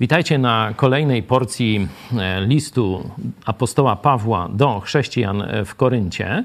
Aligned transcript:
Witajcie 0.00 0.38
na 0.38 0.72
kolejnej 0.76 1.22
porcji 1.22 1.88
e, 2.18 2.46
listu 2.46 3.10
apostoła 3.46 3.96
Pawła 3.96 4.48
do 4.48 4.80
chrześcijan 4.80 5.42
w 5.64 5.74
Koryncie. 5.74 6.44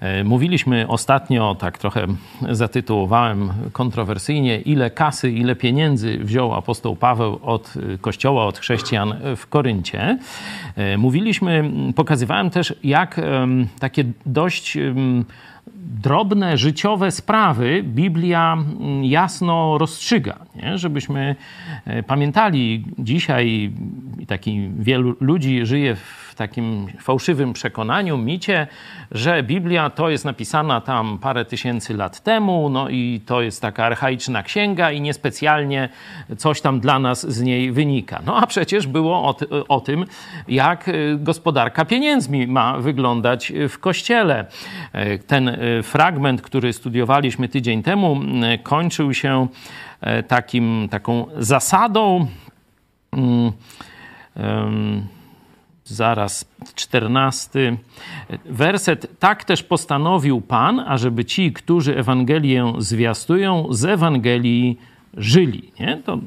E, 0.00 0.24
mówiliśmy 0.24 0.88
ostatnio, 0.88 1.56
tak 1.58 1.78
trochę 1.78 2.06
zatytułowałem 2.50 3.52
kontrowersyjnie, 3.72 4.60
ile 4.60 4.90
kasy, 4.90 5.30
ile 5.30 5.56
pieniędzy 5.56 6.18
wziął 6.18 6.54
apostoł 6.54 6.96
Paweł 6.96 7.38
od 7.42 7.74
kościoła, 8.00 8.46
od 8.46 8.58
chrześcijan 8.58 9.14
w 9.36 9.46
Koryncie. 9.46 10.18
E, 10.76 10.98
mówiliśmy, 10.98 11.70
pokazywałem 11.96 12.50
też, 12.50 12.74
jak 12.82 13.20
takie 13.80 14.04
dość 14.26 14.78
drobne 15.88 16.58
życiowe 16.58 17.10
sprawy 17.10 17.82
Biblia 17.82 18.52
mm, 18.52 19.04
jasno 19.04 19.78
rozstrzyga, 19.78 20.36
nie? 20.56 20.78
żebyśmy 20.78 21.36
e, 21.86 22.02
pamiętali 22.02 22.84
dzisiaj, 22.98 23.72
taki 24.26 24.70
wielu 24.78 25.16
ludzi 25.20 25.66
żyje 25.66 25.96
w 25.96 26.28
takim 26.38 26.86
fałszywym 27.00 27.52
przekonaniu, 27.52 28.18
micie, 28.18 28.66
że 29.10 29.42
Biblia 29.42 29.90
to 29.90 30.10
jest 30.10 30.24
napisana 30.24 30.80
tam 30.80 31.18
parę 31.18 31.44
tysięcy 31.44 31.94
lat 31.94 32.20
temu, 32.22 32.68
no 32.68 32.88
i 32.88 33.20
to 33.26 33.42
jest 33.42 33.62
taka 33.62 33.84
archaiczna 33.84 34.42
księga 34.42 34.90
i 34.90 35.00
niespecjalnie 35.00 35.88
coś 36.36 36.60
tam 36.60 36.80
dla 36.80 36.98
nas 36.98 37.30
z 37.32 37.42
niej 37.42 37.72
wynika. 37.72 38.22
No 38.26 38.36
a 38.36 38.46
przecież 38.46 38.86
było 38.86 39.28
o, 39.28 39.36
o 39.68 39.80
tym, 39.80 40.04
jak 40.48 40.90
gospodarka 41.16 41.84
pieniędzmi 41.84 42.46
ma 42.46 42.78
wyglądać 42.78 43.52
w 43.68 43.78
kościele. 43.78 44.46
Ten 45.26 45.56
fragment, 45.82 46.42
który 46.42 46.72
studiowaliśmy 46.72 47.48
tydzień 47.48 47.82
temu, 47.82 48.20
kończył 48.62 49.14
się 49.14 49.48
takim, 50.28 50.88
taką 50.90 51.26
zasadą. 51.38 52.26
Um, 53.12 53.52
um, 54.36 55.06
zaraz 55.88 56.44
czternasty 56.74 57.76
werset. 58.44 59.18
Tak 59.18 59.44
też 59.44 59.62
postanowił 59.62 60.40
Pan, 60.40 60.80
ażeby 60.80 61.24
ci, 61.24 61.52
którzy 61.52 61.96
Ewangelię 61.96 62.72
zwiastują, 62.78 63.66
z 63.70 63.84
Ewangelii 63.84 64.78
żyli. 65.14 65.72
Nie? 65.80 65.96
To 66.04 66.18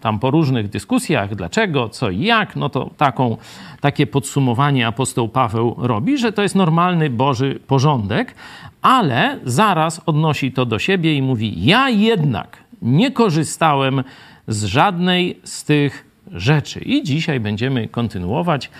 tam 0.00 0.18
po 0.18 0.30
różnych 0.30 0.68
dyskusjach, 0.68 1.34
dlaczego, 1.34 1.88
co 1.88 2.10
i 2.10 2.20
jak, 2.20 2.56
no 2.56 2.68
to 2.68 2.90
taką, 2.96 3.36
takie 3.80 4.06
podsumowanie 4.06 4.86
apostoł 4.86 5.28
Paweł 5.28 5.74
robi, 5.78 6.18
że 6.18 6.32
to 6.32 6.42
jest 6.42 6.54
normalny 6.54 7.10
Boży 7.10 7.60
porządek, 7.66 8.34
ale 8.82 9.38
zaraz 9.44 10.00
odnosi 10.06 10.52
to 10.52 10.66
do 10.66 10.78
siebie 10.78 11.14
i 11.14 11.22
mówi: 11.22 11.64
Ja 11.64 11.88
jednak 11.88 12.56
nie 12.82 13.10
korzystałem 13.10 14.04
z 14.48 14.64
żadnej 14.64 15.40
z 15.44 15.64
tych 15.64 16.06
rzeczy. 16.32 16.80
I 16.80 17.02
dzisiaj 17.02 17.40
będziemy 17.40 17.88
kontynuować 17.88 18.70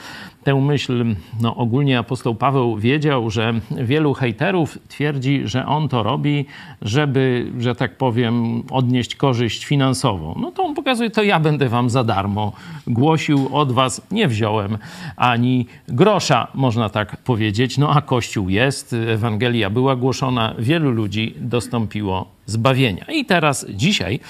tę 0.49 0.55
myśl. 0.55 1.05
No, 1.41 1.57
ogólnie 1.57 1.99
apostoł 1.99 2.35
Paweł 2.35 2.77
wiedział, 2.77 3.31
że 3.31 3.55
wielu 3.71 4.15
hejterów 4.15 4.79
twierdzi, 4.89 5.43
że 5.45 5.67
on 5.67 5.89
to 5.89 6.03
robi, 6.03 6.47
żeby, 6.83 7.53
że 7.59 7.75
tak 7.75 7.97
powiem, 7.97 8.63
odnieść 8.71 9.17
korzyść 9.17 9.65
finansową. 9.65 10.35
No 10.41 10.51
to 10.53 10.65
on 10.65 10.75
pokazuje, 10.75 11.11
to 11.11 11.23
ja 11.23 11.41
będę 11.41 11.69
wam 11.69 11.91
za 11.91 12.05
darmo 12.05 12.53
głosił, 12.87 13.49
od 13.53 13.73
was 13.73 14.03
nie 14.11 14.29
wziąłem 14.29 14.79
ani 15.17 15.67
grosza, 15.89 16.47
można 16.55 16.89
tak 16.89 17.17
powiedzieć. 17.17 17.79
No 17.79 17.91
a 17.91 18.03
Kościół 18.03 18.49
jest, 18.49 18.97
Ewangelia 19.09 19.71
była 19.71 19.97
głoszona, 19.97 20.55
wielu 20.59 20.91
ludzi 20.91 21.35
dostąpiło 21.37 22.27
zbawienia. 22.47 23.05
I 23.05 23.25
teraz 23.25 23.67
dzisiaj 23.69 24.21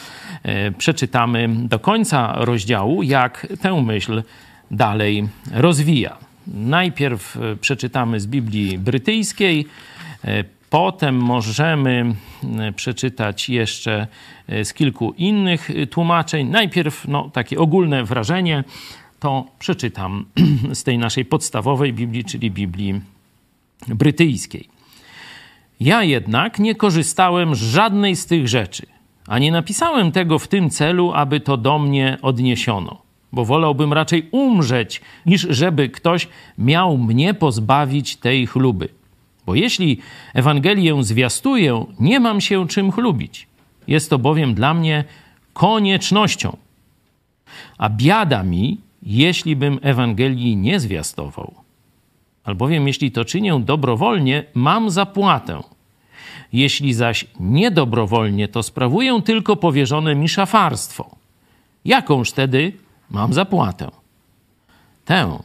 e, 0.42 0.70
przeczytamy 0.70 1.48
do 1.48 1.78
końca 1.78 2.32
rozdziału, 2.36 3.02
jak 3.02 3.46
tę 3.60 3.82
myśl 3.82 4.22
dalej 4.70 5.28
rozwija. 5.52 6.18
Najpierw 6.46 7.36
e, 7.36 7.56
przeczytamy 7.56 8.20
z 8.20 8.26
Biblii 8.26 8.78
brytyjskiej, 8.78 9.66
e, 10.24 10.44
potem 10.70 11.16
możemy 11.16 12.14
przeczytać 12.76 13.48
jeszcze 13.48 14.06
z 14.48 14.74
kilku 14.74 15.14
innych 15.16 15.70
tłumaczeń. 15.90 16.48
Najpierw 16.48 17.08
no, 17.08 17.30
takie 17.32 17.58
ogólne 17.58 18.04
wrażenie 18.04 18.64
to 19.20 19.46
przeczytam 19.58 20.24
z 20.72 20.84
tej 20.84 20.98
naszej 20.98 21.24
podstawowej 21.24 21.92
Biblii, 21.92 22.24
czyli 22.24 22.50
Biblii 22.50 23.00
brytyjskiej. 23.88 24.68
Ja 25.80 26.02
jednak 26.02 26.58
nie 26.58 26.74
korzystałem 26.74 27.54
z 27.54 27.62
żadnej 27.62 28.16
z 28.16 28.26
tych 28.26 28.48
rzeczy, 28.48 28.86
a 29.26 29.38
nie 29.38 29.52
napisałem 29.52 30.12
tego 30.12 30.38
w 30.38 30.48
tym 30.48 30.70
celu, 30.70 31.12
aby 31.12 31.40
to 31.40 31.56
do 31.56 31.78
mnie 31.78 32.18
odniesiono, 32.22 33.02
bo 33.32 33.44
wolałbym 33.44 33.92
raczej 33.92 34.28
umrzeć, 34.30 35.00
niż 35.26 35.46
żeby 35.50 35.88
ktoś 35.88 36.28
miał 36.58 36.98
mnie 36.98 37.34
pozbawić 37.34 38.16
tej 38.16 38.46
chluby. 38.46 38.88
Bo 39.46 39.54
jeśli 39.54 39.98
Ewangelię 40.34 41.02
zwiastuję, 41.02 41.86
nie 42.00 42.20
mam 42.20 42.40
się 42.40 42.68
czym 42.68 42.92
chlubić. 42.92 43.46
Jest 43.86 44.10
to 44.10 44.18
bowiem 44.18 44.54
dla 44.54 44.74
mnie 44.74 45.04
koniecznością. 45.52 46.56
A 47.78 47.88
biada 47.88 48.42
mi, 48.42 48.78
jeśli 49.02 49.56
bym 49.56 49.78
Ewangelii 49.82 50.56
nie 50.56 50.80
zwiastował 50.80 51.54
albowiem 52.48 52.86
jeśli 52.86 53.10
to 53.10 53.24
czynię 53.24 53.60
dobrowolnie, 53.64 54.44
mam 54.54 54.90
zapłatę. 54.90 55.60
Jeśli 56.52 56.94
zaś 56.94 57.26
niedobrowolnie, 57.40 58.48
to 58.48 58.62
sprawuję 58.62 59.22
tylko 59.24 59.56
powierzone 59.56 60.14
mi 60.14 60.28
szafarstwo. 60.28 61.16
Jakąż 61.84 62.30
wtedy 62.30 62.72
mam 63.10 63.32
zapłatę? 63.32 63.90
Tę, 65.04 65.38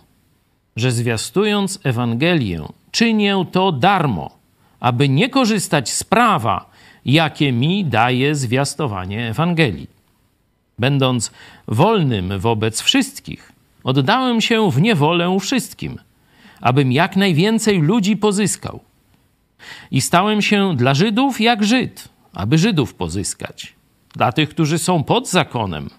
że 0.76 0.92
zwiastując 0.92 1.80
Ewangelię, 1.84 2.68
czynię 2.92 3.46
to 3.52 3.72
darmo, 3.72 4.32
aby 4.80 5.10
nie 5.10 5.30
korzystać 5.30 5.92
z 5.92 6.04
prawa, 6.04 6.70
jakie 7.06 7.52
mi 7.52 7.86
daje 7.86 8.36
zwiastowanie 8.36 9.30
Ewangelii. 9.30 9.88
Będąc 10.80 11.32
wolnym 11.68 12.40
wobec 12.40 12.82
wszystkich, 12.82 13.52
oddałem 13.84 14.42
się 14.42 14.72
w 14.72 14.82
niewolę 14.82 15.38
wszystkim– 15.40 16.00
abym 16.64 16.92
jak 16.92 17.16
najwięcej 17.16 17.82
ludzi 17.82 18.18
pozyskał. 18.18 18.80
I 19.92 20.02
stałem 20.02 20.42
się 20.42 20.76
dla 20.76 20.94
Żydów 20.94 21.42
jak 21.42 21.64
Żyd, 21.64 22.10
aby 22.34 22.58
Żydów 22.58 22.94
pozyskać. 22.94 23.74
Dla 24.14 24.32
tych, 24.32 24.50
którzy 24.50 24.80
są 24.80 25.04
pod 25.04 25.30
zakonem, 25.30 25.90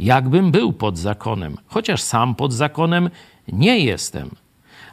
jakbym 0.00 0.50
był 0.50 0.72
pod 0.72 0.98
zakonem, 0.98 1.56
chociaż 1.66 2.02
sam 2.02 2.34
pod 2.34 2.52
zakonem 2.52 3.10
nie 3.48 3.78
jestem, 3.78 4.30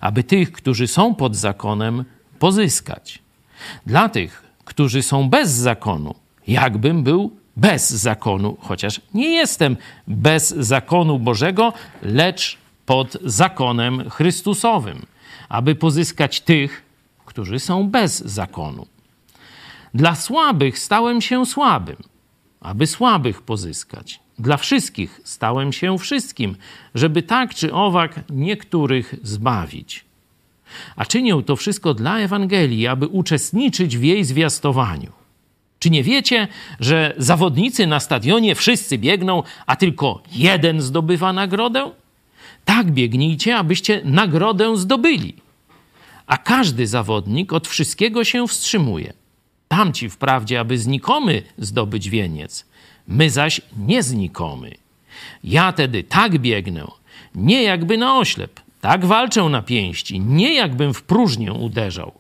aby 0.02 0.24
tych, 0.24 0.52
którzy 0.52 0.88
są 0.88 1.16
pod 1.16 1.36
zakonem, 1.36 2.06
pozyskać. 2.40 3.20
Dla 3.86 4.10
tych, 4.10 4.44
którzy 4.66 5.02
są 5.02 5.30
bez 5.30 5.50
zakonu, 5.50 6.16
jakbym 6.48 7.04
był 7.04 7.32
bez 7.58 7.90
zakonu, 7.90 8.58
chociaż 8.60 9.02
nie 9.14 9.30
jestem 9.30 9.78
bez 10.08 10.50
zakonu 10.50 11.20
Bożego, 11.20 11.74
lecz 12.02 12.58
pod 12.86 13.18
zakonem 13.24 14.10
Chrystusowym, 14.10 15.06
aby 15.50 15.76
pozyskać 15.76 16.42
tych, 16.42 16.84
którzy 17.26 17.60
są 17.60 17.90
bez 17.90 18.20
zakonu. 18.26 18.88
Dla 19.94 20.16
słabych 20.16 20.80
stałem 20.80 21.22
się 21.22 21.46
słabym, 21.46 21.98
aby 22.62 22.88
słabych 22.88 23.42
pozyskać. 23.42 24.27
Dla 24.40 24.58
wszystkich 24.58 25.22
stałem 25.24 25.74
się 25.74 25.98
wszystkim, 25.98 26.56
żeby 26.96 27.24
tak 27.24 27.56
czy 27.56 27.74
owak 27.74 28.20
niektórych 28.30 29.16
zbawić. 29.24 30.06
A 30.96 31.06
czynię 31.06 31.44
to 31.46 31.56
wszystko 31.56 31.94
dla 31.94 32.20
Ewangelii, 32.20 32.88
aby 32.88 33.08
uczestniczyć 33.08 33.98
w 33.98 34.04
jej 34.04 34.24
zwiastowaniu. 34.24 35.12
Czy 35.80 35.90
nie 35.90 36.04
wiecie, 36.04 36.48
że 36.80 37.14
zawodnicy 37.18 37.88
na 37.88 38.00
stadionie 38.00 38.56
wszyscy 38.56 38.98
biegną, 38.98 39.44
a 39.66 39.76
tylko 39.76 40.24
jeden 40.32 40.82
zdobywa 40.82 41.34
nagrodę? 41.34 41.92
Tak 42.66 42.92
biegnijcie, 42.92 43.58
abyście 43.58 44.02
nagrodę 44.06 44.78
zdobyli. 44.78 45.36
A 46.28 46.38
każdy 46.38 46.88
zawodnik 46.88 47.54
od 47.54 47.68
wszystkiego 47.68 48.24
się 48.24 48.48
wstrzymuje. 48.48 49.14
Tamci 49.68 50.10
wprawdzie, 50.10 50.60
aby 50.60 50.78
znikomy 50.78 51.44
zdobyć 51.58 52.10
wieniec, 52.10 52.66
my 53.08 53.30
zaś 53.30 53.62
nie 53.78 54.04
znikomy. 54.04 54.72
Ja 55.44 55.72
tedy 55.74 56.04
tak 56.04 56.38
biegnę, 56.38 56.88
nie 57.36 57.64
jakby 57.64 57.98
na 57.98 58.18
oślep, 58.18 58.60
tak 58.82 59.06
walczę 59.06 59.44
na 59.44 59.62
pięści, 59.62 60.20
nie 60.20 60.54
jakbym 60.54 60.94
w 60.94 61.04
próżnię 61.04 61.54
uderzał, 61.54 62.12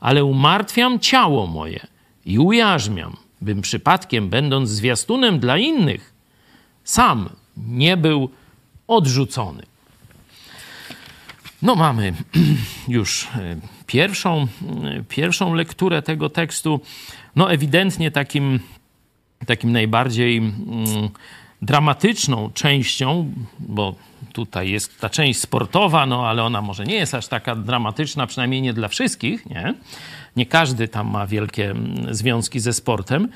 ale 0.00 0.24
umartwiam 0.24 1.00
ciało 1.00 1.46
moje 1.46 1.86
i 2.26 2.38
ujarzmiam, 2.38 3.16
bym 3.40 3.62
przypadkiem, 3.62 4.28
będąc 4.28 4.70
zwiastunem 4.70 5.38
dla 5.38 5.58
innych, 5.58 6.12
sam 6.84 7.28
nie 7.56 7.96
był 7.96 8.30
odrzucony. 8.86 9.62
No 11.62 11.74
mamy 11.74 12.12
już 12.88 13.24
e, 13.24 13.56
pierwszą, 13.86 14.42
e, 14.42 15.02
pierwszą 15.08 15.54
lekturę 15.54 16.02
tego 16.02 16.28
tekstu. 16.28 16.80
No 17.36 17.52
ewidentnie 17.52 18.10
takim, 18.10 18.60
takim 19.46 19.72
najbardziej 19.72 20.38
mm, 20.38 20.54
dramatyczną 21.62 22.50
częścią, 22.54 23.32
bo 23.58 23.94
tutaj 24.32 24.70
jest 24.70 25.00
ta 25.00 25.10
część 25.10 25.40
sportowa, 25.40 26.06
no 26.06 26.28
ale 26.28 26.42
ona 26.42 26.62
może 26.62 26.84
nie 26.84 26.94
jest 26.94 27.14
aż 27.14 27.28
taka 27.28 27.56
dramatyczna, 27.56 28.26
przynajmniej 28.26 28.62
nie 28.62 28.72
dla 28.72 28.88
wszystkich, 28.88 29.46
nie? 29.46 29.74
Nie 30.36 30.46
każdy 30.46 30.88
tam 30.88 31.10
ma 31.10 31.26
wielkie 31.26 31.70
mm, 31.70 32.14
związki 32.14 32.60
ze 32.60 32.72
sportem. 32.72 33.28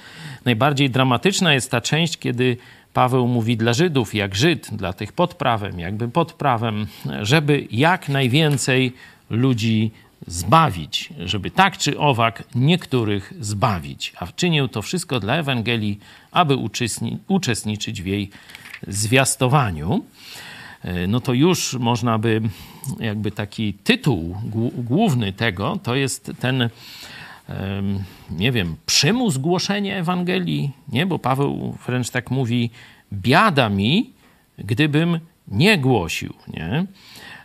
Najbardziej 0.44 0.90
dramatyczna 0.90 1.54
jest 1.54 1.70
ta 1.70 1.80
część, 1.80 2.18
kiedy 2.18 2.56
Paweł 2.92 3.28
mówi 3.28 3.56
dla 3.56 3.72
Żydów, 3.72 4.14
jak 4.14 4.34
Żyd, 4.34 4.68
dla 4.72 4.92
tych 4.92 5.12
pod 5.12 5.34
prawem, 5.34 5.80
jakby 5.80 6.08
pod 6.08 6.32
prawem, 6.32 6.86
żeby 7.22 7.66
jak 7.70 8.08
najwięcej 8.08 8.92
ludzi 9.30 9.90
zbawić, 10.28 11.08
żeby 11.18 11.50
tak 11.50 11.78
czy 11.78 11.98
owak 11.98 12.44
niektórych 12.54 13.34
zbawić. 13.40 14.12
A 14.16 14.26
czynił 14.26 14.68
to 14.68 14.82
wszystko 14.82 15.20
dla 15.20 15.36
Ewangelii, 15.36 15.98
aby 16.30 16.56
uczestniczyć 17.28 18.02
w 18.02 18.06
jej 18.06 18.30
zwiastowaniu. 18.86 20.04
E, 20.82 21.06
no 21.06 21.20
to 21.20 21.32
już 21.32 21.74
można 21.74 22.18
by, 22.18 22.40
jakby 23.00 23.30
taki 23.30 23.74
tytuł 23.74 24.36
główny 24.74 25.32
tego, 25.32 25.78
to 25.82 25.94
jest 25.94 26.32
ten, 26.40 26.68
nie 28.30 28.52
wiem, 28.52 28.76
przymus 28.86 29.36
głoszenia 29.36 29.96
Ewangelii, 29.96 30.70
nie? 30.88 31.06
Bo 31.06 31.18
Paweł 31.18 31.76
wręcz 31.86 32.10
tak 32.10 32.30
mówi, 32.30 32.70
biada 33.12 33.68
mi, 33.68 34.10
gdybym 34.58 35.20
nie 35.48 35.78
głosił, 35.78 36.34
nie? 36.48 36.86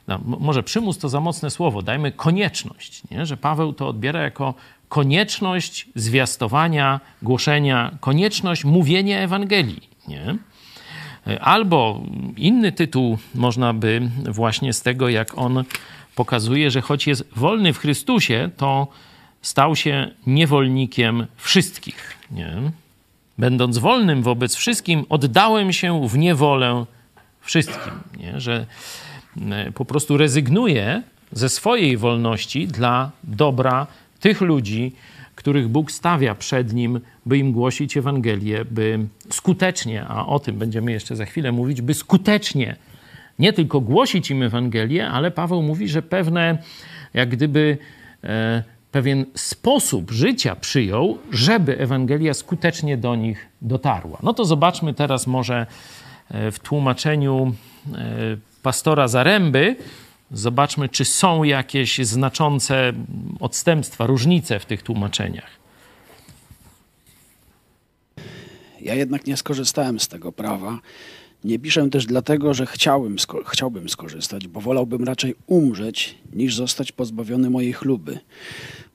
No, 0.07 0.19
może 0.25 0.63
przymus 0.63 0.97
to 0.97 1.09
za 1.09 1.19
mocne 1.19 1.51
słowo, 1.51 1.81
dajmy 1.81 2.11
konieczność, 2.11 3.01
nie? 3.11 3.25
że 3.25 3.37
Paweł 3.37 3.73
to 3.73 3.87
odbiera 3.87 4.21
jako 4.21 4.53
konieczność 4.89 5.89
zwiastowania, 5.95 6.99
głoszenia, 7.21 7.97
konieczność 7.99 8.65
mówienia 8.65 9.19
Ewangelii. 9.19 9.89
Nie? 10.07 10.37
Albo 11.41 12.01
inny 12.37 12.71
tytuł 12.71 13.17
można 13.35 13.73
by 13.73 14.09
właśnie 14.29 14.73
z 14.73 14.81
tego, 14.81 15.09
jak 15.09 15.37
on 15.37 15.63
pokazuje, 16.15 16.71
że 16.71 16.81
choć 16.81 17.07
jest 17.07 17.25
wolny 17.35 17.73
w 17.73 17.77
Chrystusie, 17.77 18.49
to 18.57 18.87
stał 19.41 19.75
się 19.75 20.11
niewolnikiem 20.27 21.27
wszystkich. 21.35 22.17
Nie? 22.31 22.55
Będąc 23.37 23.77
wolnym 23.77 24.23
wobec 24.23 24.55
wszystkim, 24.55 25.05
oddałem 25.09 25.73
się 25.73 26.07
w 26.07 26.17
niewolę 26.17 26.85
wszystkim. 27.41 27.93
Nie? 28.17 28.39
Że 28.39 28.65
po 29.73 29.85
prostu 29.85 30.17
rezygnuje 30.17 31.03
ze 31.31 31.49
swojej 31.49 31.97
wolności 31.97 32.67
dla 32.67 33.11
dobra 33.23 33.87
tych 34.19 34.41
ludzi, 34.41 34.91
których 35.35 35.67
Bóg 35.67 35.91
stawia 35.91 36.35
przed 36.35 36.73
nim, 36.73 36.99
by 37.25 37.37
im 37.37 37.51
głosić 37.51 37.97
Ewangelię, 37.97 38.65
by 38.65 38.99
skutecznie, 39.29 40.05
a 40.07 40.25
o 40.25 40.39
tym 40.39 40.57
będziemy 40.57 40.91
jeszcze 40.91 41.15
za 41.15 41.25
chwilę 41.25 41.51
mówić, 41.51 41.81
by 41.81 41.93
skutecznie 41.93 42.75
nie 43.39 43.53
tylko 43.53 43.81
głosić 43.81 44.31
im 44.31 44.43
Ewangelię, 44.43 45.07
ale 45.07 45.31
Paweł 45.31 45.61
mówi, 45.61 45.87
że 45.87 46.01
pewne, 46.01 46.57
jak 47.13 47.29
gdyby 47.29 47.77
e, 48.23 48.63
pewien 48.91 49.25
sposób 49.35 50.11
życia 50.11 50.55
przyjął, 50.55 51.17
żeby 51.31 51.79
Ewangelia 51.79 52.33
skutecznie 52.33 52.97
do 52.97 53.15
nich 53.15 53.47
dotarła. 53.61 54.19
No 54.23 54.33
to 54.33 54.45
zobaczmy 54.45 54.93
teraz 54.93 55.27
może 55.27 55.65
e, 56.29 56.51
w 56.51 56.59
tłumaczeniu 56.59 57.53
e, 57.93 57.97
pastora 58.63 59.07
Zaręby, 59.07 59.75
Zobaczmy, 60.33 60.89
czy 60.89 61.05
są 61.05 61.43
jakieś 61.43 61.97
znaczące 61.97 62.93
odstępstwa, 63.39 64.07
różnice 64.07 64.59
w 64.59 64.65
tych 64.65 64.83
tłumaczeniach. 64.83 65.49
Ja 68.81 68.95
jednak 68.95 69.27
nie 69.27 69.37
skorzystałem 69.37 69.99
z 69.99 70.07
tego 70.07 70.31
prawa. 70.31 70.79
Nie 71.43 71.59
piszę 71.59 71.89
też 71.89 72.05
dlatego, 72.05 72.53
że 72.53 72.65
chciałbym, 72.65 73.19
sko 73.19 73.43
chciałbym 73.45 73.89
skorzystać, 73.89 74.47
bo 74.47 74.61
wolałbym 74.61 75.03
raczej 75.03 75.35
umrzeć, 75.47 76.17
niż 76.33 76.55
zostać 76.55 76.91
pozbawiony 76.91 77.49
mojej 77.49 77.73
chluby. 77.73 78.19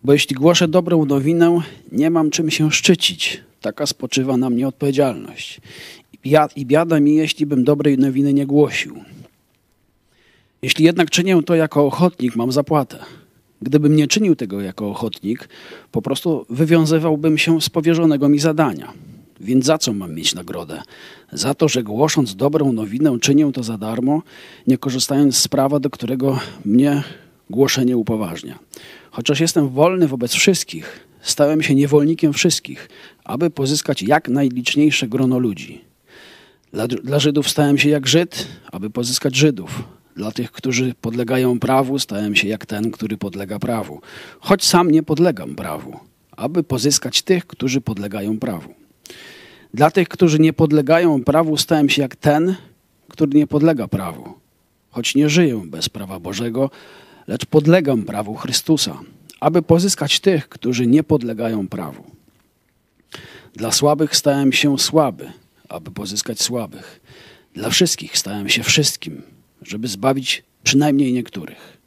Bo 0.05 0.13
jeśli 0.13 0.37
głoszę 0.37 0.69
dobrą 0.69 1.05
nowinę, 1.05 1.61
nie 1.93 2.11
mam 2.11 2.31
czym 2.31 2.51
się 2.51 2.73
szczycić. 2.73 3.43
Taka 3.61 3.87
spoczywa 3.87 4.37
na 4.37 4.51
mnie 4.51 4.69
odpowiedzialność. 4.69 5.61
I 6.57 6.67
biada 6.67 7.01
mi, 7.01 7.17
jeśli 7.17 7.47
bym 7.47 7.65
dobrej 7.65 7.99
nowiny 7.99 8.33
nie 8.33 8.47
głosił. 8.47 9.05
Jeśli 10.63 10.85
jednak 10.85 11.11
czynię 11.11 11.43
to 11.43 11.55
jako 11.55 11.87
ochotnik, 11.87 12.37
mam 12.37 12.53
zapłatę. 12.53 12.99
Gdybym 13.63 13.97
nie 13.97 14.07
czynił 14.07 14.37
tego 14.37 14.61
jako 14.61 14.91
ochotnik, 14.91 15.49
po 15.93 16.03
prostu 16.03 16.47
wywiązywałbym 16.51 17.39
się 17.39 17.61
z 17.61 17.69
powierzonego 17.69 18.29
mi 18.29 18.39
zadania. 18.39 18.93
Więc 19.41 19.65
za 19.65 19.79
co 19.79 19.93
mam 19.93 20.15
mieć 20.15 20.35
nagrodę? 20.35 20.83
Za 21.33 21.55
to, 21.55 21.69
że 21.69 21.83
głosząc 21.83 22.37
dobrą 22.37 22.73
nowinę 22.73 23.19
czynię 23.21 23.53
to 23.53 23.63
za 23.63 23.79
darmo, 23.79 24.23
nie 24.67 24.79
korzystając 24.79 25.37
z 25.37 25.49
prawa, 25.49 25.81
do 25.81 25.91
którego 25.91 26.41
mnie 26.65 27.03
głoszenie 27.51 27.97
upoważnia. 27.97 28.59
Chociaż 29.11 29.41
jestem 29.41 29.69
wolny 29.69 30.09
wobec 30.09 30.33
wszystkich, 30.33 31.07
stałem 31.23 31.63
się 31.63 31.75
niewolnikiem 31.75 32.33
wszystkich, 32.33 32.89
aby 33.25 33.51
pozyskać 33.51 34.03
jak 34.03 34.29
najliczniejsze 34.29 35.09
grono 35.09 35.39
ludzi. 35.39 35.85
Dla, 36.73 36.89
dla 36.89 37.19
Żydów 37.19 37.49
stałem 37.49 37.79
się 37.79 37.89
jak 37.89 38.07
Żyd, 38.07 38.47
aby 38.73 38.91
pozyskać 38.91 39.37
Żydów. 39.37 39.85
Dla 40.19 40.33
tych, 40.33 40.53
którzy 40.53 40.95
podlegają 41.01 41.59
prawu, 41.59 41.99
stałem 41.99 42.37
się 42.37 42.49
jak 42.49 42.67
ten, 42.67 42.91
który 42.91 43.17
podlega 43.17 43.59
prawu. 43.59 44.01
Choć 44.41 44.65
sam 44.65 44.91
nie 44.91 45.03
podlegam 45.03 45.55
prawu, 45.55 46.01
aby 46.37 46.63
pozyskać 46.63 47.23
tych, 47.23 47.47
którzy 47.47 47.81
podlegają 47.81 48.39
prawu. 48.39 48.75
Dla 49.75 49.91
tych, 49.91 50.09
którzy 50.09 50.39
nie 50.39 50.53
podlegają 50.53 51.25
prawu, 51.25 51.57
stałem 51.57 51.89
się 51.89 52.03
jak 52.03 52.17
ten, 52.17 52.55
który 53.09 53.39
nie 53.39 53.47
podlega 53.47 53.89
prawu. 53.89 54.35
Choć 54.91 55.15
nie 55.15 55.29
żyję 55.29 55.63
bez 55.67 55.89
prawa 55.89 56.21
Bożego, 56.21 56.71
lecz 57.27 57.47
podlegam 57.47 58.03
prawu 58.03 58.35
Chrystusa, 58.35 58.99
aby 59.41 59.63
pozyskać 59.63 60.21
tych, 60.21 60.49
którzy 60.49 60.87
nie 60.87 61.03
podlegają 61.03 61.69
prawu. 61.69 62.05
Dla 63.55 63.73
słabych 63.73 64.17
stałem 64.17 64.53
się 64.53 64.79
słaby, 64.79 65.33
aby 65.69 65.91
pozyskać 65.91 66.41
słabych. 66.41 67.01
Dla 67.55 67.71
wszystkich 67.71 68.19
stałem 68.19 68.49
się 68.49 68.63
wszystkim, 68.63 69.23
żeby 69.63 69.89
zbawić 69.89 70.43
przynajmniej 70.63 71.13
niektórych. 71.13 71.79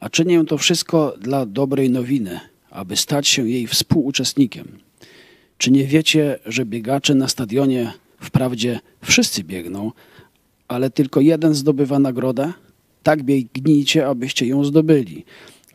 A 0.00 0.08
czynię 0.08 0.44
to 0.44 0.58
wszystko 0.58 1.14
dla 1.20 1.46
dobrej 1.46 1.90
nowiny, 1.90 2.40
aby 2.70 2.96
stać 2.96 3.28
się 3.28 3.48
jej 3.48 3.66
współuczestnikiem. 3.66 4.78
Czy 5.58 5.70
nie 5.70 5.86
wiecie, 5.86 6.38
że 6.46 6.64
biegacze 6.64 7.14
na 7.14 7.28
stadionie 7.28 7.92
wprawdzie 8.20 8.80
wszyscy 9.02 9.44
biegną, 9.44 9.92
ale 10.68 10.90
tylko 10.90 11.20
jeden 11.20 11.54
zdobywa 11.54 11.98
nagrodę? 11.98 12.52
Tak 13.02 13.22
biegnijcie, 13.22 14.06
abyście 14.06 14.46
ją 14.46 14.64
zdobyli. 14.64 15.24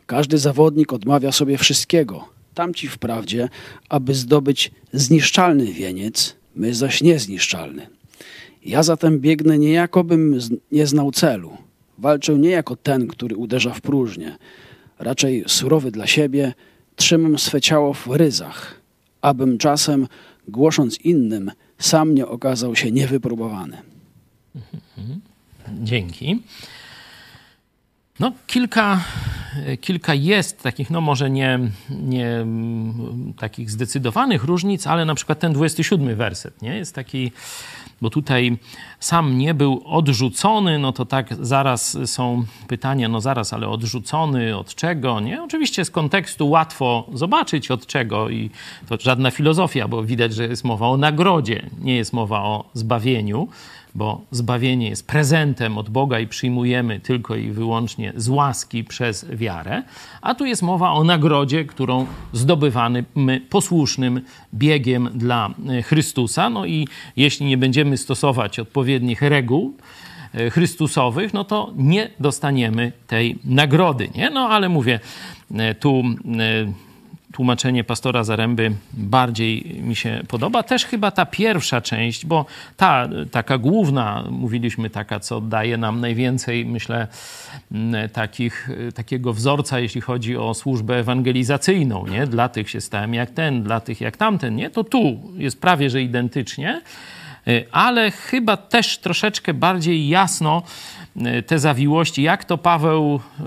Każdy 0.06 0.38
zawodnik 0.38 0.92
odmawia 0.92 1.32
sobie 1.32 1.58
wszystkiego. 1.58 2.28
Tamci 2.54 2.88
wprawdzie, 2.88 3.48
aby 3.88 4.14
zdobyć 4.14 4.70
zniszczalny 4.92 5.72
wieniec, 5.72 6.36
my 6.56 6.74
zaś 6.74 7.02
niezniszczalny. 7.02 7.86
Ja 8.66 8.82
zatem 8.82 9.20
biegnę 9.20 9.58
nie 9.58 9.72
jakobym 9.72 10.38
nie 10.72 10.86
znał 10.86 11.12
celu. 11.12 11.56
Walczę 11.98 12.38
nie 12.38 12.50
jako 12.50 12.76
ten, 12.76 13.06
który 13.06 13.36
uderza 13.36 13.74
w 13.74 13.80
próżnię. 13.80 14.36
Raczej 14.98 15.44
surowy 15.46 15.90
dla 15.90 16.06
siebie, 16.06 16.54
trzymam 16.96 17.38
swe 17.38 17.60
ciało 17.60 17.94
w 17.94 18.06
ryzach, 18.06 18.80
abym 19.22 19.58
czasem, 19.58 20.06
głosząc 20.48 21.00
innym, 21.00 21.50
sam 21.78 22.14
nie 22.14 22.26
okazał 22.26 22.76
się 22.76 22.92
niewypróbowany. 22.92 23.76
Dzięki. 25.82 26.42
No, 28.20 28.32
kilka, 28.46 29.04
kilka 29.80 30.14
jest 30.14 30.62
takich, 30.62 30.90
no 30.90 31.00
może 31.00 31.30
nie, 31.30 31.58
nie 31.90 32.46
takich 33.38 33.70
zdecydowanych 33.70 34.44
różnic, 34.44 34.86
ale 34.86 35.04
na 35.04 35.14
przykład 35.14 35.38
ten 35.38 35.52
27 35.52 36.16
werset, 36.16 36.62
nie? 36.62 36.76
Jest 36.76 36.94
taki 36.94 37.32
bo 38.00 38.10
tutaj 38.10 38.58
sam 39.00 39.38
nie 39.38 39.54
był 39.54 39.82
odrzucony, 39.84 40.78
no 40.78 40.92
to 40.92 41.04
tak 41.04 41.34
zaraz 41.40 41.98
są 42.06 42.44
pytania, 42.68 43.08
no 43.08 43.20
zaraz, 43.20 43.52
ale 43.52 43.68
odrzucony 43.68 44.56
od 44.56 44.74
czego? 44.74 45.20
Nie? 45.20 45.42
Oczywiście 45.42 45.84
z 45.84 45.90
kontekstu 45.90 46.50
łatwo 46.50 47.06
zobaczyć 47.14 47.70
od 47.70 47.86
czego 47.86 48.30
i 48.30 48.50
to 48.88 48.96
żadna 49.00 49.30
filozofia, 49.30 49.88
bo 49.88 50.02
widać, 50.02 50.34
że 50.34 50.46
jest 50.46 50.64
mowa 50.64 50.88
o 50.88 50.96
nagrodzie, 50.96 51.70
nie 51.80 51.96
jest 51.96 52.12
mowa 52.12 52.42
o 52.42 52.64
zbawieniu 52.74 53.48
bo 53.96 54.20
zbawienie 54.30 54.88
jest 54.88 55.06
prezentem 55.06 55.78
od 55.78 55.90
Boga 55.90 56.20
i 56.20 56.26
przyjmujemy 56.26 57.00
tylko 57.00 57.36
i 57.36 57.50
wyłącznie 57.50 58.12
z 58.16 58.28
łaski 58.28 58.84
przez 58.84 59.26
wiarę, 59.30 59.82
a 60.22 60.34
tu 60.34 60.46
jest 60.46 60.62
mowa 60.62 60.92
o 60.92 61.04
nagrodzie, 61.04 61.64
którą 61.64 62.06
zdobywamy 62.32 63.04
posłusznym 63.50 64.20
biegiem 64.54 65.10
dla 65.14 65.50
e, 65.68 65.82
Chrystusa. 65.82 66.50
No 66.50 66.66
i 66.66 66.88
jeśli 67.16 67.46
nie 67.46 67.56
będziemy 67.56 67.96
stosować 67.96 68.58
odpowiednich 68.58 69.22
reguł, 69.22 69.76
e, 70.34 70.50
Chrystusowych, 70.50 71.34
no 71.34 71.44
to 71.44 71.72
nie 71.76 72.10
dostaniemy 72.20 72.92
tej 73.06 73.38
nagrody. 73.44 74.08
Nie? 74.14 74.30
No 74.30 74.48
ale 74.48 74.68
mówię, 74.68 75.00
e, 75.54 75.74
tu 75.74 76.02
tłumaczenie 77.36 77.84
pastora 77.84 78.24
Zaręby 78.24 78.72
bardziej 78.92 79.80
mi 79.82 79.96
się 79.96 80.22
podoba. 80.28 80.62
Też 80.62 80.84
chyba 80.84 81.10
ta 81.10 81.26
pierwsza 81.26 81.80
część, 81.80 82.26
bo 82.26 82.46
ta 82.76 83.08
taka 83.30 83.58
główna, 83.58 84.24
mówiliśmy 84.30 84.90
taka, 84.90 85.20
co 85.20 85.40
daje 85.40 85.76
nam 85.76 86.00
najwięcej, 86.00 86.66
myślę, 86.66 87.06
takich, 88.12 88.68
takiego 88.94 89.32
wzorca, 89.32 89.80
jeśli 89.80 90.00
chodzi 90.00 90.36
o 90.36 90.54
służbę 90.54 90.98
ewangelizacyjną, 90.98 92.06
nie? 92.06 92.26
Dla 92.26 92.48
tych 92.48 92.70
się 92.70 92.80
stałem 92.80 93.14
jak 93.14 93.30
ten, 93.30 93.62
dla 93.62 93.80
tych 93.80 94.00
jak 94.00 94.16
tamten, 94.16 94.56
nie? 94.56 94.70
To 94.70 94.84
tu 94.84 95.20
jest 95.36 95.60
prawie, 95.60 95.90
że 95.90 96.02
identycznie, 96.02 96.82
ale 97.72 98.10
chyba 98.10 98.56
też 98.56 98.98
troszeczkę 98.98 99.54
bardziej 99.54 100.08
jasno 100.08 100.62
te 101.46 101.58
zawiłości, 101.58 102.22
jak 102.22 102.44
to 102.44 102.58
Paweł 102.58 103.20
e, 103.40 103.42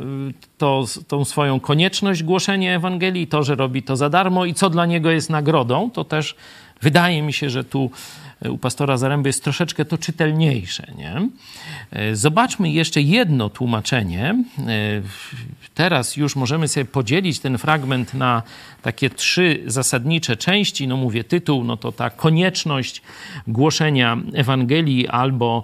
to, 0.57 0.85
tą 1.07 1.25
swoją 1.25 1.59
konieczność 1.59 2.23
głoszenia 2.23 2.75
Ewangelii, 2.75 3.27
to, 3.27 3.43
że 3.43 3.55
robi 3.55 3.83
to 3.83 3.95
za 3.95 4.09
darmo 4.09 4.45
i 4.45 4.53
co 4.53 4.69
dla 4.69 4.85
niego 4.85 5.11
jest 5.11 5.29
nagrodą, 5.29 5.91
to 5.91 6.03
też 6.03 6.35
wydaje 6.81 7.21
mi 7.21 7.33
się, 7.33 7.49
że 7.49 7.63
tu 7.63 7.91
e, 8.41 8.51
u 8.51 8.57
pastora 8.57 8.97
Zaręby 8.97 9.29
jest 9.29 9.43
troszeczkę 9.43 9.85
to 9.85 9.97
czytelniejsze. 9.97 10.91
Nie? 10.97 11.29
Zobaczmy 12.15 12.71
jeszcze 12.71 13.01
jedno 13.01 13.49
tłumaczenie. 13.49 14.43
Teraz 15.75 16.17
już 16.17 16.35
możemy 16.35 16.67
sobie 16.67 16.85
podzielić 16.85 17.39
ten 17.39 17.57
fragment 17.57 18.13
na 18.13 18.43
takie 18.81 19.09
trzy 19.09 19.63
zasadnicze 19.65 20.37
części. 20.37 20.87
No 20.87 20.97
mówię, 20.97 21.23
tytuł, 21.23 21.63
no 21.63 21.77
to 21.77 21.91
ta 21.91 22.09
konieczność 22.09 23.01
głoszenia 23.47 24.17
Ewangelii 24.33 25.07
albo 25.07 25.63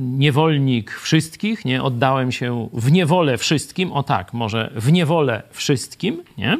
niewolnik 0.00 0.90
wszystkich, 0.90 1.64
nie? 1.64 1.82
Oddałem 1.82 2.32
się 2.32 2.68
w 2.72 2.92
niewolę 2.92 3.38
wszystkim, 3.38 3.92
o 3.92 4.02
tak, 4.02 4.32
może 4.32 4.70
w 4.76 4.92
niewolę 4.92 5.42
wszystkim, 5.50 6.22
nie? 6.38 6.58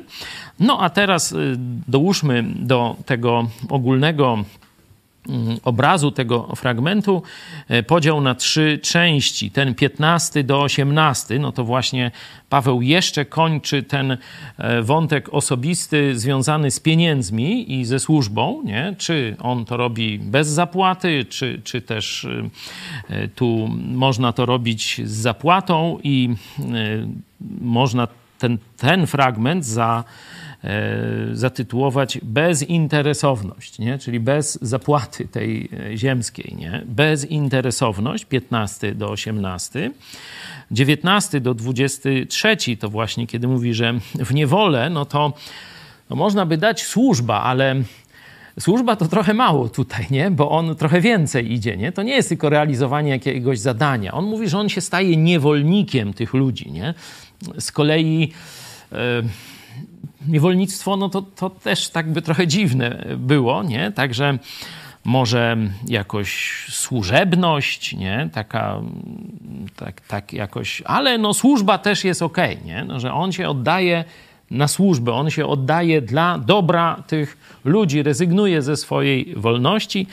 No 0.61 0.81
a 0.81 0.91
teraz 0.91 1.33
e, 1.33 1.37
dołóżmy 1.89 2.45
do 2.57 2.97
tego 3.07 3.49
ogólnego 3.69 4.45
obrazu 5.63 6.11
tego 6.11 6.57
fragmentu 6.57 7.23
e, 7.69 7.83
podział 7.83 8.21
na 8.21 8.35
trzy 8.35 8.79
części. 8.83 9.51
Ten 9.51 9.75
15 9.75 10.45
do 10.45 10.63
18, 10.63 11.39
no 11.39 11.53
to 11.53 11.65
właśnie 11.65 12.11
Paweł 12.49 12.83
jeszcze 12.83 13.25
kończy 13.25 13.83
ten 13.83 14.17
e, 14.59 14.83
wątek 14.83 15.35
osobisty 15.35 16.19
związany 16.19 16.71
z 16.71 16.81
pieniędzmi 16.81 17.73
i 17.73 17.85
ze 17.85 18.01
służbą, 18.01 18.63
nie? 18.65 18.95
czy 18.99 19.37
on 19.41 19.65
to 19.65 19.77
robi 19.77 20.19
bez 20.19 20.49
zapłaty, 20.49 21.25
czy, 21.29 21.61
czy 21.65 21.81
też 21.81 22.27
e, 23.11 23.29
tu 23.29 23.69
można 23.89 24.33
to 24.33 24.47
robić 24.47 25.01
z 25.05 25.11
zapłatą 25.11 25.99
i 26.03 26.35
można 27.61 28.09
ten, 28.39 28.59
ten 28.77 29.07
fragment 29.07 29.65
za 29.65 30.05
zatytułować 31.33 32.19
bezinteresowność, 32.23 33.79
nie? 33.79 33.99
czyli 33.99 34.21
bez 34.21 34.59
zapłaty 34.63 35.29
tej 35.29 35.69
e, 35.93 35.97
ziemskiej. 35.97 36.57
Nie? 36.59 36.83
Bezinteresowność 36.87 38.25
15 38.25 38.95
do 38.95 39.11
18. 39.11 39.91
19 40.71 41.41
do 41.41 41.55
23 41.55 42.57
to 42.81 42.89
właśnie 42.89 43.27
kiedy 43.27 43.49
mówi, 43.49 43.75
że 43.75 43.95
w 44.15 44.35
niewolę, 44.35 44.91
no 44.91 45.05
to 45.05 45.33
no 46.11 46.17
można 46.17 46.47
by 46.47 46.57
dać 46.57 46.83
służba, 46.83 47.43
ale 47.43 47.77
służba 48.61 48.97
to 48.97 49.09
trochę 49.09 49.35
mało 49.35 49.69
tutaj, 49.69 50.07
nie? 50.11 50.31
bo 50.31 50.51
on 50.51 50.77
trochę 50.77 51.01
więcej 51.01 51.53
idzie. 51.53 51.77
Nie? 51.77 51.93
To 51.93 52.03
nie 52.03 52.15
jest 52.15 52.29
tylko 52.29 52.49
realizowanie 52.49 53.11
jakiegoś 53.11 53.59
zadania. 53.59 54.13
On 54.13 54.25
mówi, 54.25 54.49
że 54.49 54.59
on 54.59 54.69
się 54.69 54.81
staje 54.81 55.17
niewolnikiem 55.17 56.13
tych 56.15 56.35
ludzi. 56.35 56.73
Nie? 56.73 56.95
Z 57.59 57.73
kolei. 57.73 58.33
Yy, 58.93 58.99
niewolnictwo, 60.29 60.97
no 60.97 61.09
to, 61.09 61.23
to 61.23 61.51
też 61.51 61.89
tak 61.89 62.13
by 62.13 62.23
trochę 62.23 62.47
dziwne 62.47 63.05
było, 63.17 63.63
nie? 63.63 63.93
Także 63.93 64.39
może 65.05 65.57
jakoś 65.89 66.65
służebność, 66.69 67.93
nie? 67.93 68.29
Taka, 68.33 68.81
tak, 69.77 70.01
tak 70.01 70.33
jakoś, 70.33 70.83
ale 70.85 71.19
no 71.19 71.35
służba 71.35 71.79
też 71.79 72.05
jest 72.05 72.23
okej, 72.23 72.55
okay, 72.55 72.67
nie? 72.67 72.85
No, 72.85 73.01
że 73.01 73.13
on 73.13 73.33
się 73.33 73.49
oddaje 73.49 74.05
na 74.51 74.69
służbę, 74.69 75.13
on 75.13 75.31
się 75.31 75.47
oddaje 75.47 76.03
dla 76.03 76.39
dobra 76.39 77.03
tych 77.07 77.61
ludzi, 77.65 78.03
rezygnuje 78.03 78.63
ze 78.63 78.77
swojej 78.77 79.35
wolności. 79.37 80.07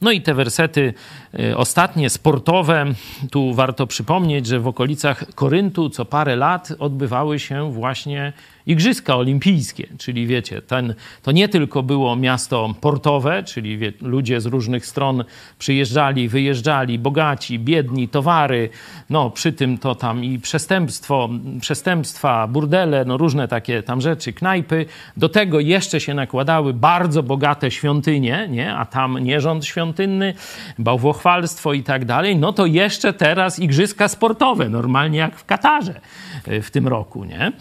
No 0.00 0.10
i 0.10 0.22
te 0.22 0.34
wersety 0.34 0.94
y, 1.40 1.56
ostatnie, 1.56 2.10
sportowe, 2.10 2.86
tu 3.30 3.54
warto 3.54 3.86
przypomnieć, 3.86 4.46
że 4.46 4.60
w 4.60 4.66
okolicach 4.68 5.34
Koryntu 5.34 5.90
co 5.90 6.04
parę 6.04 6.36
lat 6.36 6.72
odbywały 6.78 7.38
się 7.38 7.72
właśnie 7.72 8.32
Igrzyska 8.68 9.16
Olimpijskie, 9.16 9.86
czyli 9.98 10.26
wiecie, 10.26 10.62
ten, 10.62 10.94
to 11.22 11.32
nie 11.32 11.48
tylko 11.48 11.82
było 11.82 12.16
miasto 12.16 12.74
portowe, 12.80 13.42
czyli 13.42 13.78
wie, 13.78 13.92
ludzie 14.02 14.40
z 14.40 14.46
różnych 14.46 14.86
stron 14.86 15.24
przyjeżdżali, 15.58 16.28
wyjeżdżali, 16.28 16.98
bogaci, 16.98 17.58
biedni, 17.58 18.08
towary, 18.08 18.68
no 19.10 19.30
przy 19.30 19.52
tym 19.52 19.78
to 19.78 19.94
tam 19.94 20.24
i 20.24 20.38
przestępstwo, 20.38 21.28
przestępstwa, 21.60 22.46
burdele, 22.46 23.04
no 23.04 23.16
różne 23.16 23.48
takie 23.48 23.82
tam 23.82 24.00
rzeczy, 24.00 24.32
knajpy. 24.32 24.86
Do 25.16 25.28
tego 25.28 25.60
jeszcze 25.60 26.00
się 26.00 26.14
nakładały 26.14 26.74
bardzo 26.74 27.22
bogate 27.22 27.70
świątynie, 27.70 28.48
nie? 28.50 28.74
a 28.74 28.84
tam 28.84 29.18
nierząd 29.18 29.66
świątynny, 29.66 30.34
bałwochwalstwo 30.78 31.72
i 31.72 31.82
tak 31.82 32.04
dalej. 32.04 32.36
No 32.36 32.52
to 32.52 32.66
jeszcze 32.66 33.12
teraz 33.12 33.58
igrzyska 33.58 34.08
sportowe, 34.08 34.68
normalnie 34.68 35.18
jak 35.18 35.36
w 35.36 35.44
Katarze 35.44 36.00
y, 36.48 36.62
w 36.62 36.70
tym 36.70 36.88
roku, 36.88 37.24
nie? 37.24 37.52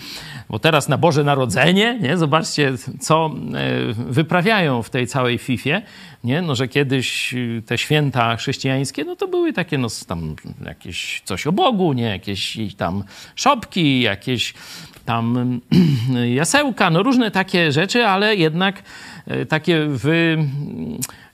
Bo 0.50 0.60
teraz 0.60 0.90
na 0.90 0.98
Boże 0.98 1.24
Narodzenie, 1.24 2.00
nie? 2.02 2.18
zobaczcie, 2.18 2.74
co 3.00 3.32
e, 3.54 3.94
wyprawiają 3.94 4.84
w 4.84 4.90
tej 4.90 5.08
całej 5.08 5.38
Fifie, 5.38 5.82
nie? 6.24 6.42
No, 6.42 6.56
że 6.56 6.68
kiedyś 6.68 7.34
y, 7.34 7.64
te 7.66 7.78
święta 7.78 8.36
chrześcijańskie, 8.36 9.04
no 9.04 9.16
to 9.16 9.28
były 9.28 9.54
takie, 9.54 9.78
no 9.78 9.88
tam 10.08 10.36
jakieś 10.66 11.22
coś 11.26 11.48
o 11.48 11.52
Bogu, 11.52 11.94
nie? 11.94 12.04
Jakieś 12.04 12.58
tam 12.78 13.04
szopki, 13.36 14.02
jakieś 14.02 14.54
tam 15.06 15.60
jasełka, 16.36 16.90
no 16.90 17.04
różne 17.04 17.32
takie 17.32 17.72
rzeczy, 17.72 18.06
ale 18.06 18.36
jednak 18.36 18.84
e, 19.28 19.46
takie 19.46 19.86
wy 19.86 20.38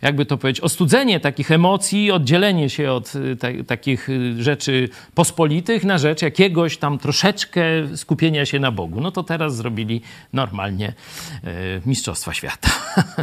jakby 0.04 0.26
to 0.26 0.38
powiedzieć, 0.38 0.62
ostudzenie 0.62 1.20
takich 1.20 1.52
emocji, 1.52 2.12
oddzielenie 2.12 2.70
się 2.70 2.92
od 2.92 3.14
y, 3.16 3.64
takich 3.64 4.10
y, 4.10 4.44
rzeczy 4.44 4.90
pospolitych 5.16 5.84
na 5.84 5.98
rzecz 5.98 6.22
jakiegoś 6.22 6.78
tam 6.78 6.98
troszeczkę 6.98 7.62
skupienia 7.96 8.46
się 8.46 8.60
na 8.60 8.72
Bogu. 8.72 9.02
No 9.02 9.12
to 9.12 9.24
teraz 9.24 9.56
zrobili 9.56 10.02
normalnie 10.34 10.94
y, 11.44 11.82
Mistrzostwa 11.86 12.34
Świata. 12.34 12.70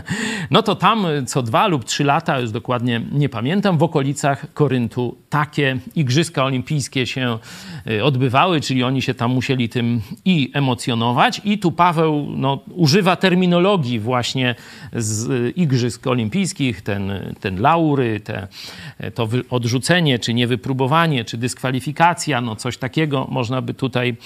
no 0.51 0.63
to 0.63 0.75
tam 0.75 1.07
co 1.27 1.43
dwa 1.43 1.67
lub 1.67 1.85
trzy 1.85 2.05
lata, 2.05 2.41
już 2.41 2.51
dokładnie 2.51 3.01
nie 3.13 3.29
pamiętam, 3.29 3.79
w 3.79 3.83
okolicach 3.83 4.53
Koryntu 4.53 5.17
takie 5.31 5.79
igrzyska 5.95 6.45
olimpijskie 6.45 7.07
się 7.07 7.39
odbywały, 8.03 8.61
czyli 8.61 8.85
oni 8.85 9.03
się 9.03 9.15
tam 9.15 9.31
musieli 9.31 9.69
tym 9.69 10.01
i 10.25 10.51
emocjonować. 10.55 11.41
I 11.45 11.59
tu 11.59 11.73
Paweł 11.73 12.27
no, 12.37 12.59
używa 12.75 13.17
terminologii 13.17 14.01
właśnie 14.01 14.55
z 14.93 15.57
igrzysk 15.57 16.07
olimpijskich, 16.07 16.70
ten, 16.83 17.35
ten 17.41 17.61
laury, 17.61 18.21
te, 18.21 18.49
to 19.15 19.29
odrzucenie, 19.51 20.19
czy 20.19 20.35
niewypróbowanie, 20.35 21.25
czy 21.25 21.37
dyskwalifikacja, 21.37 22.41
no 22.41 22.57
coś 22.57 22.79
takiego 22.79 23.27
można 23.31 23.63
by 23.63 23.75
tutaj 23.75 24.17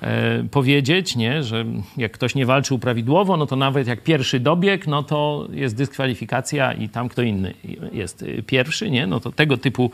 e, 0.00 0.44
powiedzieć, 0.50 1.16
nie? 1.16 1.42
że 1.42 1.64
jak 1.96 2.12
ktoś 2.12 2.34
nie 2.34 2.46
walczył 2.46 2.78
prawidłowo, 2.78 3.36
no 3.36 3.46
to 3.46 3.56
nawet 3.56 3.88
jak 3.88 4.02
pierwszy 4.02 4.40
dobieg, 4.40 4.86
no 4.86 5.02
to 5.02 5.48
jest 5.50 5.76
dyskwalifikacja 5.76 6.72
i 6.72 6.88
tam 6.88 7.08
kto 7.08 7.22
inny 7.22 7.54
jest 7.92 8.24
pierwszy, 8.46 8.90
nie? 8.90 9.06
no 9.06 9.20
to 9.20 9.32
tego 9.32 9.56
typu 9.56 9.90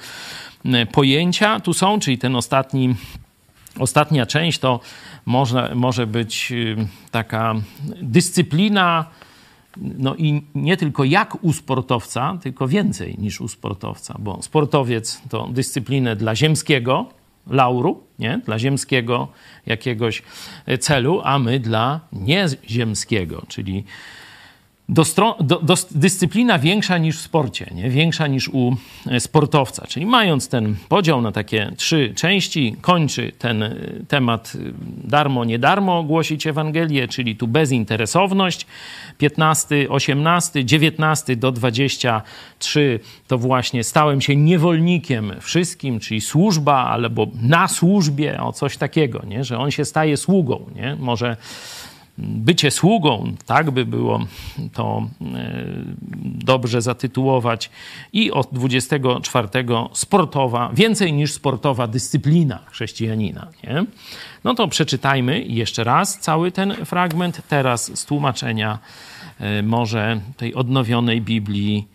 e, 0.64 0.87
pojęcia 0.87 1.61
tu 1.61 1.75
są, 1.75 2.00
czyli 2.00 2.18
ten 2.18 2.37
ostatni 2.37 2.94
Ostatnia 3.78 4.26
część 4.26 4.58
to 4.58 4.80
można, 5.26 5.75
może 5.75 6.06
być 6.06 6.52
y, 6.52 6.76
taka 7.11 7.54
dyscyplina 8.02 9.04
no 9.76 10.16
i 10.16 10.43
nie 10.54 10.76
tylko 10.76 11.04
jak 11.04 11.45
u 11.45 11.52
sportowca, 11.52 12.38
tylko 12.43 12.69
więcej 12.69 13.19
niż 13.19 13.40
u 13.40 13.49
sportowca, 13.49 14.16
bo 14.19 14.43
sportowiec 14.43 15.23
to 15.28 15.49
dyscyplinę 15.52 16.16
dla 16.16 16.37
ziemskiego 16.37 17.07
lauru, 17.47 18.02
nie? 18.19 18.40
dla 18.45 18.59
ziemskiego 18.59 19.28
jakiegoś 19.66 20.23
celu, 20.81 21.21
a 21.25 21.38
my 21.38 21.61
dla 21.61 22.00
nieziemskiego, 22.12 23.43
czyli 23.49 23.85
do, 24.88 25.05
do, 25.41 25.61
do, 25.62 25.75
dyscyplina 25.91 26.59
większa 26.59 26.99
niż 26.99 27.19
w 27.19 27.21
sporcie, 27.21 27.71
nie? 27.75 27.91
większa 27.91 28.26
niż 28.26 28.49
u 28.49 28.76
e, 29.07 29.21
sportowca. 29.21 29.87
Czyli 29.87 30.07
mając 30.07 30.49
ten 30.49 30.76
podział 30.88 31.23
na 31.23 31.33
takie 31.33 31.73
trzy 31.76 32.12
części, 32.17 32.76
kończy 32.81 33.33
ten 33.38 33.62
e, 33.62 33.76
temat 34.09 34.53
e, 34.55 34.59
darmo, 35.09 35.45
nie 35.45 35.59
darmo 35.59 36.03
głosić 36.03 36.47
Ewangelię, 36.47 37.09
czyli 37.09 37.37
tu 37.37 37.49
bezinteresowność. 37.49 38.67
15, 39.19 39.91
18, 39.91 40.64
19 40.64 41.37
do 41.37 41.53
23 41.53 43.00
to 43.26 43.38
właśnie 43.38 43.85
stałem 43.85 44.21
się 44.21 44.37
niewolnikiem 44.37 45.33
wszystkim, 45.41 46.00
czyli 46.00 46.21
służba 46.21 46.85
albo 46.85 47.26
na 47.43 47.69
służbie, 47.69 48.41
o 48.41 48.53
coś 48.53 48.76
takiego, 48.76 49.23
nie? 49.26 49.45
że 49.45 49.59
on 49.59 49.71
się 49.71 49.85
staje 49.85 50.17
sługą. 50.17 50.67
Nie? 50.75 50.97
Może 51.00 51.37
bycie 52.18 52.71
sługą, 52.71 53.35
tak 53.47 53.71
by 53.71 53.87
było 53.87 54.21
to 54.73 55.09
e, 55.21 55.54
dobrze 56.25 56.83
zatytułować, 56.83 57.71
i 58.12 58.33
od 58.33 58.49
24 58.52 59.49
sportowa, 59.92 60.71
więcej 60.75 61.12
niż 61.12 61.33
sportowa 61.33 61.87
dyscyplina 61.87 62.59
chrześcijanina. 62.71 63.49
Nie? 63.64 63.85
No 64.44 64.54
to 64.54 64.68
przeczytajmy 64.68 65.42
jeszcze 65.42 65.85
raz 65.85 66.18
cały 66.18 66.52
ten 66.52 66.73
fragment, 66.85 67.42
teraz 67.49 67.99
z 67.99 68.04
tłumaczenia 68.04 68.78
e, 69.40 69.62
może 69.62 70.21
tej 70.37 70.54
odnowionej 70.54 71.21
Biblii 71.21 71.88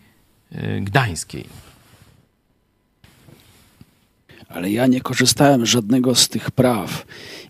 e, 0.52 0.80
Gdańskiej. 0.80 1.69
Ale 4.50 4.70
ja 4.70 4.86
nie 4.86 5.00
korzystałem 5.00 5.66
z 5.66 5.68
żadnego 5.68 6.14
z 6.14 6.28
tych 6.28 6.50
praw 6.50 7.06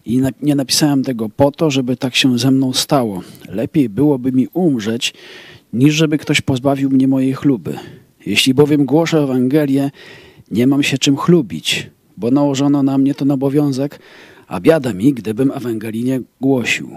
i 0.07 0.23
nie 0.43 0.55
napisałem 0.55 1.05
tego 1.05 1.29
po 1.29 1.51
to, 1.51 1.71
żeby 1.71 1.97
tak 1.97 2.15
się 2.17 2.39
ze 2.39 2.51
mną 2.51 2.73
stało. 2.73 3.23
Lepiej 3.49 3.89
byłoby 3.89 4.33
mi 4.33 4.49
umrzeć, 4.53 5.15
niż 5.73 5.95
żeby 5.95 6.19
ktoś 6.19 6.41
pozbawił 6.41 6.91
mnie 6.91 7.09
mojej 7.09 7.33
chluby. 7.33 7.79
Jeśli 8.27 8.55
bowiem 8.55 8.85
głoszę 8.85 9.19
Ewangelię, 9.19 9.91
nie 10.51 10.67
mam 10.67 10.83
się 10.83 10.99
czym 10.99 11.17
chlubić, 11.17 11.91
bo 12.17 12.31
nałożono 12.31 12.83
na 12.83 12.99
mnie 12.99 13.15
ten 13.15 13.31
obowiązek, 13.31 14.01
a 14.47 14.61
biada 14.61 14.93
mi, 14.93 15.15
gdybym 15.15 15.51
Ewangelii 15.51 16.05
nie 16.05 16.21
głosił. 16.41 16.91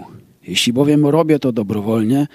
Jeśli 0.46 0.72
bowiem 0.72 1.06
robię 1.06 1.38
to 1.38 1.52
dobrowolnie, 1.52 2.26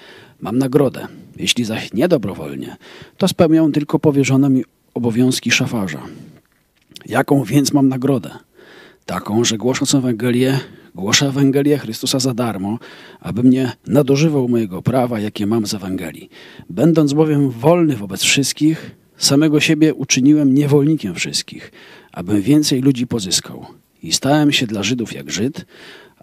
mam 0.42 0.58
nagrodę. 0.58 1.08
Jeśli 1.38 1.66
zaś 1.66 1.94
nie 1.94 2.08
dobrowolnie, 2.08 2.78
to 3.18 3.28
spełniam 3.28 3.72
tylko 3.72 4.00
powierzone 4.00 4.50
mi 4.50 4.64
obowiązki 4.94 5.52
szafarza. 5.52 6.02
Jaką 7.06 7.44
więc 7.44 7.74
mam 7.74 7.90
nagrodę? 7.90 8.32
Taką, 9.06 9.44
że 9.44 9.58
głosząc 9.58 9.96
Ewangelię, 9.96 10.60
głoszę 10.96 11.28
Ewangelię 11.28 11.78
Chrystusa 11.78 12.20
za 12.20 12.34
darmo, 12.34 12.80
abym 13.20 13.50
nie 13.50 13.72
nadużywał 13.88 14.48
mojego 14.48 14.82
prawa, 14.82 15.20
jakie 15.20 15.46
mam 15.48 15.68
z 15.68 15.74
Ewangelii. 15.74 16.30
Będąc 16.70 17.14
bowiem 17.14 17.50
wolny 17.50 17.96
wobec 17.96 18.22
wszystkich, 18.22 18.96
samego 19.18 19.60
siebie 19.60 19.94
uczyniłem 19.94 20.54
niewolnikiem 20.54 21.16
wszystkich, 21.16 21.72
abym 22.12 22.42
więcej 22.42 22.82
ludzi 22.82 23.08
pozyskał. 23.08 23.66
I 24.04 24.14
stałem 24.14 24.52
się 24.52 24.68
dla 24.68 24.84
Żydów 24.84 25.14
jak 25.14 25.32
Żyd, 25.32 25.66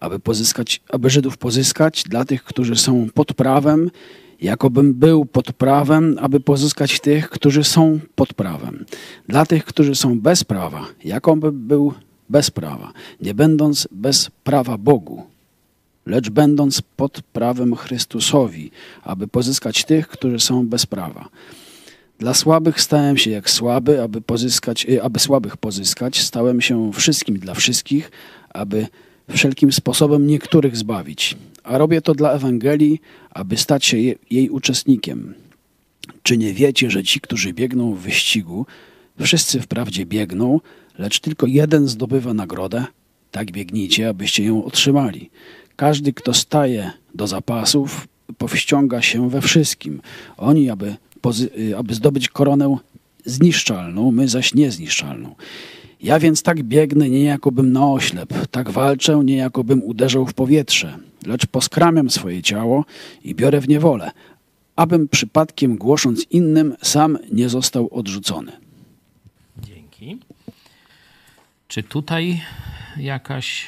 aby, 0.01 0.19
pozyskać, 0.19 0.83
aby 0.89 1.11
Żydów 1.11 1.39
pozyskać, 1.39 2.03
dla 2.03 2.25
tych, 2.25 2.45
którzy 2.45 2.77
są 2.77 3.09
pod 3.15 3.35
prawem, 3.35 3.91
jakobym 4.41 4.95
był 4.95 5.25
pod 5.25 5.53
prawem, 5.53 6.17
aby 6.21 6.41
pozyskać 6.41 7.01
tych, 7.01 7.31
którzy 7.31 7.65
są 7.65 8.01
pod 8.15 8.35
prawem. 8.35 8.85
Dla 9.29 9.47
tych, 9.47 9.65
którzy 9.65 9.95
są 9.95 10.21
bez 10.21 10.45
prawa, 10.45 10.87
jakobym 11.05 11.69
był 11.69 11.95
bez 12.29 12.51
prawa, 12.51 12.93
nie 13.21 13.35
będąc 13.35 13.89
bez 13.91 14.31
prawa 14.45 14.79
Bogu, 14.79 15.23
lecz 16.07 16.31
będąc 16.31 16.83
pod 16.97 17.23
prawem 17.23 17.77
Chrystusowi, 17.77 18.71
aby 19.03 19.29
pozyskać 19.29 19.85
tych, 19.85 20.09
którzy 20.09 20.41
są 20.41 20.67
bez 20.67 20.87
prawa. 20.87 21.29
Dla 22.19 22.35
słabych 22.35 22.81
stałem 22.81 23.17
się 23.17 23.31
jak 23.31 23.51
słaby, 23.51 24.03
aby, 24.03 24.21
pozyskać, 24.21 24.87
y, 24.89 25.03
aby 25.03 25.19
słabych 25.19 25.57
pozyskać. 25.57 26.21
Stałem 26.21 26.61
się 26.61 26.93
wszystkim 26.93 27.39
dla 27.39 27.55
wszystkich, 27.55 28.11
aby 28.49 28.87
wszelkim 29.31 29.73
sposobem 29.73 30.27
niektórych 30.27 30.77
zbawić. 30.77 31.37
A 31.65 31.79
robię 31.79 32.01
to 32.01 32.15
dla 32.15 32.33
Ewangelii, 32.33 33.01
aby 33.31 33.57
stać 33.57 33.85
się 33.85 33.97
jej 34.31 34.51
uczestnikiem. 34.51 35.35
Czy 36.23 36.39
nie 36.39 36.55
wiecie, 36.55 36.91
że 36.91 37.05
ci, 37.05 37.21
którzy 37.21 37.53
biegną 37.53 37.95
w 37.95 38.01
wyścigu, 38.01 38.67
wszyscy 39.21 39.61
wprawdzie 39.61 40.07
biegną, 40.07 40.61
lecz 40.99 41.21
tylko 41.21 41.47
jeden 41.47 41.89
zdobywa 41.89 42.35
nagrodę? 42.35 42.85
Tak 43.31 43.51
biegnijcie, 43.51 44.09
abyście 44.09 44.45
ją 44.45 44.65
otrzymali. 44.65 45.31
Każdy, 45.77 46.13
kto 46.13 46.35
staje 46.35 46.91
do 47.15 47.27
zapasów, 47.27 48.09
powściąga 48.39 49.03
się 49.03 49.31
we 49.31 49.41
wszystkim. 49.41 50.01
Oni, 50.37 50.71
aby, 50.71 50.97
y, 51.59 51.77
aby 51.77 51.95
zdobyć 51.95 52.29
koronę 52.29 52.77
zniszczalną, 53.25 54.13
my 54.13 54.29
zaś 54.29 54.55
niezniszczalną. 54.55 55.35
Ja 56.01 56.19
więc 56.19 56.43
tak 56.43 56.63
biegnę, 56.63 57.11
niejakobym 57.11 57.73
na 57.73 57.87
oślep, 57.87 58.35
tak 58.51 58.71
walczę, 58.71 59.23
niejakobym 59.25 59.83
uderzał 59.83 60.27
w 60.27 60.35
powietrze, 60.35 60.99
lecz 61.27 61.47
poskramiam 61.47 62.11
swoje 62.11 62.43
ciało 62.43 62.85
i 63.25 63.35
biorę 63.35 63.61
w 63.61 63.69
niewolę, 63.69 64.11
abym 64.77 65.09
przypadkiem 65.09 65.77
głosząc 65.77 66.27
innym 66.31 66.77
sam 66.83 67.19
nie 67.33 67.49
został 67.49 67.89
odrzucony. 67.95 68.53
Dzięki. 69.59 70.19
Czy 71.69 71.83
tutaj 71.83 72.41
jakaś, 72.97 73.67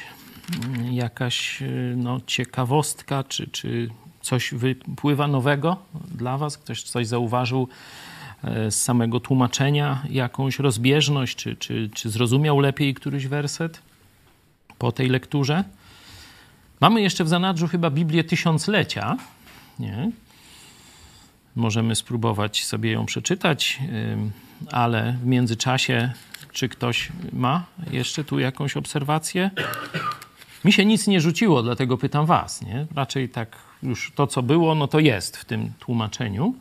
jakaś 0.91 1.63
no, 1.95 2.21
ciekawostka, 2.27 3.23
czy, 3.23 3.47
czy 3.47 3.89
coś 4.21 4.53
wypływa 4.53 5.27
nowego 5.27 5.77
dla 6.15 6.37
Was? 6.37 6.57
Ktoś 6.57 6.83
coś 6.83 7.07
zauważył 7.07 7.67
z 8.43 8.75
samego 8.75 9.19
tłumaczenia, 9.19 10.03
jakąś 10.09 10.59
rozbieżność, 10.59 11.35
czy, 11.35 11.55
czy, 11.55 11.89
czy 11.95 12.09
zrozumiał 12.09 12.59
lepiej 12.59 12.93
któryś 12.93 13.27
werset 13.27 13.81
po 14.77 14.91
tej 14.91 15.09
lekturze? 15.09 15.63
Mamy 16.81 17.01
jeszcze 17.01 17.23
w 17.23 17.29
zanadrzu 17.29 17.67
chyba 17.67 17.89
Biblię 17.89 18.23
Tysiąclecia. 18.23 19.17
Nie? 19.79 20.11
Możemy 21.55 21.95
spróbować 21.95 22.65
sobie 22.65 22.91
ją 22.91 23.05
przeczytać, 23.05 23.79
ale 24.71 25.17
w 25.21 25.25
międzyczasie, 25.25 26.11
czy 26.51 26.69
ktoś 26.69 27.11
ma 27.33 27.65
jeszcze 27.91 28.23
tu 28.23 28.39
jakąś 28.39 28.77
obserwację? 28.77 29.51
Mi 30.65 30.73
się 30.73 30.85
nic 30.85 31.07
nie 31.07 31.21
rzuciło, 31.21 31.63
dlatego 31.63 31.97
pytam 31.97 32.25
Was. 32.25 32.61
Nie? 32.61 32.85
Raczej 32.95 33.29
tak 33.29 33.57
już 33.83 34.11
to, 34.15 34.27
co 34.27 34.43
było, 34.43 34.75
no 34.75 34.87
to 34.87 34.99
jest 34.99 35.37
w 35.37 35.45
tym 35.45 35.71
tłumaczeniu. 35.79 36.55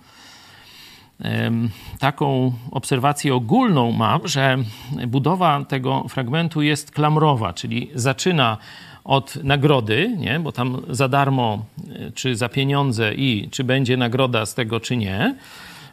Taką 1.99 2.53
obserwację 2.71 3.35
ogólną 3.35 3.93
mam, 3.93 4.29
że 4.29 4.59
budowa 5.09 5.65
tego 5.65 6.05
fragmentu 6.09 6.63
jest 6.63 6.91
klamrowa, 6.91 7.53
czyli 7.53 7.91
zaczyna 7.95 8.59
od 9.05 9.37
nagrody, 9.45 10.15
nie? 10.19 10.41
bo 10.41 10.53
tam 10.53 10.83
za 10.91 11.09
darmo 11.09 11.65
e, 11.95 12.11
czy 12.11 12.37
za 12.37 12.49
pieniądze 12.49 13.15
i 13.15 13.49
czy 13.51 13.65
będzie 13.65 13.97
nagroda 13.97 14.47
z 14.47 14.55
tego, 14.55 14.81
czy 14.81 14.97
nie. 14.97 15.35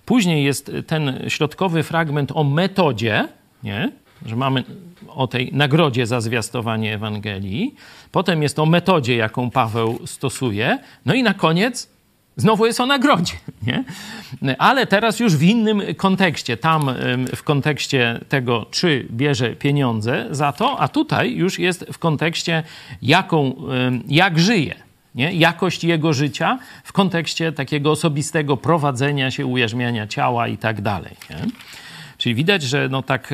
Później 0.06 0.44
jest 0.44 0.72
ten 0.88 1.20
środkowy 1.28 1.84
fragment 1.84 2.32
o 2.36 2.44
metodzie, 2.44 3.28
nie? 3.64 3.92
że 4.26 4.36
mamy 4.36 4.64
o 5.08 5.28
tej 5.28 5.50
nagrodzie 5.54 6.08
za 6.08 6.22
zwiastowanie 6.22 6.94
Ewangelii. 6.94 7.76
Potem 8.12 8.44
jest 8.44 8.60
o 8.60 8.66
metodzie, 8.66 9.16
jaką 9.16 9.52
Paweł 9.52 10.00
stosuje. 10.06 10.80
No 11.06 11.14
i 11.14 11.24
na 11.24 11.34
koniec 11.34 11.95
Znowu 12.38 12.66
jest 12.66 12.80
o 12.80 12.86
nagrodzie, 12.86 13.34
nie? 13.68 13.84
Ale 14.58 14.88
teraz 14.88 15.20
już 15.20 15.36
w 15.36 15.44
innym 15.44 15.82
kontekście. 15.98 16.58
Tam 16.58 16.90
w 17.36 17.44
kontekście 17.44 18.20
tego, 18.30 18.66
czy 18.72 19.08
bierze 19.12 19.56
pieniądze 19.56 20.28
za 20.32 20.52
to, 20.52 20.80
a 20.80 20.88
tutaj 20.88 21.36
już 21.36 21.60
jest 21.60 21.86
w 21.94 21.98
kontekście, 21.98 22.64
jaką, 23.02 23.56
jak 24.08 24.40
żyje. 24.40 24.76
Nie? 25.16 25.34
Jakość 25.34 25.84
jego 25.84 26.14
życia 26.14 26.60
w 26.84 26.94
kontekście 26.94 27.52
takiego 27.52 27.92
osobistego 27.92 28.58
prowadzenia 28.58 29.32
się, 29.32 29.46
ujarzmiania 29.46 30.08
ciała 30.08 30.48
i 30.48 30.58
tak 30.58 30.82
dalej. 30.82 31.16
Nie? 31.30 31.38
Czyli 32.18 32.36
widać, 32.36 32.64
że 32.64 32.90
no 32.90 33.04
tak 33.04 33.34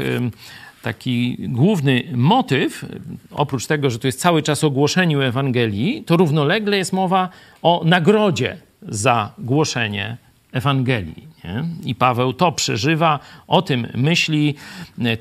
taki 0.82 1.38
główny 1.40 2.04
motyw, 2.16 2.86
oprócz 3.32 3.68
tego, 3.68 3.90
że 3.90 4.00
to 4.00 4.08
jest 4.08 4.20
cały 4.20 4.42
czas 4.42 4.64
o 4.64 4.70
głoszeniu 4.70 5.22
Ewangelii, 5.22 6.04
to 6.04 6.18
równolegle 6.18 6.78
jest 6.78 6.94
mowa 6.94 7.30
o 7.62 7.82
nagrodzie 7.86 8.58
za 8.82 9.34
głoszenie 9.38 10.18
Ewangelii. 10.52 11.28
Nie? 11.44 11.64
I 11.86 11.96
Paweł 11.96 12.34
to 12.34 12.52
przeżywa, 12.52 13.20
o 13.48 13.62
tym 13.62 13.88
myśli, 13.96 14.56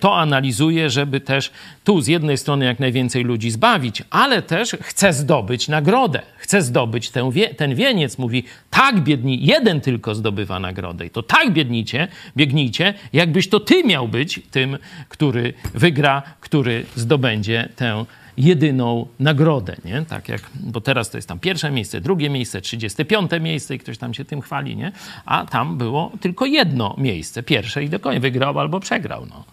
to 0.00 0.18
analizuje, 0.18 0.90
żeby 0.90 1.20
też 1.20 1.50
tu 1.84 2.00
z 2.00 2.06
jednej 2.06 2.38
strony 2.38 2.64
jak 2.64 2.80
najwięcej 2.80 3.24
ludzi 3.24 3.50
zbawić, 3.50 4.02
ale 4.10 4.42
też 4.42 4.76
chce 4.80 5.12
zdobyć 5.12 5.68
nagrodę, 5.68 6.22
chce 6.36 6.62
zdobyć 6.62 7.10
ten, 7.10 7.30
wie, 7.30 7.54
ten 7.54 7.74
wieniec. 7.74 8.18
Mówi, 8.18 8.44
tak 8.70 9.00
biedni, 9.00 9.46
jeden 9.46 9.80
tylko 9.80 10.14
zdobywa 10.14 10.60
nagrodę. 10.60 11.06
I 11.06 11.10
to 11.10 11.22
tak 11.22 11.52
biednicie, 11.52 12.08
biegnijcie, 12.36 12.94
jakbyś 13.12 13.48
to 13.48 13.60
ty 13.60 13.84
miał 13.84 14.08
być 14.08 14.40
tym, 14.50 14.78
który 15.08 15.54
wygra, 15.74 16.22
który 16.40 16.86
zdobędzie 16.94 17.68
tę 17.76 18.04
jedyną 18.36 19.06
nagrodę, 19.20 19.76
nie? 19.84 20.04
Tak 20.08 20.28
jak, 20.28 20.50
bo 20.54 20.80
teraz 20.80 21.10
to 21.10 21.18
jest 21.18 21.28
tam 21.28 21.38
pierwsze 21.38 21.70
miejsce, 21.70 22.00
drugie 22.00 22.30
miejsce, 22.30 22.60
35 22.60 23.30
miejsce 23.40 23.74
i 23.74 23.78
ktoś 23.78 23.98
tam 23.98 24.14
się 24.14 24.24
tym 24.24 24.40
chwali, 24.40 24.76
nie? 24.76 24.92
A 25.24 25.46
tam 25.46 25.78
było 25.78 26.12
tylko 26.20 26.46
jedno 26.46 26.94
miejsce, 26.98 27.42
pierwsze 27.42 27.84
i 27.84 27.88
do 27.88 28.00
końca 28.00 28.20
wygrał 28.20 28.58
albo 28.58 28.80
przegrał, 28.80 29.26
no. 29.26 29.44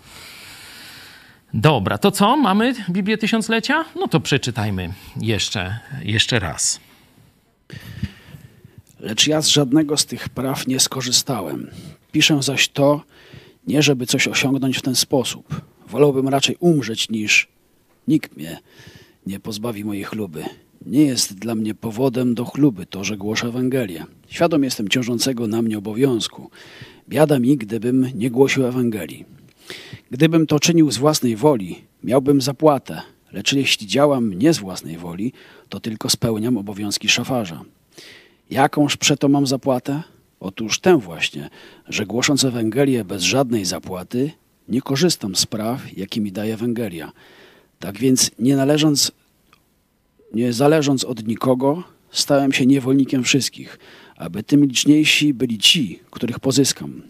Dobra, 1.53 1.97
to 1.97 2.11
co? 2.11 2.37
Mamy 2.37 2.73
Biblię 2.89 3.17
Tysiąclecia? 3.17 3.85
No 3.95 4.07
to 4.07 4.19
przeczytajmy 4.19 4.93
jeszcze, 5.21 5.79
jeszcze 6.03 6.39
raz. 6.39 6.79
Lecz 8.99 9.27
ja 9.27 9.41
z 9.41 9.47
żadnego 9.47 9.97
z 9.97 10.05
tych 10.05 10.29
praw 10.29 10.67
nie 10.67 10.79
skorzystałem. 10.79 11.71
Piszę 12.11 12.43
zaś 12.43 12.67
to, 12.67 13.01
nie 13.67 13.81
żeby 13.81 14.05
coś 14.05 14.27
osiągnąć 14.27 14.77
w 14.77 14.81
ten 14.81 14.95
sposób. 14.95 15.61
Wolałbym 15.87 16.27
raczej 16.27 16.55
umrzeć 16.59 17.09
niż 17.09 17.47
Nikt 18.07 18.37
mnie 18.37 18.59
nie 19.25 19.39
pozbawi 19.39 19.85
mojej 19.85 20.03
chluby. 20.03 20.43
nie 20.85 21.05
jest 21.05 21.33
dla 21.33 21.55
mnie 21.55 21.75
powodem 21.75 22.35
do 22.35 22.45
chluby 22.45 22.85
to, 22.85 23.03
że 23.03 23.17
głoszę 23.17 23.47
Ewangelię. 23.47 24.05
Świadom 24.27 24.63
jestem 24.63 24.87
ciążącego 24.89 25.47
na 25.47 25.61
mnie 25.61 25.77
obowiązku. 25.77 26.49
Biada 27.09 27.39
mi, 27.39 27.57
gdybym 27.57 28.09
nie 28.15 28.31
głosił 28.31 28.65
Ewangelii. 28.65 29.25
Gdybym 30.11 30.47
to 30.47 30.59
czynił 30.59 30.91
z 30.91 30.97
własnej 30.97 31.35
woli, 31.35 31.75
miałbym 32.03 32.41
zapłatę, 32.41 33.01
lecz 33.31 33.53
jeśli 33.53 33.87
działam 33.87 34.33
nie 34.33 34.53
z 34.53 34.59
własnej 34.59 34.97
woli, 34.97 35.33
to 35.69 35.79
tylko 35.79 36.09
spełniam 36.09 36.57
obowiązki 36.57 37.09
szafarza. 37.09 37.63
Jakąż 38.49 38.97
przeto 38.97 39.29
mam 39.29 39.47
zapłatę? 39.47 40.03
Otóż 40.39 40.79
tę 40.79 40.97
właśnie, 40.97 41.49
że 41.87 42.05
głosząc 42.05 42.43
Ewangelię 42.43 43.05
bez 43.05 43.23
żadnej 43.23 43.65
zapłaty, 43.65 44.31
nie 44.69 44.81
korzystam 44.81 45.35
z 45.35 45.45
praw, 45.45 45.97
jakie 45.97 46.21
mi 46.21 46.31
daje 46.31 46.53
Ewangelia. 46.53 47.11
Tak 47.79 47.97
więc, 47.97 48.31
nie 48.39 48.55
należąc, 48.55 49.11
nie 50.33 50.53
zależąc 50.53 51.03
od 51.03 51.27
nikogo, 51.27 51.83
stałem 52.11 52.51
się 52.51 52.65
niewolnikiem 52.65 53.23
wszystkich, 53.23 53.79
aby 54.17 54.43
tym 54.43 54.65
liczniejsi 54.65 55.33
byli 55.33 55.57
ci, 55.57 55.99
których 56.11 56.39
pozyskam. 56.39 57.01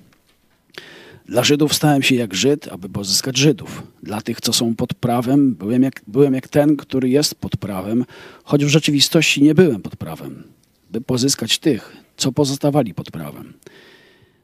Dla 1.26 1.44
Żydów 1.44 1.74
stałem 1.74 2.04
się 2.04 2.16
jak 2.16 2.34
Żyd, 2.34 2.68
aby 2.68 2.90
pozyskać 2.90 3.38
Żydów. 3.38 3.84
Dla 4.04 4.22
tych, 4.22 4.42
co 4.42 4.54
są 4.54 4.76
pod 4.76 4.94
prawem, 4.94 5.56
byłem 5.56 5.84
jak, 5.84 6.02
byłem 6.08 6.34
jak 6.34 6.48
ten, 6.48 6.78
który 6.78 7.10
jest 7.10 7.36
pod 7.36 7.58
prawem, 7.58 8.06
choć 8.44 8.66
w 8.66 8.68
rzeczywistości 8.68 9.44
nie 9.44 9.56
byłem 9.56 9.82
pod 9.82 9.96
prawem, 9.96 10.44
by 10.92 11.02
pozyskać 11.02 11.60
tych, 11.60 11.98
co 12.18 12.32
pozostawali 12.32 12.94
pod 12.94 13.12
prawem. 13.12 13.54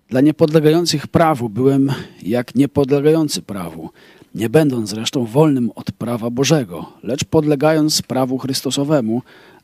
Dla 0.10 0.22
niepodlegających 0.22 1.08
prawu 1.08 1.50
byłem 1.50 1.92
jak 2.22 2.56
niepodlegający 2.56 3.42
prawu, 3.42 3.90
nie 4.36 4.50
będąc 4.50 4.90
zresztą 4.90 5.26
wolnym 5.26 5.72
od 5.76 5.92
prawa 5.92 6.30
Bożego, 6.30 6.94
lecz 7.04 7.24
podlegając 7.24 8.02
prawu 8.02 8.38
Chrystusowemu, 8.38 9.22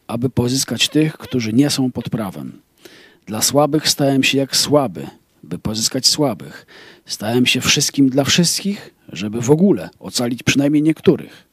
aby 0.07 0.29
pozyskać 0.29 0.89
tych, 0.89 1.17
którzy 1.17 1.53
nie 1.53 1.69
są 1.69 1.91
pod 1.91 2.09
prawem. 2.09 2.51
Dla 3.25 3.41
słabych 3.41 3.89
stałem 3.89 4.23
się 4.23 4.37
jak 4.37 4.55
słaby, 4.55 5.07
by 5.43 5.59
pozyskać 5.59 6.07
słabych. 6.07 6.65
Stałem 7.05 7.45
się 7.45 7.61
wszystkim 7.61 8.09
dla 8.09 8.23
wszystkich, 8.23 8.93
żeby 9.13 9.41
w 9.41 9.51
ogóle 9.51 9.89
ocalić 9.99 10.43
przynajmniej 10.43 10.83
niektórych. 10.83 11.45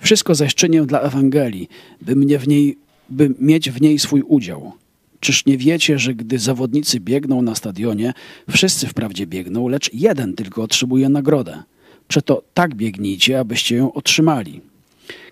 Wszystko 0.00 0.34
zaś 0.34 0.54
czynię 0.54 0.82
dla 0.82 1.00
Ewangelii, 1.00 1.68
by, 2.02 2.16
mnie 2.16 2.38
w 2.38 2.48
niej, 2.48 2.78
by 3.08 3.34
mieć 3.38 3.70
w 3.70 3.80
niej 3.80 3.98
swój 3.98 4.22
udział. 4.22 4.72
Czyż 5.20 5.46
nie 5.46 5.58
wiecie, 5.58 5.98
że 5.98 6.14
gdy 6.14 6.38
zawodnicy 6.38 7.00
biegną 7.00 7.42
na 7.42 7.54
stadionie, 7.54 8.12
wszyscy 8.50 8.86
wprawdzie 8.86 9.26
biegną, 9.26 9.68
lecz 9.68 9.94
jeden 9.94 10.34
tylko 10.34 10.62
otrzymuje 10.62 11.08
nagrodę. 11.08 11.62
Przeto 12.08 12.42
tak 12.54 12.74
biegnijcie, 12.74 13.40
abyście 13.40 13.76
ją 13.76 13.92
otrzymali. 13.92 14.60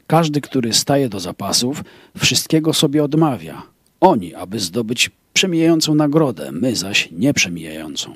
Każdy, 0.06 0.40
który 0.40 0.72
staje 0.72 1.08
do 1.08 1.20
zapasów, 1.20 1.84
wszystkiego 2.18 2.72
sobie 2.72 3.04
odmawia. 3.04 3.62
Oni, 4.00 4.34
aby 4.34 4.60
zdobyć 4.60 5.10
przemijającą 5.32 5.94
nagrodę, 5.94 6.52
my 6.52 6.76
zaś 6.76 7.08
nieprzemijającą. 7.12 8.14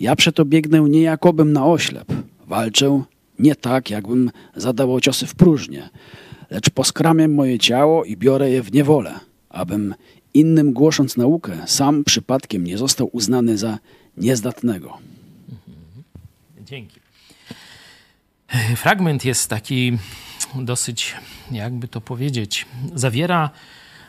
Ja 0.00 0.16
przeto 0.16 0.44
biegnę 0.44 0.80
nie 0.80 1.02
jakobym 1.02 1.52
na 1.52 1.66
oślep. 1.66 2.12
Walczę 2.46 3.02
nie 3.38 3.54
tak, 3.54 3.90
jakbym 3.90 4.30
zadawał 4.56 5.00
ciosy 5.00 5.26
w 5.26 5.34
próżnię, 5.34 5.88
lecz 6.50 6.70
poskramiam 6.70 7.34
moje 7.34 7.58
ciało 7.58 8.04
i 8.04 8.16
biorę 8.16 8.50
je 8.50 8.62
w 8.62 8.72
niewolę, 8.72 9.20
abym 9.48 9.94
innym 10.34 10.72
głosząc 10.72 11.16
naukę, 11.16 11.52
sam 11.66 12.04
przypadkiem 12.04 12.64
nie 12.64 12.78
został 12.78 13.10
uznany 13.12 13.58
za 13.58 13.78
niezdatnego. 14.16 14.98
Dzięki. 16.66 17.01
Fragment 18.76 19.24
jest 19.24 19.50
taki 19.50 19.98
dosyć, 20.54 21.14
jakby 21.50 21.88
to 21.88 22.00
powiedzieć, 22.00 22.66
zawiera 22.94 23.50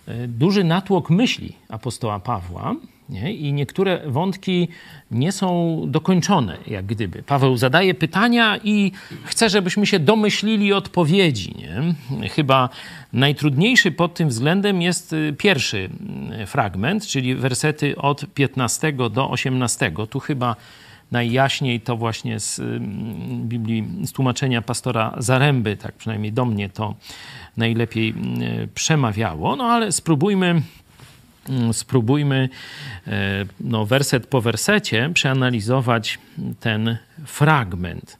e, 0.08 0.27
duży 0.27 0.63
natłok 0.63 1.10
myśli 1.10 1.56
apostoła 1.69 2.19
Pawła, 2.19 2.75
nie? 3.10 3.34
I 3.34 3.53
niektóre 3.53 4.01
wątki 4.06 4.67
nie 5.12 5.32
są 5.32 5.79
dokończone, 5.88 6.58
jak 6.67 6.86
gdyby. 6.86 7.23
Paweł 7.23 7.58
zadaje 7.58 7.93
pytania 7.93 8.58
i 8.63 8.91
chce, 9.23 9.49
żebyśmy 9.49 9.86
się 9.86 9.99
domyślili 9.99 10.73
odpowiedzi. 10.73 11.56
Nie? 11.58 12.29
Chyba 12.29 12.69
najtrudniejszy 13.13 13.91
pod 13.91 14.13
tym 14.13 14.29
względem 14.29 14.82
jest 14.82 15.13
y, 15.13 15.36
pierwszy 15.38 15.89
y, 16.41 16.45
fragment, 16.45 17.08
czyli 17.08 17.36
wersety 17.36 17.95
od 17.95 18.25
15 18.34 18.93
do 18.93 19.29
18. 19.29 19.91
Tu 20.10 20.19
chyba 20.19 20.56
najjaśniej 21.13 21.82
to 21.82 21.97
właśnie 21.97 22.39
z 22.39 22.60
y, 22.60 22.80
Biblii, 23.36 23.88
z 24.04 24.12
tłumaczenia 24.12 24.62
pastora 24.62 25.15
Zaręby, 25.17 25.78
tak 25.78 25.95
przynajmniej 25.95 26.34
do 26.34 26.45
mnie 26.45 26.69
to 26.69 26.95
najlepiej 27.58 28.13
przemawiało. 28.76 29.56
No 29.56 29.63
ale 29.63 29.91
spróbujmy 29.91 30.62
Mm, 31.49 31.73
spróbujmy 31.73 32.49
e, 33.08 33.45
no, 33.60 33.86
werset 33.86 34.28
po 34.28 34.41
wersecie 34.41 35.10
przeanalizować 35.13 36.19
ten 36.60 36.97
fragment. 37.26 38.17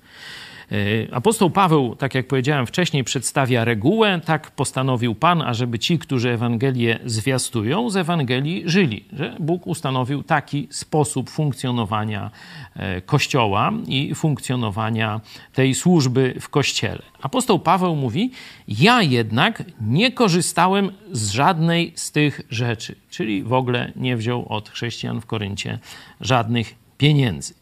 E, 0.72 0.76
apostoł 1.16 1.50
Paweł, 1.50 1.96
tak 1.96 2.16
jak 2.16 2.28
powiedziałem 2.28 2.66
wcześniej, 2.66 3.04
przedstawia 3.04 3.66
regułę. 3.66 4.22
Tak 4.26 4.52
postanowił 4.52 5.16
Pan, 5.16 5.42
ażeby 5.42 5.80
ci, 5.80 6.00
którzy 6.00 6.30
Ewangelię 6.30 7.00
zwiastują, 7.06 7.90
z 7.90 7.98
Ewangelii 7.98 8.64
żyli. 8.66 9.06
Że 9.14 9.36
Bóg 9.40 9.68
ustanowił 9.68 10.24
taki 10.24 10.68
sposób 10.72 11.30
funkcjonowania 11.30 12.32
e, 12.76 13.02
Kościoła 13.02 13.72
i 13.88 14.16
funkcjonowania 14.16 15.22
tej 15.54 15.76
służby 15.76 16.36
w 16.40 16.50
Kościele. 16.50 17.02
Apostoł 17.22 17.60
Paweł 17.60 17.96
mówi: 17.96 18.32
Ja 18.68 19.02
jednak 19.02 19.64
nie 19.82 20.12
korzystałem 20.12 20.92
z 21.12 21.32
żadnej 21.32 21.94
z 21.96 22.12
tych 22.12 22.42
rzeczy, 22.50 22.96
czyli 23.10 23.44
w 23.44 23.54
ogóle 23.54 23.92
nie 23.96 24.18
wziął 24.18 24.46
od 24.50 24.70
chrześcijan 24.70 25.22
w 25.22 25.26
Koryncie 25.26 25.80
żadnych 26.22 26.83
pieniędzy. 26.98 27.54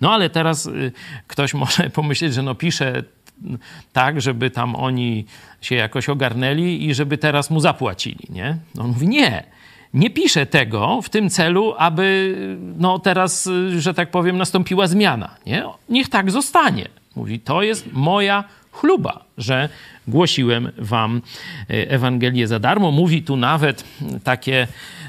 No 0.00 0.12
ale 0.12 0.30
teraz 0.30 0.66
y, 0.66 0.92
ktoś 1.26 1.54
może 1.54 1.90
pomyśleć, 2.00 2.34
że 2.34 2.42
no 2.42 2.54
pisze 2.54 3.02
tak, 3.92 4.20
żeby 4.20 4.50
tam 4.50 4.76
oni 4.76 5.24
się 5.60 5.74
jakoś 5.74 6.08
ogarnęli 6.08 6.88
i 6.88 6.94
żeby 6.94 7.18
teraz 7.18 7.50
mu 7.50 7.60
zapłacili, 7.60 8.26
nie? 8.30 8.56
No 8.74 8.84
on 8.84 8.90
mówi 8.90 9.08
nie. 9.08 9.44
Nie 9.94 10.10
pisze 10.10 10.46
tego 10.46 11.02
w 11.02 11.08
tym 11.08 11.30
celu, 11.30 11.74
aby 11.78 12.36
no 12.78 12.98
teraz, 12.98 13.46
y, 13.46 13.80
że 13.80 13.94
tak 13.94 14.10
powiem, 14.10 14.36
nastąpiła 14.36 14.86
zmiana. 14.86 15.36
Nie? 15.46 15.64
Niech 15.88 16.08
tak 16.08 16.30
zostanie. 16.30 16.88
Mówi, 17.16 17.40
to 17.40 17.62
jest 17.62 17.92
moja 17.92 18.44
chluba, 18.72 19.24
że 19.38 19.68
głosiłem 20.08 20.72
wam 20.78 21.22
y, 21.70 21.88
Ewangelię 21.88 22.46
za 22.46 22.58
darmo. 22.58 22.90
Mówi 22.90 23.22
tu 23.22 23.36
nawet 23.36 23.84
takie, 24.24 24.68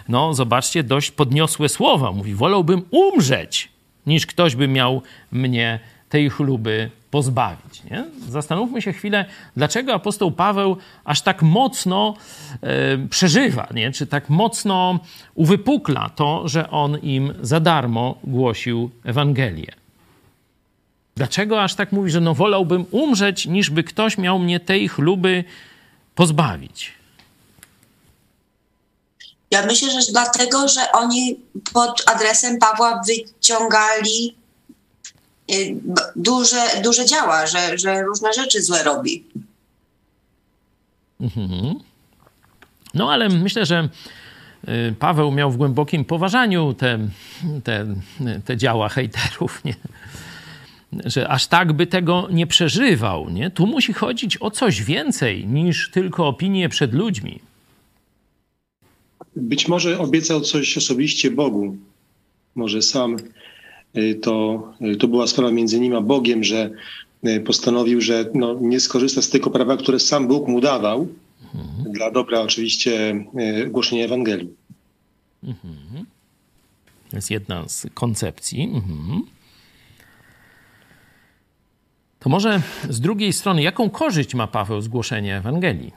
no 0.09 0.33
zobaczcie, 0.33 0.83
dość 0.83 1.11
podniosłe 1.11 1.69
słowa. 1.69 2.11
Mówi, 2.11 2.35
wolałbym 2.35 2.81
umrzeć, 2.91 3.69
niż 4.05 4.25
ktoś 4.25 4.55
by 4.55 4.67
miał 4.67 5.01
mnie 5.31 5.79
tej 6.09 6.29
chluby 6.29 6.89
pozbawić. 7.11 7.83
Nie? 7.83 8.05
Zastanówmy 8.29 8.81
się 8.81 8.93
chwilę, 8.93 9.25
dlaczego 9.55 9.93
apostoł 9.93 10.31
Paweł 10.31 10.77
aż 11.03 11.21
tak 11.21 11.41
mocno 11.41 12.15
e, 12.61 13.07
przeżywa, 13.09 13.67
nie? 13.73 13.91
czy 13.91 14.07
tak 14.07 14.29
mocno 14.29 14.99
uwypukla 15.35 16.09
to, 16.09 16.47
że 16.47 16.69
on 16.69 16.97
im 16.97 17.33
za 17.41 17.59
darmo 17.59 18.15
głosił 18.23 18.89
Ewangelię. 19.03 19.80
Dlaczego 21.15 21.63
aż 21.63 21.75
tak 21.75 21.91
mówi, 21.91 22.11
że 22.11 22.21
no 22.21 22.33
wolałbym 22.33 22.85
umrzeć, 22.91 23.45
niż 23.45 23.69
by 23.69 23.83
ktoś 23.83 24.17
miał 24.17 24.39
mnie 24.39 24.59
tej 24.59 24.89
chluby 24.89 25.43
pozbawić? 26.15 26.93
Ja 29.51 29.65
myślę, 29.65 29.91
że 29.91 30.11
dlatego, 30.11 30.67
że 30.67 30.91
oni 30.91 31.39
pod 31.73 32.03
adresem 32.05 32.59
Pawła 32.59 33.01
wyciągali 33.07 34.35
y, 35.51 35.75
duże, 36.15 36.81
duże 36.83 37.05
działa, 37.05 37.47
że, 37.47 37.77
że 37.77 38.01
różne 38.01 38.33
rzeczy 38.33 38.63
złe 38.63 38.83
robi. 38.83 39.23
Mhm. 41.21 41.79
No 42.93 43.11
ale 43.11 43.29
myślę, 43.29 43.65
że 43.65 43.89
y, 44.67 44.95
Paweł 44.99 45.31
miał 45.31 45.51
w 45.51 45.57
głębokim 45.57 46.05
poważaniu 46.05 46.73
te, 46.73 46.99
te, 47.63 47.87
te 48.45 48.57
działa 48.57 48.89
hejterów, 48.89 49.63
nie? 49.65 49.75
Że 51.05 51.27
aż 51.27 51.47
tak 51.47 51.73
by 51.73 51.87
tego 51.87 52.27
nie 52.31 52.47
przeżywał. 52.47 53.29
Nie? 53.29 53.49
Tu 53.49 53.67
musi 53.67 53.93
chodzić 53.93 54.37
o 54.41 54.51
coś 54.51 54.83
więcej 54.83 55.47
niż 55.47 55.91
tylko 55.91 56.27
opinię 56.27 56.69
przed 56.69 56.93
ludźmi. 56.93 57.39
Być 59.35 59.67
może 59.67 59.99
obiecał 59.99 60.41
coś 60.41 60.77
osobiście 60.77 61.31
Bogu. 61.31 61.77
Może 62.55 62.81
sam 62.81 63.17
y, 63.97 64.15
to, 64.15 64.63
y, 64.81 64.95
to 64.95 65.07
była 65.07 65.27
sprawa 65.27 65.51
między 65.51 65.79
nim 65.79 65.95
a 65.95 66.01
Bogiem, 66.01 66.43
że 66.43 66.69
y, 67.27 67.39
postanowił, 67.39 68.01
że 68.01 68.25
no, 68.33 68.57
nie 68.61 68.79
skorzysta 68.79 69.21
z 69.21 69.29
tego 69.29 69.49
prawa, 69.49 69.77
które 69.77 69.99
sam 69.99 70.27
Bóg 70.27 70.47
mu 70.47 70.61
dawał, 70.61 71.07
mhm. 71.55 71.93
dla 71.93 72.11
dobra 72.11 72.41
oczywiście 72.41 73.25
głoszenia 73.69 74.05
Ewangelii. 74.05 74.49
Mhm. 75.43 76.05
To 77.09 77.15
jest 77.15 77.31
jedna 77.31 77.69
z 77.69 77.87
koncepcji. 77.93 78.63
Mhm. 78.63 79.21
To 82.21 82.29
może 82.29 82.61
z 82.89 82.99
drugiej 82.99 83.33
strony, 83.33 83.61
jaką 83.61 83.89
korzyść 83.89 84.35
ma 84.35 84.47
Paweł 84.47 84.81
z 84.81 84.87
głoszenia 84.87 85.37
Ewangelii? 85.37 85.91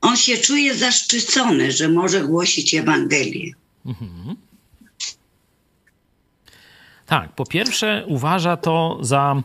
On 0.00 0.16
się 0.16 0.36
czuje 0.36 0.74
zaszczycony, 0.74 1.72
że 1.72 1.88
może 1.88 2.20
głosić 2.20 2.74
Ewangelię. 2.74 3.52
Mhm. 3.86 4.36
Tak, 7.06 7.32
po 7.32 7.46
pierwsze 7.46 8.04
uważa 8.06 8.56
to 8.56 8.98
za, 9.00 9.42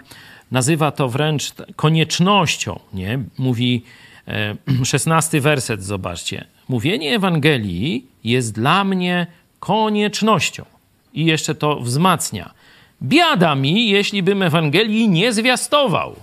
nazywa 0.51 0.91
to 0.91 1.09
wręcz 1.09 1.53
koniecznością, 1.75 2.79
nie? 2.93 3.19
Mówi 3.37 3.83
e, 4.27 4.55
szesnasty 4.85 5.41
werset, 5.41 5.83
zobaczcie. 5.83 6.47
Mówienie 6.69 7.15
Ewangelii 7.15 8.07
jest 8.23 8.53
dla 8.53 8.83
mnie 8.83 9.27
koniecznością. 9.63 10.65
I 11.13 11.25
jeszcze 11.25 11.55
to 11.55 11.79
wzmacnia. 11.79 12.53
Biada 13.01 13.55
mi, 13.55 13.89
jeśli 13.89 14.23
bym 14.23 14.41
Ewangelii 14.41 15.09
nie 15.09 15.33
zwiastował. 15.33 16.15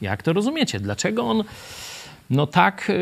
Jak 0.00 0.22
to 0.22 0.32
rozumiecie? 0.32 0.80
Dlaczego 0.80 1.22
on 1.22 1.44
no 2.30 2.46
tak, 2.46 2.92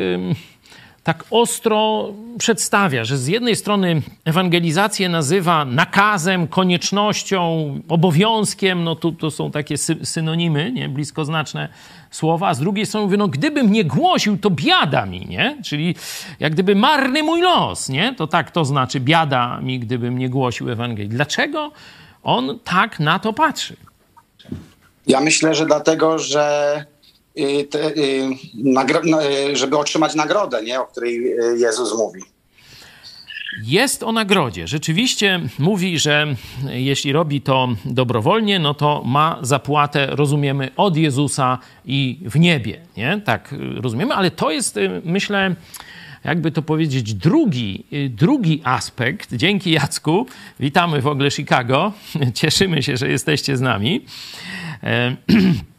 tak 1.05 1.25
ostro 1.31 2.13
przedstawia, 2.39 3.05
że 3.05 3.19
z 3.19 3.27
jednej 3.27 3.57
strony 3.57 4.03
ewangelizację 4.25 5.09
nazywa 5.09 5.65
nakazem, 5.65 6.49
koniecznością, 6.49 7.75
obowiązkiem, 7.89 8.85
no 8.85 8.97
tu 8.97 9.13
to 9.13 9.31
są 9.31 9.51
takie 9.51 9.79
synonimy, 10.05 10.73
nie, 10.73 10.89
bliskoznaczne 10.89 11.69
słowa, 12.11 12.49
a 12.49 12.55
z 12.55 12.59
drugiej 12.59 12.87
strony 12.87 13.07
mówi, 13.07 13.19
no 13.19 13.29
gdybym 13.29 13.73
nie 13.73 13.85
głosił, 13.85 14.39
to 14.39 14.51
biada 14.51 15.07
mi, 15.07 15.27
nie? 15.27 15.59
Czyli 15.65 15.95
jak 16.41 16.53
gdyby 16.53 16.75
marny 16.75 17.23
mój 17.23 17.41
los, 17.41 17.89
nie? 17.89 18.15
To 18.15 18.27
tak 18.27 18.51
to 18.51 18.65
znaczy 18.65 19.01
biada 19.01 19.61
mi, 19.61 19.81
gdybym 19.81 20.19
nie 20.19 20.29
głosił 20.29 20.71
Ewangelii. 20.71 21.11
Dlaczego 21.11 21.73
on 22.23 22.59
tak 22.65 23.01
na 23.01 23.19
to 23.19 23.33
patrzy? 23.33 23.77
Ja 25.07 25.21
myślę, 25.21 25.55
że 25.55 25.67
dlatego, 25.67 26.19
że 26.19 26.85
te, 27.71 27.97
y, 27.97 28.29
no, 28.55 29.23
y, 29.23 29.57
żeby 29.57 29.79
otrzymać 29.79 30.15
nagrodę, 30.15 30.63
nie? 30.63 30.81
o 30.81 30.87
której 30.87 31.37
Jezus 31.57 31.99
mówi. 31.99 32.21
Jest 33.63 34.03
o 34.03 34.13
nagrodzie. 34.13 34.67
Rzeczywiście 34.67 35.41
mówi, 35.59 35.99
że 35.99 36.27
jeśli 36.71 37.13
robi 37.13 37.41
to 37.41 37.69
dobrowolnie, 37.85 38.59
no 38.59 38.75
to 38.75 39.03
ma 39.05 39.39
zapłatę, 39.43 40.07
rozumiemy, 40.11 40.71
od 40.77 40.97
Jezusa 40.97 41.59
i 41.85 42.19
w 42.23 42.39
niebie. 42.39 42.81
Nie? 42.97 43.21
Tak 43.25 43.55
rozumiemy, 43.77 44.15
ale 44.15 44.31
to 44.31 44.51
jest, 44.51 44.79
myślę, 45.05 45.55
jakby 46.25 46.51
to 46.51 46.63
powiedzieć, 46.63 47.15
drugi, 47.15 47.85
drugi 48.11 48.61
aspekt. 48.65 49.35
Dzięki 49.35 49.71
Jacku. 49.71 50.27
Witamy 50.61 51.01
w 51.01 51.07
ogóle 51.07 51.31
Chicago. 51.31 51.93
Cieszymy 52.35 52.83
się, 52.83 52.97
że 52.97 53.09
jesteście 53.09 53.57
z 53.57 53.61
nami. 53.61 54.05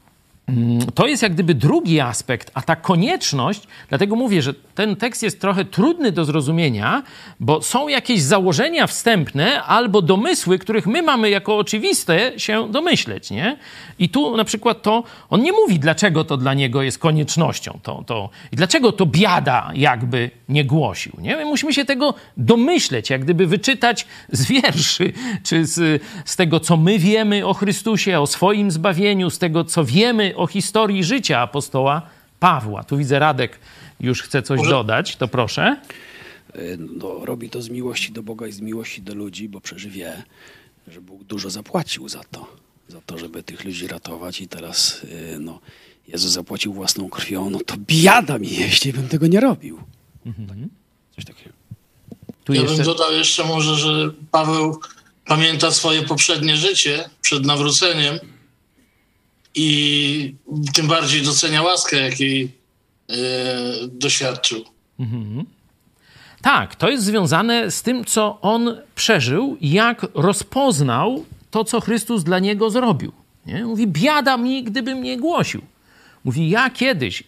E, 0.50 0.54
to 0.96 1.08
jest 1.08 1.24
jak 1.24 1.34
gdyby 1.34 1.54
drugi 1.54 2.00
aspekt, 2.00 2.52
a 2.54 2.62
ta 2.62 2.76
konieczność, 2.76 3.62
dlatego 3.90 4.16
mówię, 4.16 4.42
że 4.42 4.54
ten 4.54 4.96
tekst 4.96 5.24
jest 5.24 5.42
trochę 5.42 5.66
trudny 5.66 6.12
do 6.12 6.26
zrozumienia, 6.26 7.04
bo 7.40 7.62
są 7.62 7.88
jakieś 7.88 8.22
założenia 8.22 8.88
wstępne 8.88 9.64
albo 9.64 10.02
domysły, 10.02 10.60
których 10.60 10.88
my 10.88 11.02
mamy 11.02 11.30
jako 11.30 11.58
oczywiste 11.58 12.40
się 12.40 12.72
domyśleć, 12.72 13.32
nie? 13.32 13.58
I 14.00 14.10
tu 14.10 14.38
na 14.38 14.44
przykład 14.44 14.82
to, 14.82 15.04
on 15.30 15.42
nie 15.42 15.52
mówi, 15.52 15.80
dlaczego 15.80 16.24
to 16.24 16.38
dla 16.38 16.54
niego 16.54 16.82
jest 16.82 17.00
koniecznością, 17.00 17.80
to, 17.84 18.04
to, 18.08 18.30
i 18.52 18.56
dlaczego 18.56 18.92
to 18.92 19.06
biada 19.06 19.72
jakby 19.74 20.32
nie 20.50 20.66
głosił, 20.66 21.14
nie? 21.22 21.38
My 21.38 21.46
musimy 21.46 21.74
się 21.74 21.86
tego 21.86 22.14
domyśleć, 22.38 23.10
jak 23.10 23.24
gdyby 23.24 23.48
wyczytać 23.48 24.08
z 24.32 24.46
wierszy, 24.46 25.14
czy 25.44 25.66
z, 25.66 26.04
z 26.26 26.36
tego, 26.36 26.60
co 26.60 26.78
my 26.78 27.00
wiemy 27.00 27.46
o 27.46 27.54
Chrystusie, 27.54 28.20
o 28.20 28.28
swoim 28.28 28.72
zbawieniu, 28.72 29.30
z 29.30 29.40
tego, 29.40 29.64
co 29.64 29.86
wiemy 29.86 30.34
o 30.36 30.48
historii 30.48 31.04
życia 31.04 31.40
apostoła 31.40 32.02
Pawła. 32.40 32.84
Tu 32.84 32.98
widzę 32.98 33.20
Radek 33.20 33.60
już 34.00 34.22
chce 34.22 34.42
coś 34.42 34.58
Może... 34.58 34.70
dodać, 34.70 35.16
to 35.16 35.28
proszę. 35.28 35.78
E, 36.54 36.60
no, 36.78 37.26
robi 37.26 37.50
to 37.50 37.62
z 37.62 37.70
miłości 37.70 38.12
do 38.12 38.24
Boga 38.24 38.48
i 38.48 38.52
z 38.52 38.62
miłości 38.62 39.02
do 39.02 39.16
ludzi, 39.16 39.50
bo 39.50 39.62
przecież 39.62 39.88
wie, 39.88 40.24
że 40.88 41.02
Bóg 41.02 41.24
dużo 41.24 41.50
zapłacił 41.50 42.10
za 42.10 42.24
to, 42.32 42.48
za 42.88 43.02
to, 43.02 43.18
żeby 43.18 43.44
tych 43.44 43.66
ludzi 43.66 43.88
ratować 43.88 44.42
i 44.42 44.48
teraz 44.48 45.02
e, 45.36 45.40
no, 45.40 45.60
Jezus 46.08 46.32
zapłacił 46.32 46.74
własną 46.74 47.10
krwią, 47.10 47.50
no 47.50 47.60
to 47.66 47.76
biada 47.78 48.40
mi, 48.40 48.56
jeśli 48.56 48.94
bym 48.94 49.08
tego 49.08 49.28
nie 49.28 49.40
robił. 49.40 49.80
Mhm. 50.26 50.70
Coś 51.16 51.26
takiego. 51.26 51.56
Tu 52.44 52.54
ja 52.54 52.62
jeszcze... 52.62 52.76
bym 52.76 52.86
dodał 52.86 53.14
jeszcze 53.14 53.44
może, 53.44 53.76
że 53.76 54.12
Paweł 54.32 54.80
pamięta 55.26 55.72
swoje 55.72 56.04
poprzednie 56.04 56.58
życie 56.58 57.10
przed 57.22 57.46
nawróceniem 57.46 58.20
i 59.56 60.36
tym 60.74 60.88
bardziej 60.88 61.22
docenia 61.22 61.62
łaskę, 61.62 61.98
jakiej 61.98 62.52
e, 63.10 63.16
doświadczył. 63.88 64.66
Mhm. 65.00 65.46
Tak, 66.42 66.76
to 66.76 66.90
jest 66.90 67.04
związane 67.04 67.72
z 67.72 67.82
tym, 67.82 68.06
co 68.06 68.42
on 68.42 68.78
przeżył, 68.96 69.58
jak 69.62 70.06
rozpoznał 70.14 71.26
to, 71.52 71.64
co 71.64 71.82
Chrystus 71.82 72.24
dla 72.24 72.40
niego 72.40 72.70
zrobił. 72.70 73.12
Nie? 73.46 73.66
Mówi, 73.66 73.88
biada 73.88 74.38
mi, 74.38 74.64
gdybym 74.64 75.04
nie 75.04 75.18
głosił. 75.18 75.62
Mówi, 76.24 76.50
ja 76.50 76.70
kiedyś, 76.70 77.24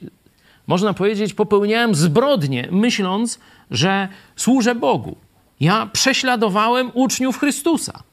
można 0.68 0.94
powiedzieć, 0.94 1.34
popełniałem 1.34 1.96
zbrodnie, 1.96 2.68
myśląc, 2.72 3.40
że 3.72 4.08
służę 4.36 4.76
Bogu. 4.76 5.16
Ja 5.60 5.86
prześladowałem 5.94 6.92
uczniów 6.94 7.40
Chrystusa. 7.40 8.04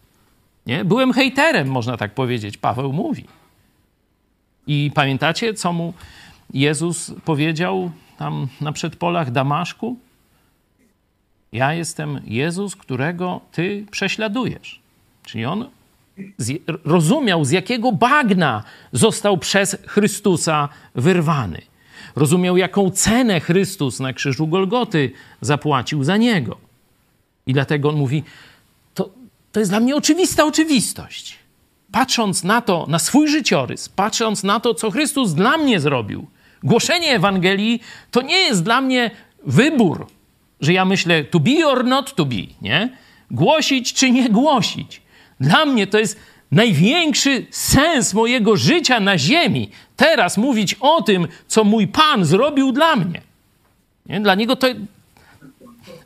Nie? 0.67 0.85
Byłem 0.85 1.13
hejterem, 1.13 1.69
można 1.69 1.97
tak 1.97 2.15
powiedzieć, 2.15 2.57
Paweł 2.57 2.93
mówi. 2.93 3.25
I 4.67 4.91
pamiętacie, 4.95 5.55
co 5.55 5.73
mu 5.73 5.95
Jezus 6.55 7.13
powiedział 7.25 7.91
tam 8.19 8.49
na 8.61 8.73
przedpolach 8.73 9.31
Damaszku? 9.31 9.97
Ja 11.53 11.75
jestem 11.75 12.21
Jezus, 12.25 12.77
którego 12.77 13.41
ty 13.53 13.87
prześladujesz. 13.91 14.81
Czyli 15.23 15.45
on 15.45 15.69
z, 16.39 16.63
rozumiał, 16.85 17.45
z 17.45 17.51
jakiego 17.51 17.93
bagna 17.93 18.65
został 18.93 19.39
przez 19.39 19.77
Chrystusa 19.87 20.69
wyrwany. 20.95 21.63
Rozumiał, 22.17 22.57
jaką 22.57 22.91
cenę 22.91 23.41
Chrystus 23.41 24.01
na 24.01 24.13
krzyżu 24.13 24.47
Golgoty 24.47 25.13
zapłacił 25.41 26.05
za 26.05 26.17
niego. 26.17 26.57
I 27.47 27.53
dlatego 27.53 27.89
on 27.89 27.97
mówi: 27.97 28.23
To, 28.95 29.11
to 29.53 29.61
jest 29.61 29.73
dla 29.73 29.81
mnie 29.81 29.97
oczywista 29.97 30.45
oczywistość 30.45 31.45
patrząc 31.95 32.45
na 32.45 32.61
to, 32.61 32.87
na 32.89 32.99
swój 32.99 33.29
życiorys, 33.29 33.89
patrząc 33.89 34.43
na 34.43 34.61
to, 34.61 34.75
co 34.75 34.91
Chrystus 34.91 35.35
dla 35.35 35.57
mnie 35.57 35.81
zrobił, 35.81 36.27
głoszenie 36.63 37.11
Ewangelii 37.11 37.81
to 38.11 38.23
nie 38.23 38.39
jest 38.39 38.63
dla 38.63 38.81
mnie 38.81 39.11
wybór, 39.47 40.07
że 40.61 40.73
ja 40.73 40.85
myślę 40.85 41.25
to 41.25 41.41
be 41.41 41.67
or 41.67 41.85
not 41.85 42.15
to 42.15 42.25
be, 42.25 42.43
nie? 42.63 42.97
Głosić 43.31 43.93
czy 43.93 44.11
nie 44.11 44.29
głosić. 44.29 45.03
Dla 45.41 45.65
mnie 45.65 45.87
to 45.87 45.99
jest 45.99 46.21
największy 46.51 47.47
sens 47.51 48.15
mojego 48.15 48.57
życia 48.57 49.01
na 49.01 49.19
ziemi. 49.19 49.71
Teraz 49.97 50.37
mówić 50.37 50.77
o 50.81 51.03
tym, 51.03 51.29
co 51.47 51.65
mój 51.65 51.87
Pan 51.87 52.25
zrobił 52.25 52.73
dla 52.73 52.97
mnie. 52.97 53.21
Nie? 54.07 54.21
Dla 54.21 54.35
niego 54.35 54.57
to, 54.57 54.67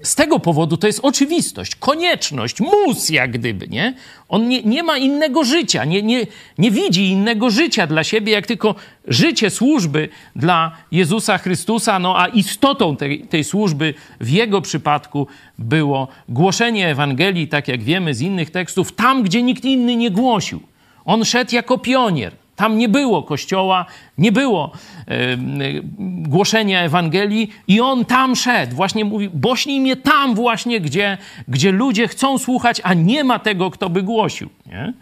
z 0.02 0.14
tego 0.14 0.38
powodu 0.38 0.76
to 0.76 0.86
jest 0.86 1.00
oczywistość, 1.02 1.76
konieczność, 1.76 2.60
mus 2.60 3.08
jak 3.08 3.30
gdyby, 3.30 3.68
nie? 3.68 3.94
On 4.28 4.48
nie, 4.48 4.62
nie 4.62 4.82
ma 4.82 4.98
innego 4.98 5.44
życia, 5.44 5.84
nie, 5.84 6.02
nie, 6.02 6.26
nie 6.58 6.70
widzi 6.70 7.08
innego 7.08 7.50
życia 7.50 7.86
dla 7.86 8.04
siebie, 8.04 8.32
jak 8.32 8.46
tylko 8.46 8.74
życie 9.08 9.50
służby 9.50 10.08
dla 10.36 10.76
Jezusa 10.92 11.38
Chrystusa, 11.38 11.98
no 11.98 12.20
a 12.20 12.26
istotą 12.26 12.96
tej, 12.96 13.22
tej 13.22 13.44
służby 13.44 13.94
w 14.20 14.30
jego 14.30 14.60
przypadku 14.60 15.26
było 15.58 16.08
głoszenie 16.28 16.88
Ewangelii, 16.88 17.48
tak 17.48 17.68
jak 17.68 17.82
wiemy 17.82 18.14
z 18.14 18.20
innych 18.20 18.50
tekstów, 18.50 18.92
tam, 18.92 19.22
gdzie 19.22 19.42
nikt 19.42 19.64
inny 19.64 19.96
nie 19.96 20.10
głosił. 20.10 20.60
On 21.04 21.24
szedł 21.24 21.54
jako 21.54 21.78
pionier. 21.78 22.32
Tam 22.58 22.78
nie 22.78 22.88
było 22.88 23.22
kościoła, 23.22 23.86
nie 24.18 24.32
było 24.32 24.72
e, 25.06 25.36
głoszenia 25.98 26.82
Ewangelii 26.82 27.50
i 27.68 27.80
on 27.80 28.04
tam 28.04 28.36
szedł. 28.36 28.76
Właśnie 28.76 29.04
mówi, 29.04 29.28
bośnij 29.28 29.80
mnie 29.80 29.96
tam 29.96 30.34
właśnie, 30.34 30.80
gdzie, 30.80 31.18
gdzie 31.48 31.72
ludzie 31.72 32.08
chcą 32.08 32.38
słuchać, 32.38 32.80
a 32.84 32.94
nie 32.94 33.24
ma 33.24 33.38
tego, 33.38 33.70
kto 33.70 33.90
by 33.90 34.02
głosił. 34.02 34.48
Nie? 34.66 34.92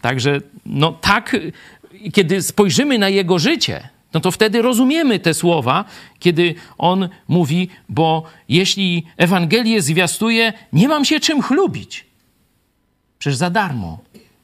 Także 0.00 0.40
no 0.66 0.92
tak, 0.92 1.36
kiedy 2.12 2.42
spojrzymy 2.42 2.98
na 2.98 3.08
jego 3.08 3.38
życie, 3.38 3.88
no 4.14 4.20
to 4.20 4.30
wtedy 4.30 4.62
rozumiemy 4.62 5.18
te 5.18 5.34
słowa, 5.34 5.84
kiedy 6.18 6.54
on 6.78 7.08
mówi, 7.28 7.68
bo 7.88 8.22
jeśli 8.48 9.06
Ewangelię 9.16 9.82
zwiastuje, 9.82 10.52
nie 10.72 10.88
mam 10.88 11.04
się 11.04 11.20
czym 11.20 11.42
chlubić. 11.42 12.06
Przecież 13.18 13.36
za 13.36 13.50
darmo 13.50 13.98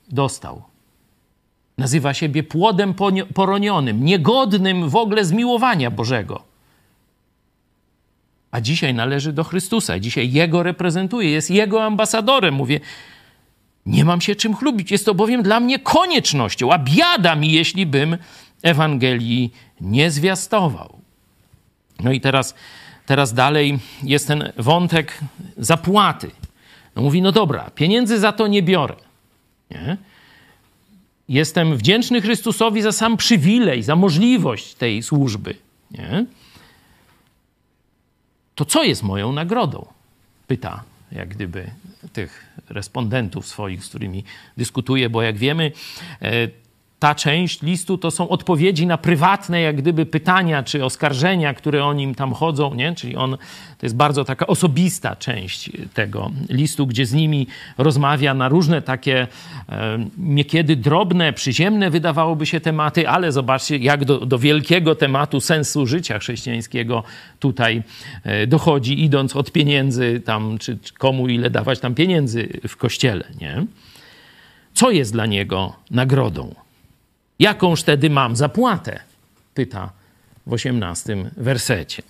dostał. 0.09 0.70
Nazywa 1.81 2.15
siebie 2.15 2.43
płodem 2.43 2.95
poronionym, 3.35 4.05
niegodnym 4.05 4.89
w 4.89 4.97
ogóle 4.97 5.25
zmiłowania 5.25 5.91
Bożego. 5.91 6.43
A 8.51 8.61
dzisiaj 8.61 8.95
należy 8.95 9.33
do 9.33 9.45
Chrystusa, 9.45 9.99
dzisiaj 9.99 10.33
Jego 10.33 10.63
reprezentuje, 10.63 11.31
jest 11.31 11.51
Jego 11.51 11.85
ambasadorem. 11.85 12.55
Mówię, 12.55 12.81
nie 13.87 14.05
mam 14.05 14.21
się 14.21 14.35
czym 14.35 14.57
chlubić, 14.57 14.91
jest 14.91 15.07
to 15.07 15.15
bowiem 15.15 15.43
dla 15.43 15.61
mnie 15.61 15.79
koniecznością, 15.79 16.73
a 16.73 16.79
biada 16.79 17.37
mi, 17.37 17.53
jeśli 17.53 17.87
bym 17.87 18.17
Ewangelii 18.63 19.53
nie 19.81 20.11
zwiastował. 20.11 20.99
No 22.01 22.13
i 22.13 22.21
teraz 22.21 22.55
teraz 23.07 23.35
dalej 23.35 23.79
jest 24.03 24.29
ten 24.29 24.53
wątek 24.57 25.21
zapłaty. 25.57 26.31
No 26.97 27.03
mówi, 27.03 27.23
no 27.23 27.33
dobra, 27.33 27.71
pieniędzy 27.75 28.19
za 28.19 28.33
to 28.33 28.47
nie 28.47 28.63
biorę. 28.63 28.95
Nie? 29.71 29.97
Jestem 31.31 31.77
wdzięczny 31.77 32.21
Chrystusowi 32.21 32.83
za 32.83 32.93
sam 32.93 33.17
przywilej, 33.17 33.83
za 33.83 33.97
możliwość 33.97 34.75
tej 34.75 35.03
służby. 35.03 35.55
Nie? 35.91 36.27
To 38.55 38.65
co 38.65 38.85
jest 38.85 39.03
moją 39.03 39.33
nagrodą? 39.33 39.87
Pyta 40.47 40.85
jak 41.13 41.29
gdyby 41.29 41.71
tych 42.13 42.47
respondentów 42.69 43.47
swoich, 43.47 43.85
z 43.85 43.89
którymi 43.89 44.25
dyskutuję, 44.57 45.11
bo 45.11 45.23
jak 45.23 45.37
wiemy, 45.37 45.73
e, 46.23 46.49
ta 47.01 47.15
część 47.15 47.63
listu 47.63 47.99
to 47.99 48.11
są 48.11 48.29
odpowiedzi 48.29 48.87
na 48.87 48.99
prywatne, 48.99 49.61
jak 49.61 49.77
gdyby 49.77 50.07
pytania 50.07 50.63
czy 50.63 50.85
oskarżenia, 50.85 51.55
które 51.55 51.85
o 51.85 51.93
nim 51.93 52.15
tam 52.15 52.33
chodzą, 52.33 52.75
nie? 52.75 52.95
Czyli 52.95 53.17
on, 53.17 53.31
to 53.79 53.87
jest 53.87 53.97
bardzo 53.97 54.25
taka 54.25 54.47
osobista 54.47 55.17
część 55.17 55.71
tego 55.95 56.31
listu, 56.49 56.87
gdzie 56.87 57.07
z 57.07 57.13
nimi 57.13 57.47
rozmawia 57.79 58.35
na 58.35 58.49
różne 58.49 58.83
takie 58.83 59.27
e, 59.69 60.07
niekiedy 60.19 60.77
drobne, 60.77 61.33
przyziemne 61.33 61.91
wydawałoby 61.91 62.47
się 62.47 62.61
tematy, 62.61 63.09
ale 63.09 63.33
zobaczcie, 63.33 63.77
jak 63.77 64.05
do, 64.05 64.27
do 64.27 64.39
wielkiego 64.39 64.95
tematu 64.95 65.41
sensu 65.41 65.87
życia 65.87 66.19
chrześcijańskiego 66.19 67.03
tutaj 67.39 67.83
e, 68.25 68.47
dochodzi, 68.47 69.05
idąc 69.05 69.37
od 69.37 69.53
pieniędzy 69.53 70.23
tam, 70.25 70.59
czy, 70.59 70.79
czy 70.79 70.95
komu 70.95 71.29
ile 71.29 71.51
dawać 71.51 71.81
tam 71.81 71.95
pieniędzy 71.95 72.49
w 72.69 72.77
kościele, 72.77 73.25
nie? 73.41 73.67
Co 74.75 74.91
jest 74.91 75.13
dla 75.13 75.27
niego 75.27 75.77
nagrodą? 75.91 76.55
Jakąż 77.41 77.81
wtedy 77.81 78.11
mam 78.11 78.37
zapłatę? 78.37 79.01
Pyta 79.55 79.91
w 80.47 80.53
osiemnastym 80.53 81.31
wersecie. 81.37 82.03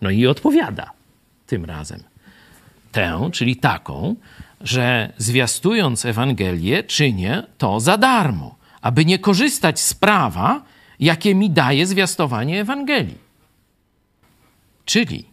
No 0.00 0.10
i 0.10 0.26
odpowiada 0.26 0.90
tym 1.46 1.64
razem. 1.64 2.02
Tę, 2.92 3.30
czyli 3.32 3.56
taką, 3.56 4.16
że 4.60 5.12
zwiastując 5.18 6.04
Ewangelię, 6.04 6.84
czynię 6.84 7.42
to 7.58 7.80
za 7.80 7.98
darmo, 7.98 8.54
aby 8.80 9.04
nie 9.04 9.18
korzystać 9.18 9.80
z 9.80 9.94
prawa, 9.94 10.62
jakie 11.00 11.34
mi 11.34 11.50
daje 11.50 11.86
zwiastowanie 11.86 12.60
Ewangelii. 12.60 13.18
Czyli 14.84 15.24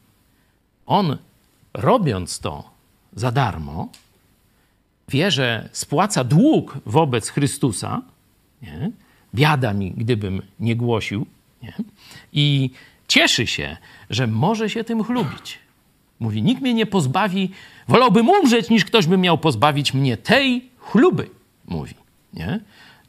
on, 0.85 1.17
robiąc 1.73 2.39
to 2.39 2.69
za 3.13 3.31
darmo, 3.31 3.89
wie, 5.07 5.31
że 5.31 5.69
spłaca 5.71 6.23
dług 6.23 6.77
wobec 6.85 7.29
Chrystusa, 7.29 8.01
nie? 8.61 8.91
Biada 9.35 9.73
mi, 9.73 9.91
gdybym 9.91 10.41
nie 10.59 10.75
głosił. 10.75 11.25
Nie? 11.63 11.73
I 12.33 12.69
cieszy 13.07 13.47
się, 13.47 13.77
że 14.09 14.27
może 14.27 14.69
się 14.69 14.83
tym 14.83 15.03
chlubić. 15.03 15.59
Mówi, 16.19 16.43
nikt 16.43 16.61
mnie 16.61 16.73
nie 16.73 16.85
pozbawi, 16.85 17.51
wolałbym 17.87 18.29
umrzeć, 18.29 18.69
niż 18.69 18.85
ktoś 18.85 19.07
by 19.07 19.17
miał 19.17 19.37
pozbawić 19.37 19.93
mnie 19.93 20.17
tej 20.17 20.69
chluby. 20.77 21.29
Mówi, 21.67 21.93
nie? 22.33 22.59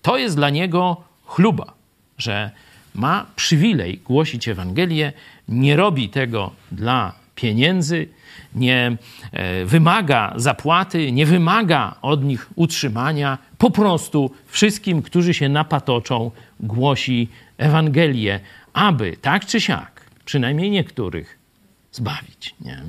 To 0.02 0.18
jest 0.18 0.36
dla 0.36 0.50
niego 0.50 0.96
chluba, 1.24 1.72
że 2.18 2.50
ma 2.94 3.26
przywilej 3.36 3.98
głosić 3.98 4.48
Ewangelię, 4.48 5.12
nie 5.48 5.76
robi 5.76 6.08
tego 6.08 6.50
dla 6.72 7.19
pieniędzy, 7.40 8.08
nie 8.54 8.96
e, 9.32 9.64
wymaga 9.64 10.32
zapłaty, 10.36 11.12
nie 11.12 11.26
wymaga 11.26 11.94
od 12.02 12.24
nich 12.24 12.50
utrzymania. 12.54 13.38
Po 13.58 13.70
prostu 13.70 14.30
wszystkim, 14.46 15.02
którzy 15.02 15.34
się 15.34 15.48
napatoczą, 15.48 16.30
głosi 16.60 17.28
Ewangelię, 17.58 18.40
aby 18.72 19.16
tak 19.16 19.46
czy 19.46 19.60
siak, 19.60 20.00
przynajmniej 20.24 20.70
niektórych, 20.70 21.38
zbawić. 21.92 22.54
Nie? 22.60 22.82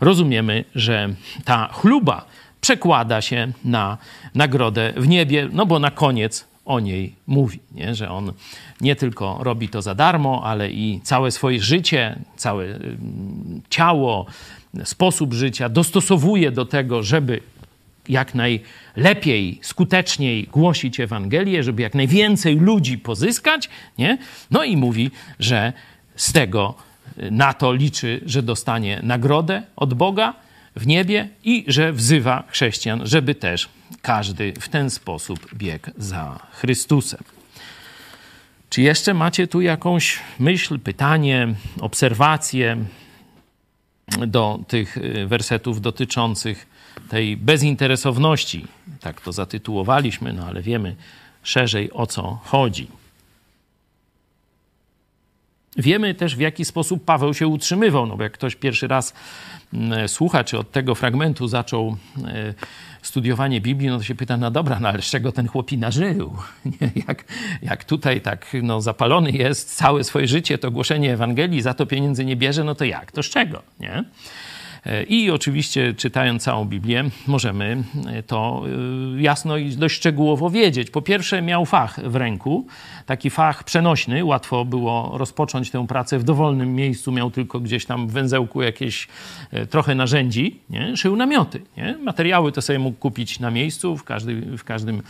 Rozumiemy, 0.00 0.64
że 0.74 1.08
ta 1.44 1.68
chluba 1.72 2.24
przekłada 2.60 3.20
się 3.20 3.52
na 3.64 3.98
nagrodę 4.34 4.92
w 4.96 5.08
niebie, 5.08 5.48
no 5.52 5.66
bo 5.66 5.78
na 5.78 5.90
koniec 5.90 6.46
o 6.64 6.80
niej 6.80 7.14
mówi, 7.26 7.58
nie? 7.72 7.94
że 7.94 8.10
on 8.10 8.32
nie 8.80 8.96
tylko 8.96 9.38
robi 9.40 9.68
to 9.68 9.82
za 9.82 9.94
darmo, 9.94 10.42
ale 10.44 10.70
i 10.70 11.00
całe 11.02 11.30
swoje 11.30 11.60
życie, 11.60 12.18
całe 12.36 12.66
ciało, 13.70 14.26
sposób 14.84 15.34
życia 15.34 15.68
dostosowuje 15.68 16.50
do 16.50 16.64
tego, 16.64 17.02
żeby 17.02 17.40
jak 18.08 18.34
najlepiej, 18.34 19.58
skuteczniej 19.62 20.48
głosić 20.52 21.00
Ewangelię, 21.00 21.62
żeby 21.62 21.82
jak 21.82 21.94
najwięcej 21.94 22.56
ludzi 22.56 22.98
pozyskać, 22.98 23.70
nie? 23.98 24.18
No 24.50 24.64
i 24.64 24.76
mówi, 24.76 25.10
że 25.38 25.72
z 26.16 26.32
tego 26.32 26.74
na 27.16 27.54
to 27.54 27.72
liczy, 27.72 28.20
że 28.26 28.42
dostanie 28.42 29.00
nagrodę 29.02 29.62
od 29.76 29.94
Boga 29.94 30.34
w 30.76 30.86
niebie 30.86 31.28
i 31.44 31.64
że 31.68 31.92
wzywa 31.92 32.44
chrześcijan, 32.48 33.06
żeby 33.06 33.34
też 33.34 33.68
każdy 34.02 34.52
w 34.60 34.68
ten 34.68 34.90
sposób 34.90 35.54
biegł 35.54 35.90
za 35.96 36.46
Chrystusem. 36.52 37.20
Czy 38.70 38.82
jeszcze 38.82 39.14
macie 39.14 39.46
tu 39.46 39.60
jakąś 39.60 40.18
myśl, 40.38 40.78
pytanie, 40.78 41.54
obserwację 41.80 42.76
do 44.26 44.58
tych 44.68 44.96
y, 44.96 45.26
wersetów 45.26 45.80
dotyczących 45.80 46.66
tej 47.08 47.36
bezinteresowności? 47.36 48.66
Tak 49.00 49.20
to 49.20 49.32
zatytułowaliśmy, 49.32 50.32
no 50.32 50.46
ale 50.46 50.62
wiemy 50.62 50.96
szerzej 51.42 51.92
o 51.92 52.06
co 52.06 52.38
chodzi. 52.44 52.88
Wiemy 55.76 56.14
też, 56.14 56.36
w 56.36 56.40
jaki 56.40 56.64
sposób 56.64 57.04
Paweł 57.04 57.34
się 57.34 57.46
utrzymywał, 57.46 58.06
no 58.06 58.16
bo 58.16 58.22
jak 58.22 58.32
ktoś 58.32 58.56
pierwszy 58.56 58.88
raz 58.88 59.14
mm, 59.74 60.08
słucha, 60.08 60.44
czy 60.44 60.58
od 60.58 60.72
tego 60.72 60.94
fragmentu 60.94 61.48
zaczął 61.48 61.96
e, 62.24 62.54
studiowanie 63.02 63.60
Biblii, 63.60 63.88
no 63.88 63.98
to 63.98 64.04
się 64.04 64.14
pyta, 64.14 64.36
no 64.36 64.50
dobra, 64.50 64.80
no 64.80 64.88
ale 64.88 65.02
z 65.02 65.04
czego 65.04 65.32
ten 65.32 65.48
chłopina 65.48 65.90
żył? 65.90 66.36
Jak, 67.08 67.24
jak 67.62 67.84
tutaj 67.84 68.20
tak 68.20 68.56
no, 68.62 68.80
zapalony 68.80 69.30
jest 69.30 69.76
całe 69.76 70.04
swoje 70.04 70.28
życie, 70.28 70.58
to 70.58 70.70
głoszenie 70.70 71.12
Ewangelii, 71.12 71.62
za 71.62 71.74
to 71.74 71.86
pieniędzy 71.86 72.24
nie 72.24 72.36
bierze, 72.36 72.64
no 72.64 72.74
to 72.74 72.84
jak? 72.84 73.12
To 73.12 73.22
z 73.22 73.26
czego? 73.26 73.62
Nie? 73.80 74.04
I 75.08 75.30
oczywiście, 75.30 75.94
czytając 75.94 76.42
całą 76.42 76.64
Biblię, 76.64 77.04
możemy 77.26 77.84
to 78.26 78.62
y, 79.18 79.22
jasno 79.22 79.56
i 79.56 79.70
dość 79.70 79.94
szczegółowo 79.94 80.50
wiedzieć. 80.50 80.90
Po 80.90 81.02
pierwsze, 81.02 81.42
miał 81.42 81.66
fach 81.66 82.00
w 82.10 82.16
ręku, 82.16 82.66
taki 83.06 83.30
fach 83.30 83.64
przenośny. 83.64 84.24
Łatwo 84.24 84.64
było 84.64 85.18
rozpocząć 85.18 85.70
tę 85.70 85.86
pracę 85.86 86.18
w 86.18 86.24
dowolnym 86.24 86.74
miejscu. 86.74 87.12
Miał 87.12 87.30
tylko 87.30 87.60
gdzieś 87.60 87.86
tam 87.86 88.08
w 88.08 88.12
węzełku 88.12 88.62
jakieś 88.62 89.08
e, 89.50 89.66
trochę 89.66 89.94
narzędzi. 89.94 90.60
Nie? 90.70 90.96
Szył 90.96 91.16
namioty. 91.16 91.62
Nie? 91.76 91.96
Materiały 92.02 92.52
to 92.52 92.62
sobie 92.62 92.78
mógł 92.78 92.98
kupić 92.98 93.40
na 93.40 93.50
miejscu, 93.50 93.96
w, 93.96 94.04
każdy, 94.04 94.58
w 94.58 94.64
każdym 94.64 95.02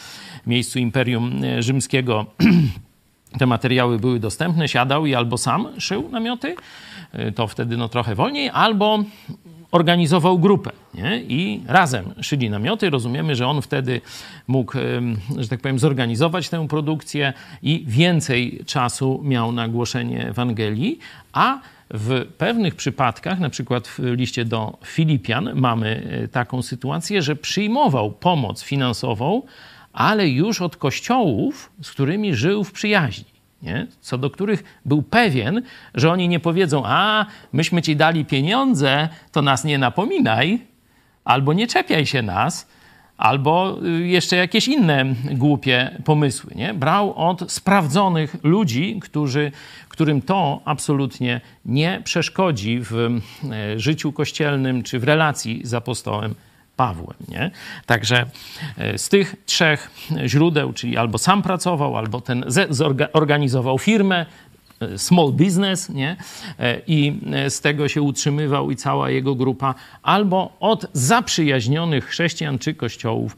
miejscu 0.46 0.78
Imperium 0.78 1.44
e, 1.44 1.62
Rzymskiego. 1.62 2.26
te 3.38 3.46
materiały 3.46 3.98
były 3.98 4.20
dostępne, 4.20 4.68
siadał 4.68 5.06
i 5.06 5.14
albo 5.14 5.38
sam 5.38 5.68
szył 5.78 6.08
namioty, 6.08 6.56
e, 7.12 7.32
to 7.32 7.46
wtedy 7.46 7.76
no 7.76 7.88
trochę 7.88 8.14
wolniej, 8.14 8.50
albo 8.52 9.04
organizował 9.74 10.38
grupę 10.38 10.70
nie? 10.94 11.22
i 11.22 11.62
razem 11.66 12.14
szyli 12.20 12.50
namioty. 12.50 12.90
Rozumiemy, 12.90 13.36
że 13.36 13.46
on 13.46 13.62
wtedy 13.62 14.00
mógł, 14.46 14.72
że 15.38 15.48
tak 15.48 15.60
powiem, 15.60 15.78
zorganizować 15.78 16.48
tę 16.48 16.68
produkcję 16.68 17.32
i 17.62 17.84
więcej 17.86 18.60
czasu 18.66 19.20
miał 19.24 19.52
na 19.52 19.68
głoszenie 19.68 20.28
Ewangelii, 20.28 20.98
a 21.32 21.58
w 21.90 22.26
pewnych 22.38 22.74
przypadkach, 22.74 23.40
na 23.40 23.50
przykład 23.50 23.88
w 23.88 23.98
liście 23.98 24.44
do 24.44 24.78
Filipian, 24.84 25.50
mamy 25.54 26.20
e, 26.24 26.28
taką 26.28 26.62
sytuację, 26.62 27.22
że 27.22 27.36
przyjmował 27.36 28.12
pomoc 28.12 28.62
finansową, 28.62 29.42
ale 29.92 30.28
już 30.28 30.62
od 30.62 30.76
kościołów, 30.76 31.72
z 31.82 31.90
którymi 31.90 32.34
żył 32.34 32.64
w 32.64 32.72
przyjaźni 32.72 33.33
nie? 33.64 33.86
co 34.00 34.18
do 34.18 34.30
których 34.30 34.80
był 34.84 35.02
pewien, 35.02 35.62
że 35.94 36.10
oni 36.10 36.28
nie 36.28 36.40
powiedzą: 36.40 36.82
A, 36.86 37.26
myśmy 37.52 37.82
ci 37.82 37.96
dali 37.96 38.24
pieniądze, 38.24 39.08
to 39.32 39.42
nas 39.42 39.64
nie 39.64 39.78
napominaj, 39.78 40.58
albo 41.24 41.52
nie 41.52 41.66
czepiaj 41.66 42.06
się 42.06 42.22
nas, 42.22 42.68
albo 43.16 43.78
y, 43.84 44.06
jeszcze 44.06 44.36
jakieś 44.36 44.68
inne 44.68 45.04
głupie 45.32 46.00
pomysły. 46.04 46.52
Nie? 46.54 46.74
Brał 46.74 47.14
od 47.14 47.52
sprawdzonych 47.52 48.36
ludzi, 48.42 49.00
którzy, 49.02 49.52
którym 49.88 50.22
to 50.22 50.60
absolutnie 50.64 51.40
nie 51.64 52.00
przeszkodzi 52.04 52.80
w 52.80 52.94
e, 52.94 53.80
życiu 53.80 54.12
kościelnym 54.12 54.82
czy 54.82 54.98
w 54.98 55.04
relacji 55.04 55.60
z 55.64 55.74
apostołem 55.74 56.34
Pawłem. 56.76 57.16
Nie? 57.28 57.50
Także 57.86 58.26
e, 58.78 58.98
z 58.98 59.08
tych 59.08 59.36
trzech 59.46 59.90
źródeł, 60.26 60.72
czyli 60.72 60.96
albo 60.96 61.18
sam 61.18 61.42
pracował, 61.42 61.96
albo 61.96 62.20
ten 62.20 62.44
zorganizował 63.12 63.78
firmę, 63.78 64.26
e, 64.80 64.98
small 64.98 65.32
business, 65.32 65.88
nie? 65.88 66.16
E, 66.58 66.80
I 66.86 67.20
z 67.48 67.60
tego 67.60 67.88
się 67.88 68.02
utrzymywał 68.02 68.70
i 68.70 68.76
cała 68.76 69.10
jego 69.10 69.34
grupa, 69.34 69.74
albo 70.02 70.56
od 70.60 70.86
zaprzyjaźnionych 70.92 72.06
chrześcijan 72.06 72.58
czy 72.58 72.74
kościołów, 72.74 73.36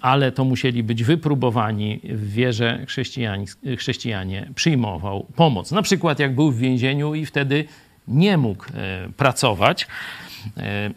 ale 0.00 0.32
to 0.32 0.44
musieli 0.44 0.82
być 0.82 1.04
wypróbowani 1.04 2.00
w 2.04 2.32
wierze 2.32 2.84
chrześcijanie, 2.88 3.46
chrześcijanie 3.78 4.50
przyjmował 4.54 5.26
pomoc. 5.36 5.72
Na 5.72 5.82
przykład 5.82 6.18
jak 6.18 6.34
był 6.34 6.50
w 6.50 6.58
więzieniu 6.58 7.14
i 7.14 7.26
wtedy 7.26 7.64
nie 8.08 8.36
mógł 8.36 8.64
pracować. 9.16 9.86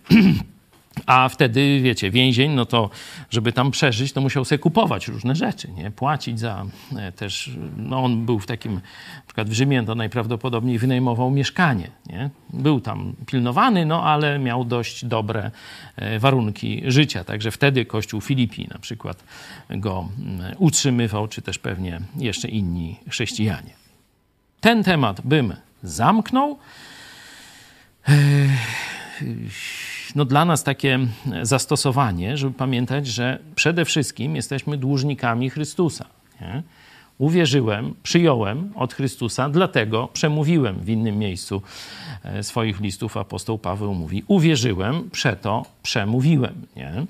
A 1.05 1.29
wtedy, 1.29 1.79
wiecie, 1.81 2.11
więzień, 2.11 2.51
no 2.51 2.65
to 2.65 2.89
żeby 3.29 3.53
tam 3.53 3.71
przeżyć, 3.71 4.13
to 4.13 4.21
musiał 4.21 4.45
sobie 4.45 4.59
kupować 4.59 5.07
różne 5.07 5.35
rzeczy, 5.35 5.71
nie? 5.71 5.91
Płacić 5.91 6.39
za 6.39 6.65
e, 6.97 7.11
też, 7.11 7.51
no 7.77 8.03
on 8.03 8.25
był 8.25 8.39
w 8.39 8.45
takim, 8.45 8.73
na 8.73 8.81
przykład 9.25 9.49
w 9.49 9.53
Rzymie 9.53 9.83
to 9.83 9.95
najprawdopodobniej 9.95 10.79
wynajmował 10.79 11.31
mieszkanie, 11.31 11.91
nie? 12.05 12.29
Był 12.53 12.81
tam 12.81 13.13
pilnowany, 13.25 13.85
no 13.85 14.03
ale 14.03 14.39
miał 14.39 14.65
dość 14.65 15.05
dobre 15.05 15.51
e, 15.95 16.19
warunki 16.19 16.83
życia. 16.85 17.23
Także 17.23 17.51
wtedy 17.51 17.85
kościół 17.85 18.21
Filipi 18.21 18.67
na 18.67 18.79
przykład 18.79 19.23
go 19.69 20.09
mm, 20.19 20.55
utrzymywał, 20.57 21.27
czy 21.27 21.41
też 21.41 21.59
pewnie 21.59 22.01
jeszcze 22.15 22.47
inni 22.47 22.99
chrześcijanie. 23.09 23.73
Ten 24.61 24.83
temat 24.83 25.21
bym 25.21 25.53
zamknął 25.83 26.57
no 30.15 30.25
dla 30.25 30.45
nas 30.45 30.63
takie 30.63 30.99
zastosowanie, 31.41 32.37
żeby 32.37 32.53
pamiętać, 32.53 33.07
że 33.07 33.39
przede 33.55 33.85
wszystkim 33.85 34.35
jesteśmy 34.35 34.77
dłużnikami 34.77 35.49
Chrystusa. 35.49 36.05
Nie? 36.41 36.63
Uwierzyłem, 37.17 37.93
przyjąłem 38.03 38.71
od 38.75 38.93
Chrystusa, 38.93 39.49
dlatego 39.49 40.09
przemówiłem 40.13 40.79
w 40.79 40.89
innym 40.89 41.17
miejscu 41.17 41.61
e, 42.23 42.43
swoich 42.43 42.81
listów. 42.81 43.17
Apostoł 43.17 43.57
Paweł 43.57 43.93
mówi: 43.93 44.23
Uwierzyłem, 44.27 45.09
przeto 45.09 45.65
przemówiłem. 45.83 46.55
Nie? 46.75 47.05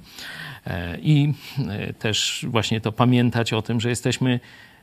E, 0.67 0.97
I 1.01 1.33
e, 1.69 1.93
też 1.93 2.45
właśnie 2.49 2.81
to 2.81 2.91
pamiętać 2.91 3.53
o 3.53 3.61
tym, 3.61 3.81
że 3.81 3.89
jesteśmy 3.89 4.39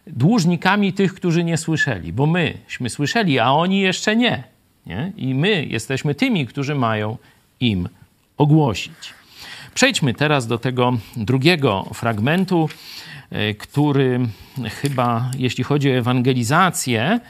dłużnikami 0.06 0.92
tych, 0.92 1.14
którzy 1.14 1.44
nie 1.44 1.56
słyszeli, 1.56 2.12
bo 2.12 2.26
myśmy 2.26 2.90
słyszeli, 2.90 3.38
a 3.38 3.50
oni 3.50 3.80
jeszcze 3.80 4.16
nie. 4.16 4.44
nie? 4.86 5.12
I 5.16 5.34
my 5.34 5.64
jesteśmy 5.64 6.14
tymi, 6.14 6.46
którzy 6.46 6.74
mają 6.74 7.18
im 7.60 7.88
ogłosić. 8.37 9.14
Przejdźmy 9.74 10.14
teraz 10.14 10.47
do 10.47 10.59
tego 10.59 10.93
drugiego 11.16 11.91
fragmentu, 11.95 12.68
e, 13.30 13.55
który 13.55 14.20
chyba, 14.82 15.30
jeśli 15.39 15.64
chodzi 15.64 15.91
o 15.91 15.95
ewangelizację, 15.95 17.20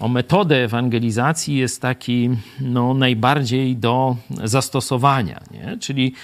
o 0.00 0.08
metodę 0.08 0.64
ewangelizacji, 0.64 1.56
jest 1.56 1.82
taki 1.82 2.30
no, 2.60 2.94
najbardziej 2.94 3.76
do 3.76 4.16
zastosowania. 4.44 5.40
Nie? 5.50 5.78
Czyli 5.78 6.14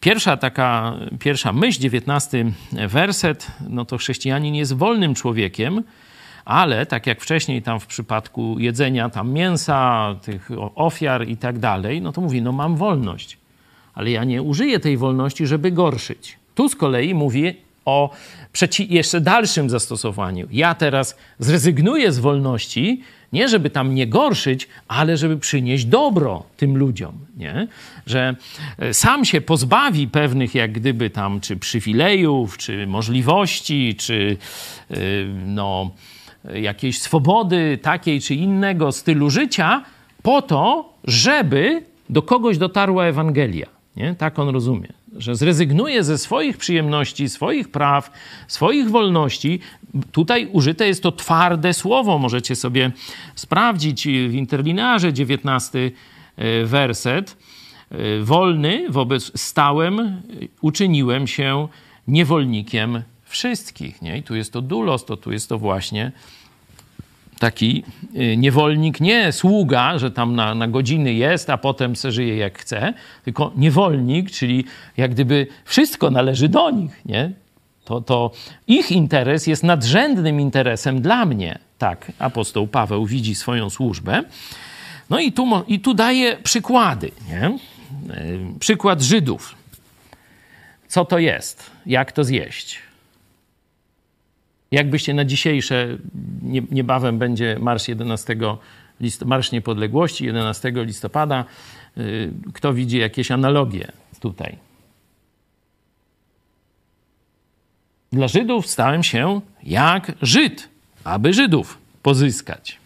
pierwsza 0.00 0.36
taka, 0.36 0.94
pierwsza 1.18 1.52
myśl, 1.52 1.80
dziewiętnastty 1.80 2.52
werset, 2.72 3.46
no 3.68 3.84
to 3.84 3.98
chrześcijanin 3.98 4.54
jest 4.54 4.72
wolnym 4.72 5.14
człowiekiem, 5.14 5.82
ale 6.44 6.86
tak 6.86 7.06
jak 7.06 7.20
wcześniej 7.20 7.62
tam 7.62 7.80
w 7.80 7.86
przypadku 7.86 8.58
jedzenia 8.58 9.08
tam 9.08 9.32
mięsa, 9.32 10.14
tych 10.22 10.48
ofiar 10.74 11.28
i 11.28 11.36
tak 11.36 11.58
dalej, 11.58 12.02
no 12.02 12.12
to 12.12 12.20
mówi, 12.20 12.42
no 12.42 12.52
mam 12.52 12.76
wolność 12.76 13.38
ale 13.96 14.10
ja 14.10 14.24
nie 14.24 14.42
użyję 14.42 14.80
tej 14.80 14.96
wolności, 14.96 15.46
żeby 15.46 15.72
gorszyć. 15.72 16.38
Tu 16.54 16.68
z 16.68 16.76
kolei 16.76 17.14
mówi 17.14 17.54
o 17.84 18.10
jeszcze 18.88 19.20
dalszym 19.20 19.70
zastosowaniu. 19.70 20.48
Ja 20.52 20.74
teraz 20.74 21.16
zrezygnuję 21.38 22.12
z 22.12 22.18
wolności, 22.18 23.02
nie 23.32 23.48
żeby 23.48 23.70
tam 23.70 23.94
nie 23.94 24.06
gorszyć, 24.06 24.68
ale 24.88 25.16
żeby 25.16 25.38
przynieść 25.38 25.84
dobro 25.84 26.42
tym 26.56 26.76
ludziom, 26.76 27.12
nie? 27.36 27.68
Że 28.06 28.36
e, 28.78 28.94
sam 28.94 29.24
się 29.24 29.40
pozbawi 29.40 30.08
pewnych 30.08 30.54
jak 30.54 30.72
gdyby 30.72 31.10
tam 31.10 31.40
czy 31.40 31.56
przywilejów, 31.56 32.58
czy 32.58 32.86
możliwości, 32.86 33.94
czy 33.98 34.36
yy, 34.90 34.96
no, 35.46 35.90
jakiejś 36.54 37.00
swobody 37.00 37.78
takiej 37.82 38.20
czy 38.20 38.34
innego 38.34 38.92
stylu 38.92 39.30
życia 39.30 39.82
po 40.22 40.42
to, 40.42 40.92
żeby 41.04 41.82
do 42.10 42.22
kogoś 42.22 42.58
dotarła 42.58 43.04
Ewangelia. 43.04 43.75
Nie? 43.96 44.14
Tak 44.14 44.38
on 44.38 44.48
rozumie, 44.48 44.88
że 45.16 45.36
zrezygnuje 45.36 46.04
ze 46.04 46.18
swoich 46.18 46.56
przyjemności, 46.56 47.28
swoich 47.28 47.68
praw, 47.68 48.10
swoich 48.48 48.90
wolności. 48.90 49.60
Tutaj 50.12 50.48
użyte 50.52 50.86
jest 50.86 51.02
to 51.02 51.12
twarde 51.12 51.74
słowo, 51.74 52.18
możecie 52.18 52.56
sobie 52.56 52.92
sprawdzić 53.34 54.08
w 54.08 54.34
interlinearze 54.34 55.12
19 55.12 55.90
e, 56.36 56.64
werset. 56.64 57.36
E, 57.90 58.22
wolny 58.22 58.86
wobec 58.90 59.40
stałem 59.40 60.22
uczyniłem 60.60 61.26
się 61.26 61.68
niewolnikiem 62.08 63.02
wszystkich. 63.24 64.02
Nie? 64.02 64.18
I 64.18 64.22
tu 64.22 64.34
jest 64.34 64.52
to 64.52 64.62
dulos, 64.62 65.04
to 65.04 65.16
tu 65.16 65.32
jest 65.32 65.48
to 65.48 65.58
właśnie 65.58 66.12
taki 67.38 67.84
y, 68.16 68.36
niewolnik, 68.36 69.00
nie 69.00 69.32
sługa, 69.32 69.98
że 69.98 70.10
tam 70.10 70.34
na, 70.34 70.54
na 70.54 70.68
godziny 70.68 71.12
jest, 71.12 71.50
a 71.50 71.58
potem 71.58 71.96
se 71.96 72.12
żyje 72.12 72.36
jak 72.36 72.58
chce, 72.58 72.94
tylko 73.24 73.52
niewolnik, 73.56 74.30
czyli 74.30 74.64
jak 74.96 75.10
gdyby 75.10 75.46
wszystko 75.64 76.10
należy 76.10 76.48
do 76.48 76.70
nich, 76.70 77.00
nie? 77.04 77.32
To, 77.84 78.00
to 78.00 78.30
ich 78.66 78.92
interes 78.92 79.46
jest 79.46 79.62
nadrzędnym 79.62 80.40
interesem 80.40 81.02
dla 81.02 81.24
mnie. 81.24 81.58
Tak 81.78 82.12
apostoł 82.18 82.66
Paweł 82.66 83.06
widzi 83.06 83.34
swoją 83.34 83.70
służbę. 83.70 84.22
No 85.10 85.20
i 85.20 85.32
tu, 85.32 85.46
i 85.68 85.80
tu 85.80 85.94
daje 85.94 86.36
przykłady. 86.36 87.10
Nie? 87.28 87.58
Y, 88.14 88.58
przykład 88.60 89.02
Żydów. 89.02 89.54
Co 90.88 91.04
to 91.04 91.18
jest? 91.18 91.70
Jak 91.86 92.12
to 92.12 92.24
zjeść? 92.24 92.85
Jakbyście 94.76 95.14
na 95.14 95.24
dzisiejsze, 95.24 95.98
niebawem 96.70 97.18
będzie 97.18 97.56
marsz 97.60 97.88
11 97.88 98.36
list, 99.00 99.24
Marsz 99.24 99.52
Niepodległości 99.52 100.24
11 100.24 100.72
listopada. 100.74 101.44
Y, 101.98 102.32
kto 102.54 102.74
widzi 102.74 102.98
jakieś 102.98 103.30
analogie 103.30 103.92
tutaj? 104.20 104.56
Dla 108.12 108.28
Żydów 108.28 108.66
stałem 108.66 109.02
się 109.02 109.40
jak 109.62 110.12
Żyd, 110.22 110.68
aby 111.04 111.32
Żydów 111.32 111.78
pozyskać. 112.02 112.78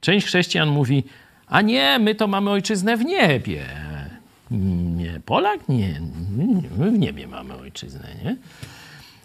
Część 0.00 0.26
chrześcijan 0.26 0.68
mówi, 0.68 1.04
a 1.46 1.62
nie, 1.62 1.98
my 1.98 2.14
to 2.14 2.26
mamy 2.26 2.50
ojczyznę 2.50 2.96
w 2.96 3.04
niebie. 3.04 3.66
Nie, 4.96 5.20
Polak? 5.26 5.68
Nie, 5.68 6.00
w 6.70 6.98
niebie 6.98 7.26
mamy 7.26 7.54
ojczyznę, 7.54 8.08
nie? 8.24 8.36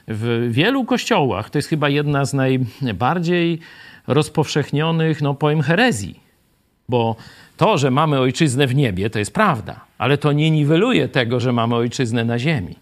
W 0.07 0.47
wielu 0.51 0.85
kościołach 0.85 1.49
to 1.49 1.57
jest 1.57 1.67
chyba 1.67 1.89
jedna 1.89 2.25
z 2.25 2.33
najbardziej 2.81 3.59
rozpowszechnionych, 4.07 5.21
no 5.21 5.33
powiem, 5.33 5.61
herezji. 5.61 6.19
Bo 6.89 7.15
to, 7.57 7.77
że 7.77 7.91
mamy 7.91 8.19
ojczyznę 8.19 8.67
w 8.67 8.75
niebie, 8.75 9.09
to 9.09 9.19
jest 9.19 9.33
prawda, 9.33 9.79
ale 9.97 10.17
to 10.17 10.31
nie 10.31 10.51
niweluje 10.51 11.07
tego, 11.07 11.39
że 11.39 11.53
mamy 11.53 11.75
ojczyznę 11.75 12.25
na 12.25 12.39
ziemi. 12.39 12.75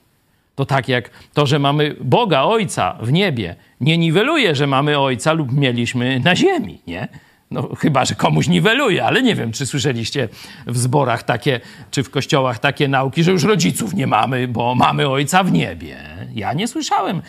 To 0.55 0.65
tak 0.65 0.89
jak 0.89 1.09
to, 1.33 1.45
że 1.45 1.59
mamy 1.59 1.95
Boga 2.01 2.41
Ojca 2.41 2.97
w 3.01 3.11
niebie, 3.11 3.55
nie 3.81 3.97
niweluje, 3.97 4.55
że 4.55 4.67
mamy 4.67 4.99
Ojca 4.99 5.33
lub 5.33 5.51
mieliśmy 5.51 6.19
na 6.19 6.35
ziemi, 6.35 6.79
nie? 6.87 7.07
No, 7.51 7.75
chyba, 7.75 8.05
że 8.05 8.15
komuś 8.15 8.47
niweluje, 8.47 9.05
ale 9.05 9.23
nie 9.23 9.35
wiem, 9.35 9.51
czy 9.51 9.65
słyszeliście 9.65 10.29
w 10.67 10.77
zborach 10.77 11.23
takie, 11.23 11.59
czy 11.91 12.03
w 12.03 12.09
kościołach 12.09 12.59
takie 12.59 12.87
nauki, 12.87 13.23
że 13.23 13.31
już 13.31 13.43
rodziców 13.43 13.93
nie 13.93 14.07
mamy, 14.07 14.47
bo 14.47 14.75
mamy 14.75 15.09
ojca 15.09 15.43
w 15.43 15.51
niebie. 15.51 15.97
Ja 16.35 16.53
nie 16.53 16.67
słyszałem. 16.67 17.21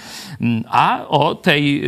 A 0.68 1.04
o 1.08 1.34
tej 1.34 1.82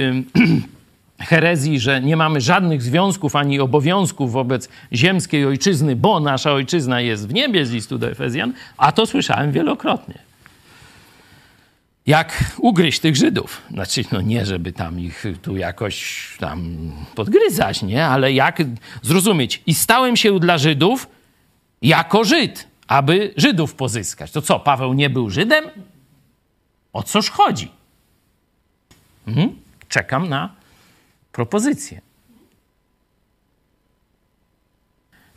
herezji, 1.21 1.81
że 1.81 2.01
nie 2.01 2.17
mamy 2.17 2.41
żadnych 2.41 2.83
związków 2.83 3.37
ani 3.37 3.61
obowiązków 3.61 4.33
wobec 4.33 4.69
ziemskiej 4.93 5.47
ojczyzny, 5.47 5.97
bo 5.97 6.21
nasza 6.21 6.53
ojczyzna 6.53 7.01
jest 7.01 7.29
w 7.29 7.35
niebie 7.35 7.67
z 7.67 7.71
listu 7.71 7.99
do 7.99 8.11
Efezjan, 8.11 8.53
a 8.77 8.93
to 8.93 9.07
słyszałem 9.07 9.53
wielokrotnie 9.53 10.28
jak 12.09 12.55
ugryźć 12.59 13.01
tych 13.01 13.17
Żydów. 13.17 13.63
Znaczy, 13.71 14.05
no 14.13 14.21
nie, 14.21 14.47
żeby 14.47 14.73
tam 14.73 15.01
ich 15.01 15.25
tu 15.43 15.57
jakoś 15.57 16.27
tam 16.39 16.79
podgryzać, 17.15 17.83
nie? 17.83 18.07
Ale 18.07 18.33
jak 18.33 18.59
zrozumieć? 19.03 19.63
I 19.67 19.75
stałem 19.75 20.17
się 20.17 20.41
dla 20.41 20.59
Żydów 20.59 21.09
jako 21.83 22.25
Żyd, 22.25 22.69
aby 22.87 23.35
Żydów 23.37 23.75
pozyskać. 23.75 24.31
To 24.31 24.43
co, 24.43 24.61
Paweł 24.61 24.95
nie 24.95 25.11
był 25.11 25.31
Żydem? 25.31 25.65
O 26.93 27.03
coż 27.03 27.31
chodzi? 27.31 27.71
Mhm. 29.27 29.61
Czekam 29.89 30.29
na 30.29 30.55
propozycję. 31.33 32.01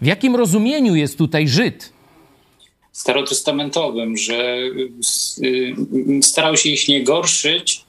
W 0.01 0.05
jakim 0.05 0.36
rozumieniu 0.36 0.95
jest 0.95 1.17
tutaj 1.17 1.47
Żyd? 1.47 1.93
Starotestamentowym, 2.92 4.18
że 4.18 4.58
y, 5.44 5.74
starał 6.22 6.58
się 6.58 6.70
ich 6.70 6.88
nie 6.88 7.04
gorszyć, 7.04 7.86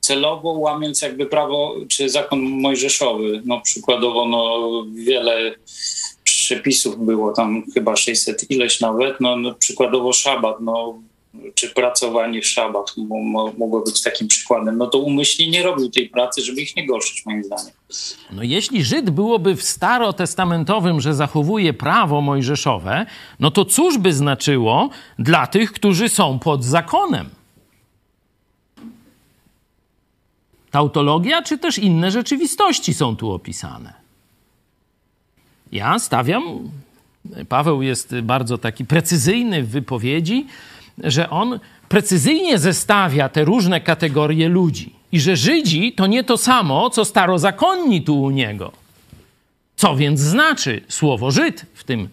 celowo 0.00 0.52
łamiąc 0.52 1.02
jakby 1.02 1.26
prawo 1.26 1.76
czy 1.88 2.08
zakon 2.08 2.40
mojżeszowy. 2.40 3.42
No 3.44 3.60
przykładowo 3.60 4.28
no, 4.28 4.70
wiele 4.94 5.54
przepisów 6.24 7.04
było, 7.04 7.32
tam 7.32 7.62
chyba 7.74 7.96
600 7.96 8.50
ileś 8.50 8.80
nawet, 8.80 9.20
no, 9.20 9.36
no 9.36 9.54
przykładowo 9.54 10.12
szabat, 10.12 10.60
no 10.60 10.98
czy 11.54 11.70
pracowanie 11.70 12.42
w 12.42 12.46
szabat 12.46 12.94
mogło 13.58 13.80
być 13.80 14.02
takim 14.02 14.28
przykładem, 14.28 14.78
no 14.78 14.86
to 14.86 14.98
umyślnie 14.98 15.50
nie 15.50 15.62
robił 15.62 15.90
tej 15.90 16.08
pracy, 16.08 16.42
żeby 16.42 16.60
ich 16.60 16.76
nie 16.76 16.86
gorszyć, 16.86 17.26
moim 17.26 17.44
zdaniem. 17.44 17.72
No 18.32 18.42
jeśli 18.42 18.84
Żyd 18.84 19.10
byłoby 19.10 19.56
w 19.56 19.62
starotestamentowym, 19.62 21.00
że 21.00 21.14
zachowuje 21.14 21.72
prawo 21.72 22.20
mojżeszowe, 22.20 23.06
no 23.40 23.50
to 23.50 23.64
cóż 23.64 23.98
by 23.98 24.12
znaczyło 24.12 24.90
dla 25.18 25.46
tych, 25.46 25.72
którzy 25.72 26.08
są 26.08 26.38
pod 26.38 26.64
zakonem? 26.64 27.28
Tautologia, 30.70 31.42
czy 31.42 31.58
też 31.58 31.78
inne 31.78 32.10
rzeczywistości 32.10 32.94
są 32.94 33.16
tu 33.16 33.32
opisane? 33.32 33.92
Ja 35.72 35.98
stawiam, 35.98 36.70
Paweł 37.48 37.82
jest 37.82 38.20
bardzo 38.20 38.58
taki 38.58 38.84
precyzyjny 38.84 39.62
w 39.62 39.68
wypowiedzi, 39.68 40.46
że 41.04 41.30
on 41.30 41.60
precyzyjnie 41.88 42.58
zestawia 42.58 43.28
te 43.28 43.44
różne 43.44 43.80
kategorie 43.80 44.48
ludzi 44.48 44.94
i 45.12 45.20
że 45.20 45.36
Żydzi 45.36 45.92
to 45.92 46.06
nie 46.06 46.24
to 46.24 46.36
samo, 46.36 46.90
co 46.90 47.04
starozakonni 47.04 48.02
tu 48.02 48.22
u 48.22 48.30
niego. 48.30 48.72
Co 49.76 49.96
więc 49.96 50.20
znaczy 50.20 50.80
słowo 50.88 51.30
Żyd 51.30 51.66
w 51.74 51.84
tym 51.84 52.08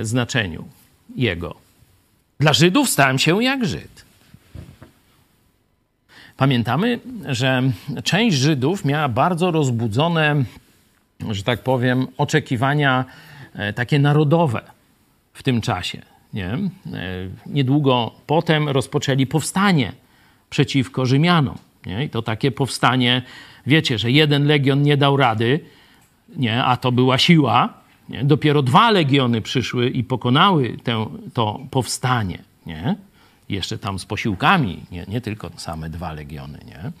znaczeniu 0.00 0.64
jego? 1.16 1.54
Dla 2.40 2.52
Żydów 2.52 2.90
stałem 2.90 3.18
się 3.18 3.42
jak 3.42 3.64
Żyd. 3.64 4.04
Pamiętamy, 6.36 7.00
że 7.28 7.62
część 8.04 8.36
Żydów 8.36 8.84
miała 8.84 9.08
bardzo 9.08 9.50
rozbudzone, 9.50 10.44
że 11.30 11.42
tak 11.42 11.62
powiem, 11.62 12.06
oczekiwania 12.18 13.04
e, 13.54 13.72
takie 13.72 13.98
narodowe 13.98 14.62
w 15.32 15.42
tym 15.42 15.60
czasie. 15.60 16.13
Nie? 16.34 16.50
E, 16.52 16.60
niedługo 17.46 18.12
potem 18.26 18.68
rozpoczęli 18.68 19.26
powstanie 19.26 19.92
przeciwko 20.50 21.06
Rzymianom. 21.06 21.58
Nie? 21.86 22.04
I 22.04 22.08
to 22.08 22.22
takie 22.22 22.50
powstanie, 22.50 23.22
wiecie, 23.66 23.98
że 23.98 24.10
jeden 24.10 24.46
legion 24.46 24.82
nie 24.82 24.96
dał 24.96 25.16
rady, 25.16 25.60
nie? 26.36 26.64
a 26.64 26.76
to 26.76 26.92
była 26.92 27.18
siła. 27.18 27.74
Nie? 28.08 28.24
Dopiero 28.24 28.62
dwa 28.62 28.90
legiony 28.90 29.40
przyszły 29.40 29.88
i 29.88 30.04
pokonały 30.04 30.76
tę, 30.82 31.06
to 31.34 31.60
powstanie. 31.70 32.38
Nie? 32.66 32.96
Jeszcze 33.48 33.78
tam 33.78 33.98
z 33.98 34.04
posiłkami, 34.04 34.80
nie, 34.92 35.04
nie 35.08 35.20
tylko 35.20 35.50
same 35.56 35.90
dwa 35.90 36.12
legiony. 36.12 36.58
Nie? 36.66 36.92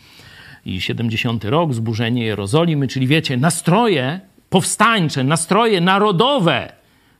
I 0.72 0.80
70 0.80 1.44
rok, 1.44 1.74
zburzenie 1.74 2.24
Jerozolimy, 2.24 2.88
czyli 2.88 3.06
wiecie, 3.06 3.36
nastroje 3.36 4.20
powstańcze, 4.50 5.24
nastroje 5.24 5.80
narodowe 5.80 6.72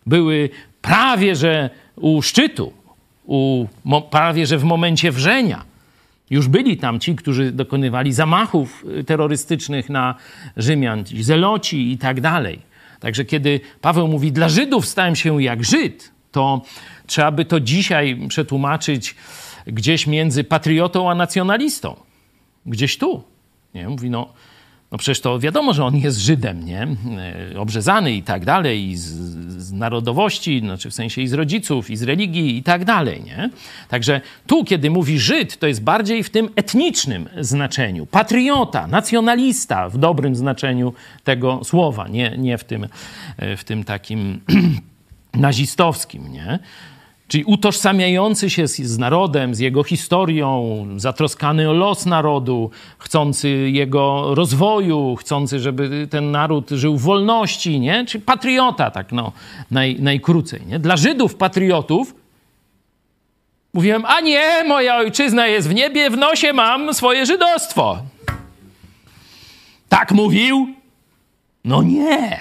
były 0.06 0.50
prawie 0.82 1.36
że 1.36 1.70
u 1.96 2.22
szczytu, 2.22 2.72
u, 3.26 3.66
prawie 4.10 4.46
że 4.46 4.58
w 4.58 4.64
momencie 4.64 5.12
wrzenia. 5.12 5.64
Już 6.30 6.48
byli 6.48 6.76
tam 6.76 7.00
ci, 7.00 7.16
którzy 7.16 7.52
dokonywali 7.52 8.12
zamachów 8.12 8.84
y, 8.98 9.04
terrorystycznych 9.04 9.90
na 9.90 10.14
Rzymian, 10.56 11.04
zeloci 11.20 11.92
i 11.92 11.98
tak 11.98 12.20
dalej. 12.20 12.58
Także 13.00 13.24
kiedy 13.24 13.60
Paweł 13.80 14.08
mówi, 14.08 14.32
dla 14.32 14.48
Żydów 14.48 14.86
stałem 14.86 15.16
się 15.16 15.42
jak 15.42 15.64
Żyd, 15.64 16.12
to 16.32 16.62
trzeba 17.06 17.30
by 17.30 17.44
to 17.44 17.60
dzisiaj 17.60 18.18
przetłumaczyć 18.28 19.14
gdzieś 19.66 20.06
między 20.06 20.44
patriotą 20.44 21.10
a 21.10 21.14
nacjonalistą. 21.14 21.96
Gdzieś 22.66 22.98
tu. 22.98 23.22
Nie? 23.74 23.88
Mówi, 23.88 24.10
no, 24.10 24.32
no 24.92 24.98
przecież 24.98 25.20
to 25.20 25.38
wiadomo, 25.38 25.72
że 25.72 25.84
on 25.84 25.96
jest 25.96 26.18
Żydem, 26.18 26.64
nie? 26.64 26.88
E, 27.52 27.58
obrzezany 27.60 28.12
i 28.12 28.22
tak 28.22 28.44
dalej, 28.44 28.88
i 28.88 28.96
z, 28.96 29.04
z, 29.04 29.72
narodowości, 29.72 30.60
znaczy 30.60 30.90
w 30.90 30.94
sensie 30.94 31.22
i 31.22 31.28
z 31.28 31.32
rodziców, 31.32 31.90
i 31.90 31.96
z 31.96 32.02
religii 32.02 32.56
i 32.56 32.62
tak 32.62 32.84
dalej, 32.84 33.22
nie? 33.24 33.50
Także 33.88 34.20
tu, 34.46 34.64
kiedy 34.64 34.90
mówi 34.90 35.18
Żyd, 35.18 35.58
to 35.58 35.66
jest 35.66 35.82
bardziej 35.82 36.22
w 36.22 36.30
tym 36.30 36.48
etnicznym 36.56 37.28
znaczeniu. 37.40 38.06
Patriota, 38.06 38.86
nacjonalista 38.86 39.88
w 39.88 39.98
dobrym 39.98 40.36
znaczeniu 40.36 40.94
tego 41.24 41.64
słowa, 41.64 42.08
nie, 42.08 42.34
nie 42.38 42.58
w, 42.58 42.64
tym, 42.64 42.88
e, 43.36 43.56
w 43.56 43.64
tym 43.64 43.84
takim 43.84 44.40
nazistowskim, 45.34 46.32
nie? 46.32 46.58
Czyli 47.28 47.44
utożsamiający 47.44 48.50
się 48.50 48.68
z, 48.68 48.76
z, 48.76 48.98
narodem, 48.98 49.54
z 49.54 49.58
jego 49.58 49.84
historią, 49.84 50.86
zatroskany 50.96 51.70
o 51.70 51.72
los 51.72 52.06
narodu, 52.06 52.70
chcący 52.98 53.48
jego 53.50 54.34
rozwoju, 54.34 55.16
chcący, 55.16 55.60
żeby 55.60 56.08
ten 56.10 56.30
naród 56.30 56.70
żył 56.70 56.96
w 56.96 57.02
wolności, 57.02 57.80
nie? 57.80 58.06
Czyli 58.06 58.24
patriota, 58.24 58.90
tak 58.90 59.12
no, 59.12 59.32
naj, 59.70 59.96
najkrócej, 60.00 60.60
nie? 60.66 60.78
Dla 60.78 60.96
Żydów 60.96 61.34
patriotów 61.34 62.14
mówiłem, 63.74 64.04
a 64.04 64.20
nie, 64.20 64.64
moja 64.68 64.96
ojczyzna 64.96 65.46
jest 65.46 65.68
w 65.68 65.74
niebie, 65.74 66.10
w 66.10 66.16
nosie 66.16 66.52
mam 66.52 66.94
swoje 66.94 67.26
żydostwo. 67.26 67.98
Tak 69.88 70.12
mówił? 70.12 70.74
No 71.64 71.82
nie. 71.82 72.40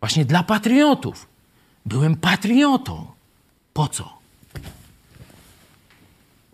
Właśnie 0.00 0.24
dla 0.24 0.42
patriotów. 0.42 1.28
Byłem 1.86 2.16
patriotą. 2.16 3.09
Po 3.72 3.88
co? 3.88 4.20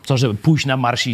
Co, 0.04 0.16
żeby 0.16 0.34
pójść 0.34 0.66
na 0.66 0.76
marsz 0.76 1.08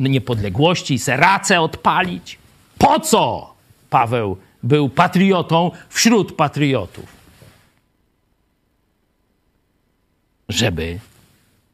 niepodległości 0.00 0.94
i 0.94 0.98
seracę 0.98 1.60
odpalić? 1.60 2.38
Po 2.78 3.00
co 3.00 3.54
Paweł 3.90 4.36
był 4.62 4.88
patriotą 4.88 5.70
wśród 5.88 6.32
patriotów? 6.32 7.18
Żeby 10.48 11.00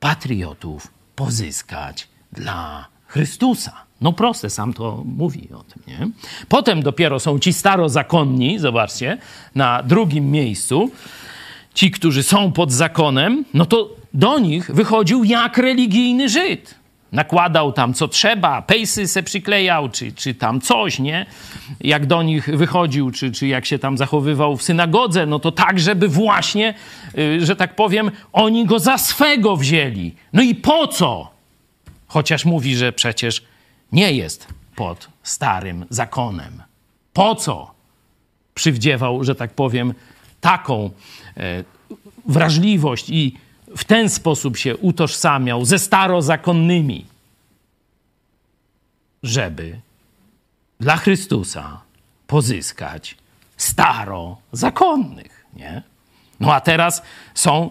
patriotów 0.00 0.88
pozyskać 1.16 2.08
dla 2.32 2.86
Chrystusa. 3.06 3.72
No 4.00 4.12
proste, 4.12 4.50
sam 4.50 4.72
to 4.72 5.02
mówi 5.04 5.48
o 5.52 5.64
tym, 5.64 5.82
nie? 5.86 6.08
Potem 6.48 6.82
dopiero 6.82 7.20
są 7.20 7.38
ci 7.38 7.52
starozakonni, 7.52 8.58
zobaczcie, 8.58 9.18
na 9.54 9.82
drugim 9.82 10.30
miejscu, 10.30 10.90
ci, 11.74 11.90
którzy 11.90 12.22
są 12.22 12.52
pod 12.52 12.72
zakonem, 12.72 13.44
no 13.54 13.66
to 13.66 13.90
do 14.14 14.38
nich 14.38 14.70
wychodził 14.74 15.24
jak 15.24 15.58
religijny 15.58 16.28
Żyd. 16.28 16.74
Nakładał 17.12 17.72
tam 17.72 17.94
co 17.94 18.08
trzeba, 18.08 18.62
pejsy 18.62 19.08
se 19.08 19.22
przyklejał, 19.22 19.88
czy, 19.88 20.12
czy 20.12 20.34
tam 20.34 20.60
coś, 20.60 20.98
nie? 20.98 21.26
Jak 21.80 22.06
do 22.06 22.22
nich 22.22 22.56
wychodził, 22.56 23.10
czy, 23.10 23.32
czy 23.32 23.46
jak 23.46 23.66
się 23.66 23.78
tam 23.78 23.98
zachowywał 23.98 24.56
w 24.56 24.62
synagodze, 24.62 25.26
no 25.26 25.38
to 25.38 25.52
tak, 25.52 25.80
żeby 25.80 26.08
właśnie, 26.08 26.74
y, 27.18 27.46
że 27.46 27.56
tak 27.56 27.76
powiem, 27.76 28.10
oni 28.32 28.66
go 28.66 28.78
za 28.78 28.98
swego 28.98 29.56
wzięli. 29.56 30.14
No 30.32 30.42
i 30.42 30.54
po 30.54 30.86
co? 30.86 31.30
Chociaż 32.06 32.44
mówi, 32.44 32.76
że 32.76 32.92
przecież 32.92 33.42
nie 33.92 34.12
jest 34.12 34.48
pod 34.76 35.08
starym 35.22 35.86
zakonem. 35.90 36.62
Po 37.12 37.34
co 37.34 37.74
przywdziewał, 38.54 39.24
że 39.24 39.34
tak 39.34 39.52
powiem, 39.54 39.94
taką 40.44 40.90
e, 41.36 41.64
wrażliwość 42.26 43.10
i 43.10 43.36
w 43.76 43.84
ten 43.84 44.10
sposób 44.10 44.56
się 44.56 44.76
utożsamiał 44.76 45.64
ze 45.64 45.78
starozakonnymi, 45.78 47.06
żeby 49.22 49.80
dla 50.80 50.96
Chrystusa 50.96 51.80
pozyskać 52.26 53.16
starozakonnych, 53.56 55.46
nie? 55.56 55.82
No 56.40 56.54
a 56.54 56.60
teraz 56.60 57.02
są 57.34 57.70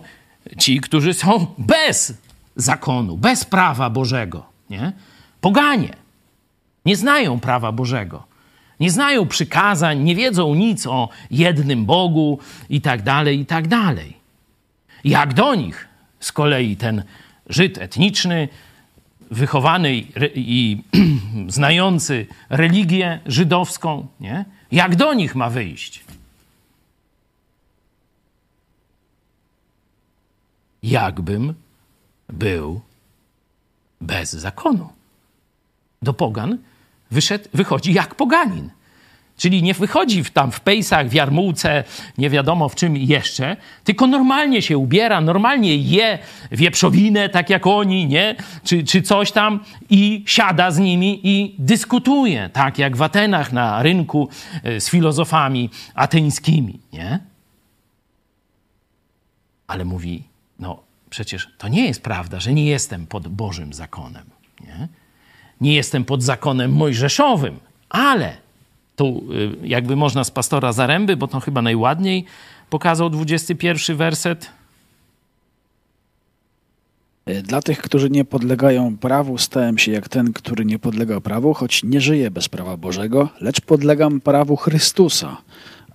ci, 0.58 0.82
którzy 0.82 1.14
są 1.14 1.48
bez 1.58 2.14
zakonu, 2.56 3.18
bez 3.18 3.46
prawa 3.46 3.90
Bożego, 3.90 4.46
nie? 4.70 4.94
Poganie. 5.42 5.96
Nie 6.86 6.96
znają 6.96 7.40
prawa 7.40 7.72
Bożego. 7.72 8.24
Nie 8.84 8.92
znają 8.92 9.28
przykazań, 9.28 10.00
nie 10.04 10.16
wiedzą 10.16 10.56
nic 10.56 10.88
o 10.88 11.10
jednym 11.32 11.86
Bogu 11.86 12.40
i 12.70 12.82
tak 12.82 13.02
dalej, 13.02 13.40
i 13.40 13.46
tak 13.46 13.68
dalej. 13.68 14.18
Jak 15.04 15.34
do 15.34 15.56
nich 15.56 15.88
z 16.20 16.32
kolei 16.32 16.78
ten 16.78 17.04
Żyd 17.50 17.78
etniczny, 17.78 18.48
wychowany 19.32 19.96
i, 19.96 20.06
i 20.36 20.84
znający 21.58 22.28
religię 22.50 23.20
żydowską, 23.26 24.08
nie? 24.20 24.46
jak 24.72 24.96
do 24.96 25.14
nich 25.14 25.36
ma 25.36 25.50
wyjść? 25.50 26.04
Jakbym 30.84 31.54
był 32.30 32.82
bez 34.02 34.34
zakonu. 34.34 34.90
Do 36.02 36.14
pogan 36.14 36.58
wyszedł, 37.14 37.50
wychodzi 37.54 37.94
jak 37.94 38.16
poganin. 38.16 38.70
Czyli 39.38 39.64
nie 39.64 39.74
wychodzi 39.74 40.24
w, 40.24 40.32
tam 40.32 40.52
w 40.52 40.60
pejsach, 40.60 41.10
w 41.10 41.14
jarmułce, 41.14 41.84
nie 42.18 42.30
wiadomo 42.30 42.70
w 42.70 42.76
czym 42.76 42.98
jeszcze, 42.98 43.58
tylko 43.84 44.08
normalnie 44.08 44.62
się 44.62 44.78
ubiera, 44.78 45.22
normalnie 45.22 45.78
je 45.78 46.20
wieprzowinę, 46.52 47.30
tak 47.30 47.50
jak 47.50 47.68
oni, 47.68 48.08
nie? 48.08 48.36
Czy, 48.64 48.84
czy 48.84 49.02
coś 49.02 49.32
tam 49.32 49.60
i 49.90 50.24
siada 50.26 50.72
z 50.72 50.80
nimi 50.80 51.20
i 51.24 51.56
dyskutuje, 51.60 52.50
tak 52.54 52.78
jak 52.78 52.98
w 52.98 53.02
Atenach 53.02 53.54
na 53.54 53.84
rynku 53.84 54.30
e, 54.64 54.82
z 54.82 54.90
filozofami 54.90 55.70
ateńskimi, 55.96 56.80
nie? 56.94 57.20
Ale 59.68 59.86
mówi, 59.86 60.24
no 60.60 60.84
przecież 61.10 61.50
to 61.58 61.68
nie 61.68 61.88
jest 61.88 62.04
prawda, 62.04 62.40
że 62.40 62.54
nie 62.54 62.66
jestem 62.66 63.08
pod 63.08 63.28
Bożym 63.28 63.74
zakonem. 63.74 64.33
Nie, 65.64 65.76
jestem 65.76 66.06
pod 66.06 66.24
zakonem 66.24 66.72
mojżeszowym, 66.72 67.60
ale 67.90 68.38
tu 68.96 69.24
y, 69.64 69.68
jakby 69.68 69.96
można 69.96 70.24
z 70.24 70.32
pastora 70.32 70.74
Zaręby, 70.74 71.18
bo 71.18 71.28
to 71.28 71.40
chyba 71.40 71.62
najładniej 71.62 72.26
pokazał 72.70 73.10
21 73.10 73.98
werset. 73.98 74.50
Dla 77.44 77.62
tych, 77.62 77.82
którzy 77.82 78.10
nie 78.10 78.26
podlegają 78.26 78.98
prawu, 78.98 79.38
stałem 79.38 79.78
się 79.78 79.92
jak 79.92 80.10
ten, 80.10 80.34
który 80.34 80.66
nie 80.66 80.80
podlega 80.80 81.22
prawu, 81.22 81.54
choć 81.54 81.84
nie 81.84 82.02
żyję 82.02 82.32
bez 82.32 82.50
prawa 82.50 82.78
Bożego, 82.78 83.30
lecz 83.42 83.62
podlegam 83.62 84.22
prawu 84.22 84.56
Chrystusa, 84.56 85.38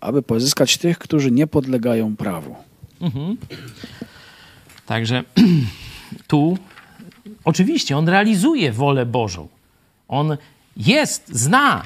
aby 0.00 0.22
pozyskać 0.22 0.76
tych, 0.76 0.98
którzy 0.98 1.30
nie 1.30 1.46
podlegają 1.46 2.16
prawu. 2.16 2.56
Mhm. 3.00 3.36
Także 4.86 5.24
tu 6.30 6.58
oczywiście 7.44 7.96
on 7.96 8.08
realizuje 8.08 8.72
wolę 8.72 9.06
Bożą. 9.06 9.57
On 10.08 10.36
jest, 10.76 11.28
zna 11.28 11.82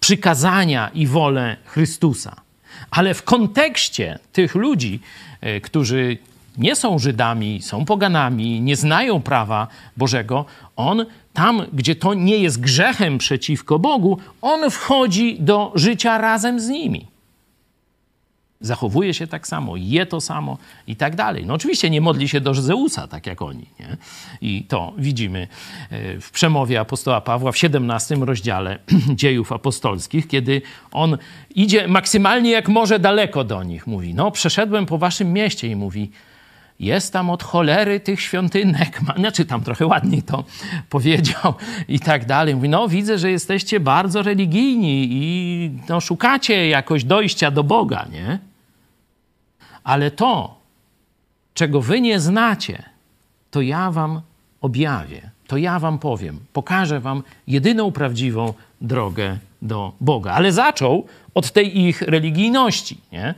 przykazania 0.00 0.90
i 0.94 1.06
wolę 1.06 1.56
Chrystusa. 1.64 2.36
Ale 2.90 3.14
w 3.14 3.22
kontekście 3.22 4.18
tych 4.32 4.54
ludzi, 4.54 5.00
e, 5.40 5.60
którzy 5.60 6.18
nie 6.58 6.76
są 6.76 6.98
Żydami, 6.98 7.62
są 7.62 7.84
poganami, 7.84 8.60
nie 8.60 8.76
znają 8.76 9.22
prawa 9.22 9.66
Bożego, 9.96 10.44
on 10.76 11.06
tam, 11.32 11.62
gdzie 11.72 11.94
to 11.94 12.14
nie 12.14 12.36
jest 12.36 12.60
grzechem 12.60 13.18
przeciwko 13.18 13.78
Bogu, 13.78 14.18
on 14.42 14.70
wchodzi 14.70 15.36
do 15.40 15.72
życia 15.74 16.18
razem 16.18 16.60
z 16.60 16.68
nimi 16.68 17.17
zachowuje 18.60 19.14
się 19.14 19.26
tak 19.26 19.46
samo, 19.46 19.76
je 19.76 20.06
to 20.06 20.20
samo 20.20 20.58
i 20.86 20.96
tak 20.96 21.16
dalej. 21.16 21.46
No 21.46 21.54
oczywiście 21.54 21.90
nie 21.90 22.00
modli 22.00 22.28
się 22.28 22.40
do 22.40 22.54
Zeusa, 22.54 23.08
tak 23.08 23.26
jak 23.26 23.42
oni. 23.42 23.66
Nie? 23.80 23.96
I 24.40 24.62
to 24.62 24.92
widzimy 24.98 25.48
e, 25.90 26.20
w 26.20 26.30
przemowie 26.30 26.80
apostoła 26.80 27.20
Pawła 27.20 27.52
w 27.52 27.58
17 27.58 28.14
rozdziale 28.14 28.78
dziejów 29.20 29.52
apostolskich, 29.52 30.28
kiedy 30.28 30.62
on 30.92 31.18
idzie 31.54 31.88
maksymalnie 31.88 32.50
jak 32.50 32.68
może 32.68 32.98
daleko 32.98 33.44
do 33.44 33.62
nich. 33.62 33.86
Mówi, 33.86 34.14
no 34.14 34.30
przeszedłem 34.30 34.86
po 34.86 34.98
waszym 34.98 35.32
mieście 35.32 35.68
i 35.68 35.76
mówi, 35.76 36.10
jest 36.80 37.12
tam 37.12 37.30
od 37.30 37.42
cholery 37.42 38.00
tych 38.00 38.20
świątynek. 38.20 39.00
Znaczy 39.18 39.44
tam 39.44 39.60
trochę 39.60 39.86
ładniej 39.86 40.22
to 40.22 40.44
powiedział 40.90 41.54
i 41.88 42.00
tak 42.00 42.26
dalej. 42.26 42.54
Mówi, 42.54 42.68
no 42.68 42.88
widzę, 42.88 43.18
że 43.18 43.30
jesteście 43.30 43.80
bardzo 43.80 44.22
religijni 44.22 45.08
i 45.10 45.70
no, 45.88 46.00
szukacie 46.00 46.68
jakoś 46.68 47.04
dojścia 47.04 47.50
do 47.50 47.64
Boga, 47.64 48.06
nie? 48.12 48.47
Ale 49.88 50.10
to, 50.10 50.60
czego 51.54 51.80
wy 51.80 52.00
nie 52.00 52.20
znacie, 52.20 52.82
to 53.50 53.60
ja 53.60 53.90
wam 53.90 54.20
objawię, 54.60 55.30
to 55.46 55.56
ja 55.56 55.78
wam 55.78 55.98
powiem, 55.98 56.40
pokażę 56.52 57.00
wam 57.00 57.22
jedyną 57.46 57.92
prawdziwą 57.92 58.54
drogę 58.80 59.38
do 59.62 59.92
Boga. 60.00 60.32
Ale 60.32 60.52
zaczął 60.52 61.06
od 61.34 61.52
tej 61.52 61.78
ich 61.78 62.02
religijności, 62.02 63.00
nie? 63.12 63.34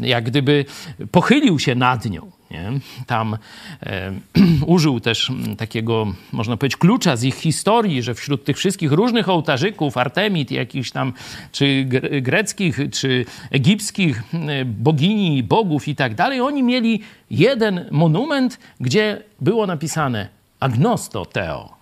jak 0.00 0.24
gdyby 0.24 0.64
pochylił 1.10 1.58
się 1.58 1.74
nad 1.74 2.04
nią. 2.04 2.30
Nie? 2.52 2.72
Tam 3.06 3.36
e, 3.82 4.12
użył 4.66 5.00
też 5.00 5.32
takiego, 5.58 6.14
można 6.32 6.56
powiedzieć, 6.56 6.76
klucza 6.76 7.16
z 7.16 7.24
ich 7.24 7.34
historii, 7.34 8.02
że 8.02 8.14
wśród 8.14 8.44
tych 8.44 8.56
wszystkich 8.56 8.92
różnych 8.92 9.28
ołtarzyków, 9.28 9.96
Artemid, 9.96 10.50
jakichś 10.50 10.90
tam, 10.90 11.12
czy 11.52 11.84
greckich, 12.22 12.78
czy 12.92 13.24
egipskich 13.50 14.22
e, 14.34 14.64
bogini, 14.64 15.42
bogów 15.42 15.88
i 15.88 15.96
tak 15.96 16.14
dalej, 16.14 16.40
oni 16.40 16.62
mieli 16.62 17.00
jeden 17.30 17.88
monument, 17.90 18.58
gdzie 18.80 19.22
było 19.40 19.66
napisane 19.66 20.28
agnosto 20.60 21.26
teo, 21.26 21.76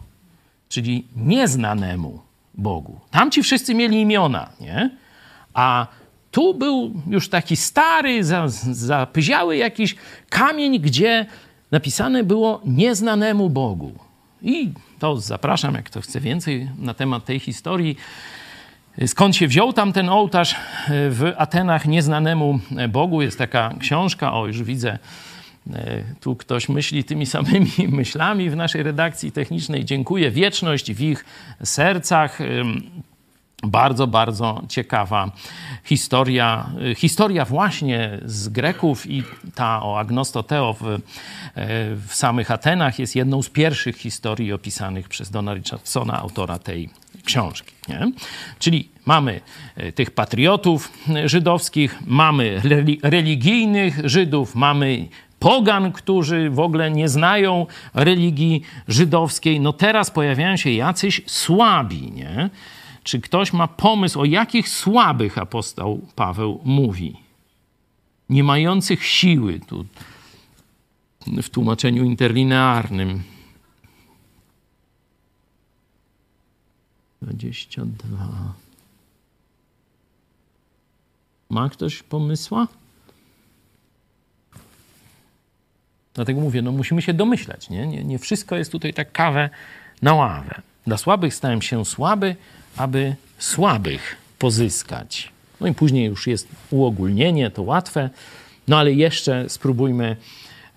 czyli 0.69 1.05
nieznanemu 1.17 2.21
Bogu. 2.55 3.01
Tam 3.11 3.31
ci 3.31 3.43
wszyscy 3.43 3.75
mieli 3.75 4.01
imiona, 4.01 4.51
nie? 4.61 4.91
A 5.55 5.87
tu 6.31 6.55
był 6.55 6.95
już 7.07 7.29
taki 7.29 7.57
stary, 7.57 8.25
zapyziały 8.71 9.57
jakiś 9.57 9.97
kamień, 10.29 10.81
gdzie 10.81 11.27
napisane 11.71 12.25
było 12.25 12.61
nieznanemu 12.65 13.51
Bogu. 13.51 13.93
I 14.43 14.73
to 14.99 15.17
zapraszam, 15.17 15.75
jak 15.75 15.85
kto 15.85 16.01
chce 16.01 16.21
więcej 16.21 16.69
na 16.79 16.95
temat 16.95 17.25
tej 17.25 17.41
historii. 17.41 17.97
Skąd 19.07 19.37
się 19.37 19.49
wziął 19.49 19.73
tam 19.73 19.93
ten 19.93 20.09
ołtarz 20.09 20.57
w 20.89 21.33
Atenach 21.37 21.87
nieznanemu 21.87 22.61
Bogu? 22.89 23.23
Jest 23.23 23.39
taka 23.39 23.75
książka, 23.81 24.33
o 24.33 24.47
już 24.47 24.63
widzę, 24.63 24.99
tu 26.21 26.37
ktoś 26.37 26.69
myśli 26.69 27.05
tymi 27.05 27.27
samymi 27.37 27.71
myślami 27.89 28.51
w 28.51 28.57
naszej 28.57 28.83
redakcji 28.83 29.33
technicznej. 29.33 29.85
Dziękuję. 29.85 30.31
Wieczność 30.31 30.93
w 30.93 31.01
ich 31.01 31.25
sercach. 31.65 32.39
Bardzo, 33.63 34.07
bardzo 34.07 34.63
ciekawa 34.69 35.31
historia. 35.85 36.71
Historia 36.97 37.45
właśnie 37.45 38.19
z 38.25 38.49
Greków 38.49 39.11
i 39.11 39.23
ta 39.55 39.83
o 39.83 39.99
Agnostoteo 39.99 40.77
w, 40.81 40.99
w 42.07 42.15
samych 42.15 42.51
Atenach 42.51 42.99
jest 42.99 43.17
jedną 43.17 43.43
z 43.43 43.49
pierwszych 43.49 43.97
historii 43.97 44.53
opisanych 44.53 45.09
przez 45.09 45.31
Dona 45.31 45.55
Richardsona, 45.55 46.19
autora 46.19 46.59
tej 46.59 46.91
książki. 47.25 47.73
Nie? 47.89 48.13
Czyli 48.59 48.89
mamy 49.07 49.41
e, 49.77 49.93
tych 49.93 50.11
patriotów 50.11 50.93
żydowskich, 51.25 51.99
mamy 52.07 52.63
religijnych 53.03 54.01
Żydów, 54.05 54.55
mamy 54.55 55.09
pogan, 55.39 55.93
którzy 55.93 56.51
w 56.51 56.61
ogóle 56.61 56.91
nie 56.91 57.09
znają 57.09 57.67
religii 57.95 58.63
żydowskiej. 58.89 59.61
No 59.61 59.73
teraz 59.73 60.11
pojawiają 60.11 60.57
się 60.57 60.71
jacyś 60.71 61.21
słabi, 61.27 62.13
nie? 62.13 62.51
Czy 63.03 63.21
ktoś 63.21 63.53
ma 63.53 63.69
pomysł, 63.69 64.21
o 64.21 64.25
jakich 64.25 64.69
słabych 64.69 65.39
apostoł 65.39 66.07
Paweł 66.17 66.61
mówi? 66.65 67.17
Nie 68.29 68.45
mających 68.45 69.07
siły, 69.07 69.61
tu 69.61 69.87
w 71.43 71.49
tłumaczeniu 71.49 72.05
interlinearnym. 72.05 73.23
22. 77.23 78.55
Ma 81.51 81.69
ktoś 81.69 82.03
pomysła? 82.03 82.69
Dlatego 86.15 86.41
mówię, 86.41 86.63
no 86.63 86.73
musimy 86.73 87.03
się 87.03 87.15
domyślać, 87.15 87.71
nie? 87.71 87.87
Nie, 87.87 88.05
nie 88.05 88.19
wszystko 88.19 88.57
jest 88.57 88.73
tutaj 88.73 88.95
tak 88.95 89.13
kawę 89.13 89.51
na 90.03 90.15
ławę. 90.15 90.63
Dla 90.87 90.97
słabych 90.97 91.35
stałem 91.35 91.63
się 91.63 91.85
słaby, 91.85 92.37
aby 92.77 93.17
słabych 93.39 94.17
pozyskać. 94.39 95.33
No 95.61 95.67
i 95.67 95.75
później 95.75 96.07
już 96.07 96.27
jest 96.27 96.49
uogólnienie, 96.71 97.51
to 97.51 97.63
łatwe, 97.63 98.11
no 98.69 98.79
ale 98.79 98.93
jeszcze 98.93 99.49
spróbujmy 99.49 100.17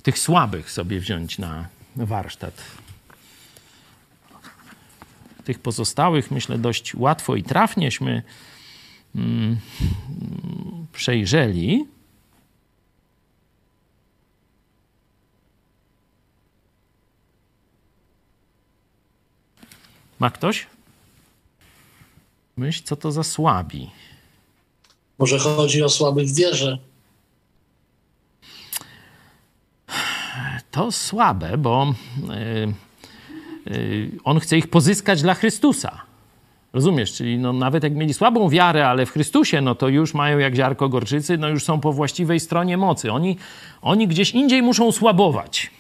tych 0.03 0.19
słabych 0.19 0.71
sobie 0.71 0.99
wziąć 0.99 1.37
na 1.37 1.67
warsztat. 1.95 2.61
Tych 5.43 5.59
pozostałych, 5.59 6.31
myślę, 6.31 6.57
dość 6.57 6.95
łatwo 6.95 7.35
i 7.35 7.43
trafnieśmy 7.43 8.23
mm, 9.15 9.57
przejrzeli. 10.93 11.85
Ma 20.23 20.29
ktoś? 20.29 20.67
Myśl, 22.57 22.83
co 22.83 22.95
to 22.95 23.11
za 23.11 23.23
słabi? 23.23 23.89
Może 25.19 25.39
chodzi 25.39 25.83
o 25.83 25.89
słabych 25.89 26.27
w 26.27 26.35
wierze. 26.35 26.77
To 30.71 30.91
słabe, 30.91 31.57
bo 31.57 31.93
yy, 33.67 33.77
yy, 33.77 34.11
on 34.23 34.39
chce 34.39 34.57
ich 34.57 34.67
pozyskać 34.67 35.21
dla 35.21 35.33
Chrystusa. 35.33 36.01
Rozumiesz? 36.73 37.13
Czyli 37.13 37.37
no, 37.37 37.53
nawet 37.53 37.83
jak 37.83 37.93
mieli 37.93 38.13
słabą 38.13 38.49
wiarę, 38.49 38.87
ale 38.87 39.05
w 39.05 39.11
Chrystusie, 39.11 39.61
no 39.61 39.75
to 39.75 39.87
już 39.87 40.13
mają 40.13 40.37
jak 40.37 40.55
ziarko 40.55 40.89
gorczycy, 40.89 41.37
no 41.37 41.49
już 41.49 41.63
są 41.63 41.79
po 41.79 41.93
właściwej 41.93 42.39
stronie 42.39 42.77
mocy. 42.77 43.11
Oni, 43.11 43.37
oni 43.81 44.07
gdzieś 44.07 44.31
indziej 44.31 44.61
muszą 44.61 44.91
słabować. 44.91 45.71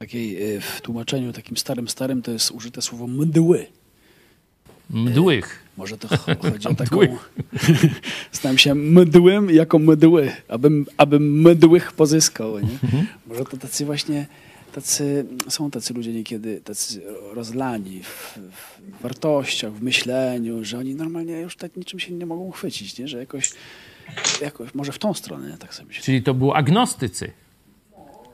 Takiej, 0.00 0.54
y, 0.56 0.60
w 0.60 0.80
tłumaczeniu 0.80 1.32
takim 1.32 1.56
starym, 1.56 1.88
starym 1.88 2.22
to 2.22 2.30
jest 2.30 2.50
użyte 2.50 2.82
słowo 2.82 3.06
mdły. 3.06 3.66
Mdłych. 4.90 5.64
Może 5.76 5.98
to 5.98 6.08
chodzi 6.42 6.68
o 6.68 6.74
taką... 6.84 7.00
Stałem 8.32 8.58
się 8.64 8.74
mdłym 8.74 9.50
jako 9.50 9.78
mdły, 9.78 10.32
abym, 10.48 10.86
abym 10.96 11.40
mdłych 11.40 11.92
pozyskał. 11.92 12.58
Nie? 12.58 12.78
Mhm. 12.82 13.06
Może 13.26 13.44
to 13.44 13.56
tacy 13.56 13.84
właśnie, 13.84 14.26
tacy, 14.72 15.26
są 15.48 15.70
tacy 15.70 15.94
ludzie 15.94 16.12
niekiedy 16.12 16.60
tacy 16.60 17.02
rozlani 17.32 18.02
w, 18.02 18.38
w, 18.98 19.02
wartościach, 19.02 19.72
w 19.72 19.82
myśleniu, 19.82 20.64
że 20.64 20.78
oni 20.78 20.94
normalnie 20.94 21.40
już 21.40 21.56
tak 21.56 21.76
niczym 21.76 22.00
się 22.00 22.12
nie 22.12 22.26
mogą 22.26 22.50
chwycić, 22.50 22.98
nie? 22.98 23.08
że 23.08 23.18
jakoś, 23.18 23.52
jakoś 24.42 24.74
może 24.74 24.92
w 24.92 24.98
tą 24.98 25.14
stronę, 25.14 25.56
tak 25.58 25.74
sobie 25.74 25.88
myślę. 25.88 26.02
Czyli 26.02 26.22
to 26.22 26.34
było 26.34 26.56
agnostycy 26.56 27.32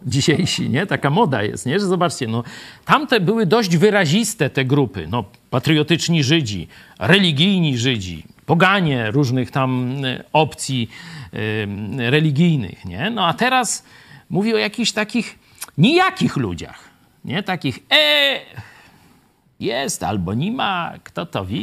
dzisiejsi, 0.07 0.71
nie? 0.71 0.87
Taka 0.87 1.11
moda 1.11 1.43
jest, 1.43 1.67
nie? 1.67 1.81
Że 1.81 1.87
zobaczcie, 1.87 2.27
no, 2.27 2.45
tamte 2.85 3.21
były 3.21 3.47
dość 3.47 3.77
wyraziste 3.77 4.51
te 4.51 4.65
grupy, 4.65 5.07
no, 5.11 5.25
patriotyczni 5.51 6.25
Żydzi, 6.25 6.69
religijni 6.99 7.79
Żydzi, 7.79 8.25
poganie 8.47 9.11
różnych 9.11 9.51
tam 9.51 9.97
e, 10.05 10.25
opcji 10.33 10.91
y, 11.35 12.11
religijnych, 12.11 12.85
nie? 12.85 13.11
No 13.11 13.27
a 13.27 13.35
teraz 13.35 13.85
mówi 14.31 14.55
o 14.55 14.59
jakichś 14.59 14.93
takich 14.93 15.39
nijakich 15.79 16.37
ludziach, 16.37 16.91
nie? 17.25 17.43
Takich, 17.43 17.79
e, 17.93 18.41
jest 19.61 20.03
albo 20.03 20.35
nie 20.35 20.53
ma, 20.53 20.93
kto 21.05 21.27
to 21.27 21.47
wie, 21.47 21.61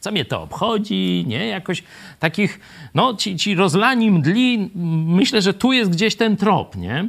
co 0.00 0.12
mnie 0.12 0.24
to 0.24 0.42
obchodzi, 0.42 1.24
nie? 1.26 1.46
Jakoś 1.46 1.82
takich, 2.18 2.60
no 2.94 3.14
ci, 3.14 3.36
ci 3.36 3.54
rozlani 3.54 4.10
mdli, 4.10 4.70
myślę, 5.06 5.42
że 5.42 5.54
tu 5.54 5.72
jest 5.72 5.90
gdzieś 5.90 6.16
ten 6.16 6.36
trop, 6.36 6.76
nie? 6.76 7.08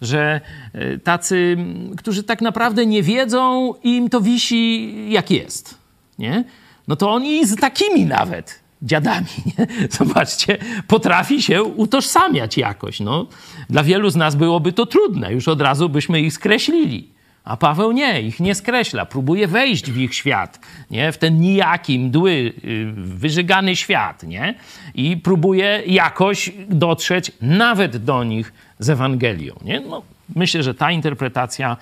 Że 0.00 0.40
e, 0.72 0.98
tacy, 0.98 1.56
którzy 1.96 2.22
tak 2.22 2.40
naprawdę 2.40 2.86
nie 2.86 3.02
wiedzą, 3.02 3.74
im 3.82 4.10
to 4.10 4.20
wisi 4.20 4.94
jak 5.10 5.30
jest, 5.30 5.78
nie? 6.18 6.44
No 6.88 6.96
to 6.96 7.12
oni 7.12 7.46
z 7.46 7.56
takimi 7.56 8.04
nawet 8.04 8.60
dziadami, 8.82 9.26
nie? 9.58 9.66
Zobaczcie, 9.90 10.58
potrafi 10.86 11.42
się 11.42 11.62
utożsamiać 11.62 12.56
jakoś, 12.56 13.00
no. 13.00 13.26
Dla 13.70 13.82
wielu 13.82 14.10
z 14.10 14.16
nas 14.16 14.34
byłoby 14.34 14.72
to 14.72 14.86
trudne, 14.86 15.32
już 15.32 15.48
od 15.48 15.60
razu 15.60 15.88
byśmy 15.88 16.20
ich 16.20 16.32
skreślili. 16.32 17.14
A 17.44 17.56
Paweł 17.56 17.92
nie, 17.92 18.22
ich 18.22 18.40
nie 18.40 18.54
skreśla, 18.54 19.06
próbuje 19.06 19.46
wejść 19.46 19.90
w 19.90 19.96
ich 19.96 20.14
świat, 20.14 20.60
nie? 20.90 21.12
w 21.12 21.18
ten 21.18 21.40
nijaki, 21.40 21.98
mdły, 21.98 22.52
y, 22.64 22.92
wyżygany 22.96 23.76
świat 23.76 24.22
nie? 24.22 24.54
i 24.94 25.16
próbuje 25.16 25.82
jakoś 25.86 26.52
dotrzeć 26.68 27.32
nawet 27.40 27.96
do 27.96 28.24
nich 28.24 28.52
z 28.78 28.90
Ewangelią. 28.90 29.54
Nie? 29.64 29.80
No, 29.80 30.02
myślę, 30.34 30.62
że 30.62 30.74
ta 30.74 30.90
interpretacja 30.90 31.76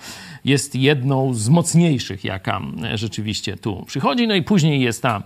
jest 0.45 0.75
jedną 0.75 1.33
z 1.33 1.49
mocniejszych, 1.49 2.23
jaka 2.23 2.61
rzeczywiście 2.93 3.57
tu 3.57 3.85
przychodzi. 3.87 4.27
No 4.27 4.35
i 4.35 4.43
później 4.43 4.81
jest 4.81 5.01
ta, 5.01 5.23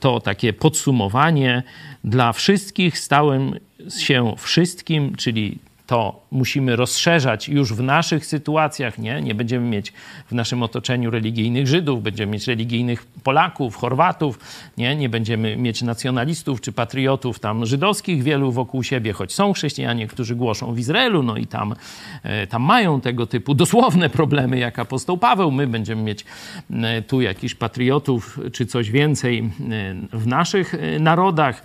to 0.00 0.20
takie 0.20 0.52
podsumowanie 0.52 1.62
dla 2.04 2.32
wszystkich 2.32 2.98
stałem 2.98 3.54
się 3.98 4.34
wszystkim, 4.38 5.14
czyli 5.16 5.58
to 5.88 6.20
musimy 6.30 6.76
rozszerzać 6.76 7.48
już 7.48 7.72
w 7.72 7.82
naszych 7.82 8.26
sytuacjach, 8.26 8.98
nie? 8.98 9.22
Nie 9.22 9.34
będziemy 9.34 9.66
mieć 9.66 9.92
w 10.26 10.32
naszym 10.32 10.62
otoczeniu 10.62 11.10
religijnych 11.10 11.66
Żydów, 11.66 12.02
będziemy 12.02 12.32
mieć 12.32 12.46
religijnych 12.46 13.06
Polaków, 13.06 13.76
Chorwatów, 13.76 14.38
nie? 14.76 14.96
Nie 14.96 15.08
będziemy 15.08 15.56
mieć 15.56 15.82
nacjonalistów 15.82 16.60
czy 16.60 16.72
patriotów 16.72 17.40
tam 17.40 17.66
żydowskich 17.66 18.22
wielu 18.22 18.52
wokół 18.52 18.82
siebie, 18.82 19.12
choć 19.12 19.32
są 19.32 19.52
chrześcijanie, 19.52 20.06
którzy 20.06 20.36
głoszą 20.36 20.74
w 20.74 20.78
Izraelu, 20.78 21.22
no 21.22 21.36
i 21.36 21.46
tam, 21.46 21.74
e, 22.22 22.46
tam 22.46 22.62
mają 22.62 23.00
tego 23.00 23.26
typu 23.26 23.54
dosłowne 23.54 24.10
problemy 24.10 24.58
jak 24.58 24.78
apostoł 24.78 25.18
Paweł. 25.18 25.50
My 25.50 25.66
będziemy 25.66 26.02
mieć 26.02 26.24
e, 26.70 27.02
tu 27.02 27.20
jakichś 27.20 27.54
patriotów 27.54 28.40
czy 28.52 28.66
coś 28.66 28.90
więcej 28.90 29.38
e, 29.38 30.18
w 30.18 30.26
naszych 30.26 30.74
narodach. 31.00 31.62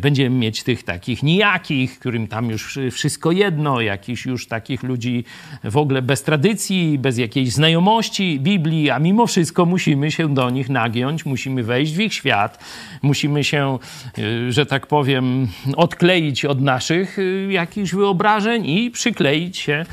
Będziemy 0.00 0.36
mieć 0.36 0.62
tych 0.62 0.82
takich 0.82 1.22
nijakich, 1.22 1.98
którym 1.98 2.26
tam 2.28 2.50
już 2.50 2.78
wszystko 2.90 3.32
jedno, 3.32 3.51
jakichś 3.80 4.26
już 4.26 4.46
takich 4.46 4.82
ludzi 4.82 5.24
w 5.64 5.76
ogóle 5.76 6.02
bez 6.02 6.22
tradycji, 6.22 6.98
bez 6.98 7.18
jakiejś 7.18 7.52
znajomości 7.52 8.40
Biblii, 8.40 8.90
a 8.90 8.98
mimo 8.98 9.26
wszystko 9.26 9.66
musimy 9.66 10.10
się 10.10 10.34
do 10.34 10.50
nich 10.50 10.68
nagiąć, 10.68 11.26
musimy 11.26 11.62
wejść 11.62 11.94
w 11.94 12.00
ich 12.00 12.14
świat, 12.14 12.64
musimy 13.02 13.44
się, 13.44 13.78
y, 14.18 14.52
że 14.52 14.66
tak 14.66 14.86
powiem, 14.86 15.48
odkleić 15.76 16.44
od 16.44 16.60
naszych 16.60 17.18
y, 17.18 17.48
jakichś 17.50 17.94
wyobrażeń 17.94 18.66
i 18.66 18.90
przykleić 18.90 19.56
się 19.56 19.86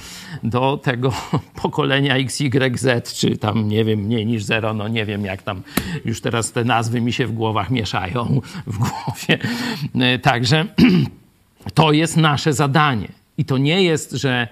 do 0.44 0.78
tego 0.78 1.14
pokolenia 1.62 2.16
XYZ, 2.16 3.14
czy 3.14 3.38
tam, 3.38 3.70
nie 3.70 3.86
wiem, 3.86 4.00
mniej 4.00 4.26
niż 4.26 4.44
zero, 4.44 4.74
no 4.74 4.88
nie 4.88 5.06
wiem, 5.06 5.26
jak 5.26 5.42
tam 5.42 5.62
już 6.06 6.22
teraz 6.22 6.52
te 6.52 6.64
nazwy 6.64 7.02
mi 7.02 7.14
się 7.14 7.28
w 7.28 7.32
głowach 7.32 7.70
mieszają, 7.70 8.42
w 8.68 8.78
głowie. 8.78 9.40
Y, 10.16 10.20
także 10.20 10.66
to 11.74 11.92
jest 11.92 12.18
nasze 12.18 12.54
zadanie. 12.54 13.19
I 13.40 13.46
to 13.46 13.58
nie 13.58 13.84
jest, 13.84 14.12
że 14.12 14.48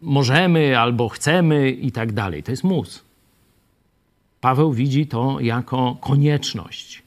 możemy 0.00 0.78
albo 0.78 1.08
chcemy 1.08 1.70
i 1.70 1.92
tak 1.92 2.12
dalej. 2.12 2.42
To 2.42 2.50
jest 2.50 2.64
mus. 2.64 3.02
Paweł 4.40 4.72
widzi 4.72 5.06
to 5.06 5.40
jako 5.40 5.96
konieczność, 6.00 7.02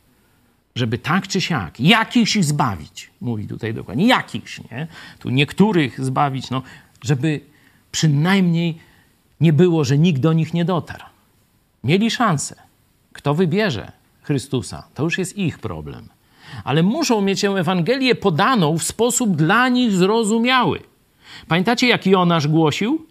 żeby 0.75 0.97
tak 0.97 1.27
czy 1.27 1.41
siak 1.41 1.79
jakichś 1.79 2.37
zbawić. 2.37 3.09
Mówi 3.21 3.47
tutaj 3.47 3.73
dokładnie, 3.73 4.07
jakichś, 4.07 4.61
nie? 4.71 4.87
Tu 5.19 5.29
niektórych 5.29 6.05
zbawić, 6.05 6.49
no, 6.49 6.61
żeby 7.01 7.41
przynajmniej 7.91 8.77
nie 9.41 9.53
było, 9.53 9.83
że 9.83 9.97
nikt 9.97 10.21
do 10.21 10.33
nich 10.33 10.53
nie 10.53 10.65
dotarł. 10.65 11.05
Mieli 11.83 12.11
szansę. 12.11 12.55
Kto 13.13 13.33
wybierze 13.33 13.91
Chrystusa, 14.21 14.87
to 14.93 15.03
już 15.03 15.17
jest 15.17 15.37
ich 15.37 15.59
problem. 15.59 16.09
Ale 16.63 16.83
muszą 16.83 17.21
mieć 17.21 17.45
Ewangelię 17.45 18.15
podaną 18.15 18.77
w 18.77 18.83
sposób 18.83 19.35
dla 19.35 19.69
nich 19.69 19.91
zrozumiały. 19.91 20.88
Pamiętacie, 21.47 21.87
jak 21.87 22.05
Jonasz 22.05 22.47
głosił? 22.47 23.05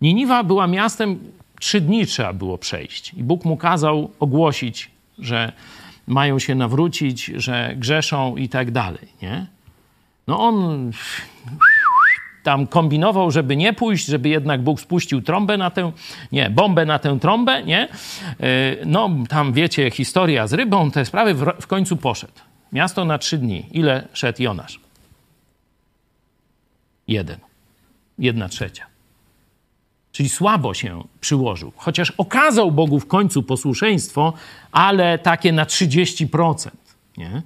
Niniwa 0.00 0.44
była 0.44 0.66
miastem, 0.66 1.18
trzy 1.60 1.80
dni 1.80 2.06
trzeba 2.06 2.32
było 2.32 2.58
przejść. 2.58 3.14
I 3.14 3.22
Bóg 3.22 3.44
mu 3.44 3.56
kazał 3.56 4.10
ogłosić, 4.20 4.90
że 5.18 5.52
mają 6.06 6.38
się 6.38 6.54
nawrócić, 6.54 7.24
że 7.24 7.74
grzeszą 7.76 8.36
i 8.36 8.48
tak 8.48 8.70
dalej, 8.70 9.08
nie? 9.22 9.46
No 10.26 10.40
on 10.40 10.90
tam 12.42 12.66
kombinował, 12.66 13.30
żeby 13.30 13.56
nie 13.56 13.72
pójść, 13.72 14.06
żeby 14.06 14.28
jednak 14.28 14.62
Bóg 14.62 14.80
spuścił 14.80 15.22
trąbę 15.22 15.56
na 15.56 15.70
tę, 15.70 15.92
nie, 16.32 16.50
bombę 16.50 16.86
na 16.86 16.98
tę 16.98 17.18
trąbę, 17.20 17.62
nie? 17.62 17.88
E, 18.40 18.76
no 18.86 19.10
tam 19.28 19.52
wiecie, 19.52 19.90
historia 19.90 20.46
z 20.46 20.52
rybą, 20.52 20.90
te 20.90 21.04
sprawy, 21.04 21.34
w 21.60 21.66
końcu 21.66 21.96
poszedł. 21.96 22.32
Miasto 22.72 23.04
na 23.04 23.18
trzy 23.18 23.38
dni. 23.38 23.66
Ile 23.70 24.08
szedł 24.12 24.42
Jonasz? 24.42 24.83
Jeden. 27.08 27.38
Jedna 28.18 28.48
trzecia. 28.48 28.86
Czyli 30.12 30.28
słabo 30.28 30.74
się 30.74 31.04
przyłożył. 31.20 31.72
Chociaż 31.76 32.10
okazał 32.10 32.72
Bogu 32.72 33.00
w 33.00 33.06
końcu 33.06 33.42
posłuszeństwo, 33.42 34.32
ale 34.72 35.18
takie 35.18 35.52
na 35.52 35.64
30%. 35.64 36.70
Nie? 37.16 37.42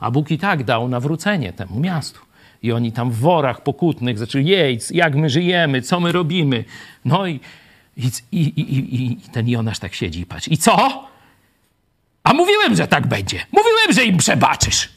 A 0.00 0.10
Bóg 0.10 0.30
i 0.30 0.38
tak 0.38 0.64
dał 0.64 0.88
nawrócenie 0.88 1.52
temu 1.52 1.80
miastu. 1.80 2.20
I 2.62 2.72
oni 2.72 2.92
tam 2.92 3.10
w 3.10 3.16
worach 3.16 3.62
pokutnych 3.62 4.18
zaczęli, 4.18 4.46
jej, 4.46 4.78
jak 4.90 5.14
my 5.14 5.30
żyjemy, 5.30 5.82
co 5.82 6.00
my 6.00 6.12
robimy. 6.12 6.64
No 7.04 7.26
i, 7.26 7.40
i, 7.96 8.10
i, 8.32 9.02
i, 9.02 9.16
ten 9.16 9.48
Jonasz 9.48 9.78
tak 9.78 9.94
siedzi 9.94 10.20
i 10.20 10.26
patrzy. 10.26 10.50
I 10.50 10.56
co? 10.56 11.06
A 12.24 12.32
mówiłem, 12.32 12.76
że 12.76 12.88
tak 12.88 13.06
będzie. 13.06 13.46
Mówiłem, 13.52 13.92
że 13.92 14.04
im 14.04 14.16
przebaczysz. 14.16 14.88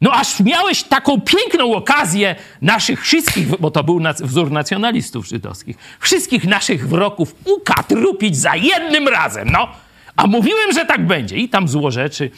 No 0.00 0.12
aż 0.12 0.40
miałeś 0.40 0.82
taką 0.82 1.20
piękną 1.20 1.74
okazję 1.74 2.36
naszych 2.62 3.02
wszystkich, 3.02 3.48
bo 3.60 3.70
to 3.70 3.84
był 3.84 4.00
wzór 4.20 4.50
nacjonalistów 4.50 5.26
żydowskich, 5.26 5.76
wszystkich 6.00 6.44
naszych 6.44 6.88
wroków 6.88 7.34
ukatrupić 7.44 8.36
za 8.36 8.56
jednym 8.56 9.08
razem, 9.08 9.50
no. 9.50 9.68
A 10.16 10.26
mówiłem, 10.26 10.72
że 10.72 10.86
tak 10.86 11.06
będzie. 11.06 11.36
I 11.36 11.48
tam 11.48 11.68
zło 11.68 11.90
rzeczy, 11.90 12.30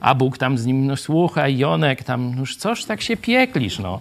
a 0.00 0.14
Bóg 0.14 0.38
tam 0.38 0.58
z 0.58 0.66
nim, 0.66 0.86
no 0.86 0.96
słuchaj, 0.96 1.58
Jonek, 1.58 2.04
tam, 2.04 2.34
już 2.38 2.56
coś 2.56 2.84
tak 2.84 3.02
się 3.02 3.16
pieklisz, 3.16 3.78
no. 3.78 4.00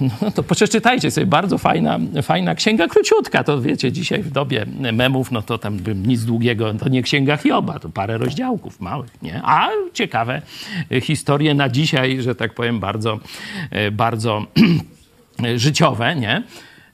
No 0.00 0.30
to 0.30 0.42
przeczytajcie 0.42 1.10
sobie, 1.10 1.26
bardzo 1.26 1.58
fajna, 1.58 1.98
fajna 2.22 2.54
księga, 2.54 2.88
króciutka, 2.88 3.44
to 3.44 3.60
wiecie, 3.60 3.92
dzisiaj 3.92 4.22
w 4.22 4.30
dobie 4.30 4.66
memów, 4.92 5.30
no 5.30 5.42
to 5.42 5.58
tam 5.58 5.78
nic 6.06 6.24
długiego, 6.24 6.74
to 6.74 6.88
nie 6.88 7.02
księga 7.02 7.36
Hioba, 7.36 7.78
to 7.78 7.88
parę 7.88 8.18
rozdziałków 8.18 8.80
małych, 8.80 9.22
nie? 9.22 9.40
A 9.44 9.68
ciekawe 9.92 10.42
historie 11.02 11.54
na 11.54 11.68
dzisiaj, 11.68 12.22
że 12.22 12.34
tak 12.34 12.54
powiem, 12.54 12.80
bardzo, 12.80 13.20
bardzo 13.92 14.46
życiowe, 15.56 16.16
nie? 16.16 16.42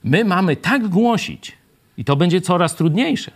My 0.03 0.25
mamy 0.25 0.55
tak 0.55 0.87
głosić 0.87 1.51
i 1.97 2.05
to 2.05 2.15
będzie 2.15 2.41
coraz 2.41 2.75
trudniejsze. 2.75 3.31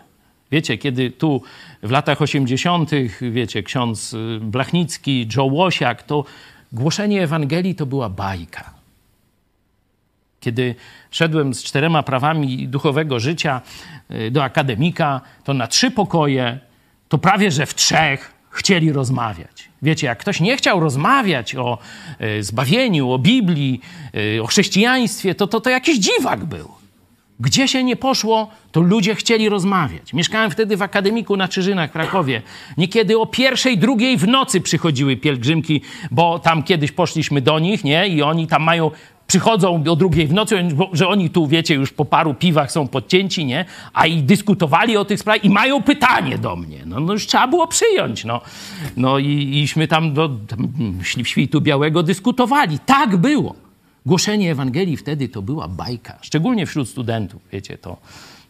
Wiecie, 0.52 0.78
kiedy 0.78 1.12
tu 1.12 1.42
w 1.84 1.92
latach 1.92 2.22
80., 2.22 2.92
wiecie, 3.22 3.64
ksiądz 3.64 4.16
Blachnicki, 4.42 5.28
Joe 5.36 5.46
Łosiak, 5.46 6.04
to 6.04 6.24
głoszenie 6.72 7.24
Ewangelii 7.24 7.76
to 7.76 7.86
była 7.86 8.10
bajka 8.10 8.77
kiedy 10.48 10.76
szedłem 11.12 11.54
z 11.54 11.64
czterema 11.64 12.04
prawami 12.04 12.68
duchowego 12.68 13.20
życia 13.20 13.62
y, 14.12 14.32
do 14.32 14.44
akademika, 14.44 15.22
to 15.44 15.54
na 15.54 15.68
trzy 15.68 15.92
pokoje, 15.92 16.60
to 17.10 17.18
prawie 17.18 17.52
że 17.52 17.66
w 17.66 17.76
trzech 17.76 18.34
chcieli 18.50 18.92
rozmawiać. 18.92 19.70
Wiecie, 19.82 20.08
jak 20.08 20.20
ktoś 20.20 20.40
nie 20.40 20.58
chciał 20.58 20.80
rozmawiać 20.80 21.56
o 21.56 21.78
y, 22.22 22.44
zbawieniu, 22.44 23.12
o 23.12 23.20
Biblii, 23.20 23.82
y, 24.38 24.44
o 24.44 24.48
chrześcijaństwie, 24.48 25.36
to, 25.36 25.48
to, 25.48 25.62
to 25.62 25.70
jakiś 25.70 26.00
dziwak 26.00 26.46
był. 26.46 26.72
Gdzie 27.40 27.68
się 27.68 27.84
nie 27.84 27.96
poszło, 27.96 28.50
to 28.72 28.82
ludzie 28.82 29.16
chcieli 29.16 29.50
rozmawiać. 29.50 30.14
Mieszkałem 30.14 30.52
wtedy 30.52 30.78
w 30.78 30.82
akademiku 30.82 31.38
na 31.38 31.48
Czyżynach 31.48 31.90
w 31.90 31.94
Krakowie. 31.94 32.42
Niekiedy 32.78 33.20
o 33.20 33.26
pierwszej, 33.26 33.78
drugiej 33.78 34.18
w 34.18 34.28
nocy 34.28 34.62
przychodziły 34.62 35.18
pielgrzymki, 35.18 35.82
bo 36.12 36.40
tam 36.40 36.64
kiedyś 36.64 36.92
poszliśmy 36.92 37.42
do 37.42 37.60
nich, 37.60 37.84
nie? 37.84 38.08
I 38.08 38.22
oni 38.22 38.48
tam 38.48 38.64
mają 38.64 38.92
przychodzą 39.28 39.84
o 39.90 39.96
drugiej 39.96 40.28
w 40.28 40.34
nocy, 40.34 40.68
że 40.94 41.08
oni 41.08 41.30
tu, 41.30 41.48
wiecie, 41.48 41.76
już 41.76 41.92
po 41.92 42.06
paru 42.06 42.34
piwach 42.34 42.72
są 42.72 42.88
podcięci, 42.88 43.46
nie? 43.46 43.66
A 43.94 44.08
i 44.08 44.24
dyskutowali 44.24 44.98
o 44.98 45.06
tych 45.06 45.20
sprawach 45.20 45.44
i 45.46 45.50
mają 45.50 45.84
pytanie 45.84 46.38
do 46.38 46.56
mnie. 46.56 46.84
No, 46.86 47.00
no 47.00 47.14
już 47.14 47.28
trzeba 47.28 47.48
było 47.48 47.68
przyjąć, 47.68 48.26
no. 48.26 48.42
No 48.98 49.20
i, 49.20 49.62
iśmy 49.64 49.88
tam 49.88 50.14
do 50.14 50.30
tam, 50.48 50.68
świtu 51.24 51.62
białego 51.62 52.04
dyskutowali. 52.04 52.80
Tak 52.80 53.18
było. 53.18 53.56
Głoszenie 54.06 54.52
Ewangelii 54.52 54.98
wtedy 54.98 55.30
to 55.30 55.42
była 55.42 55.68
bajka. 55.68 56.18
Szczególnie 56.22 56.66
wśród 56.66 56.90
studentów, 56.90 57.42
wiecie, 57.52 57.78
to 57.78 57.98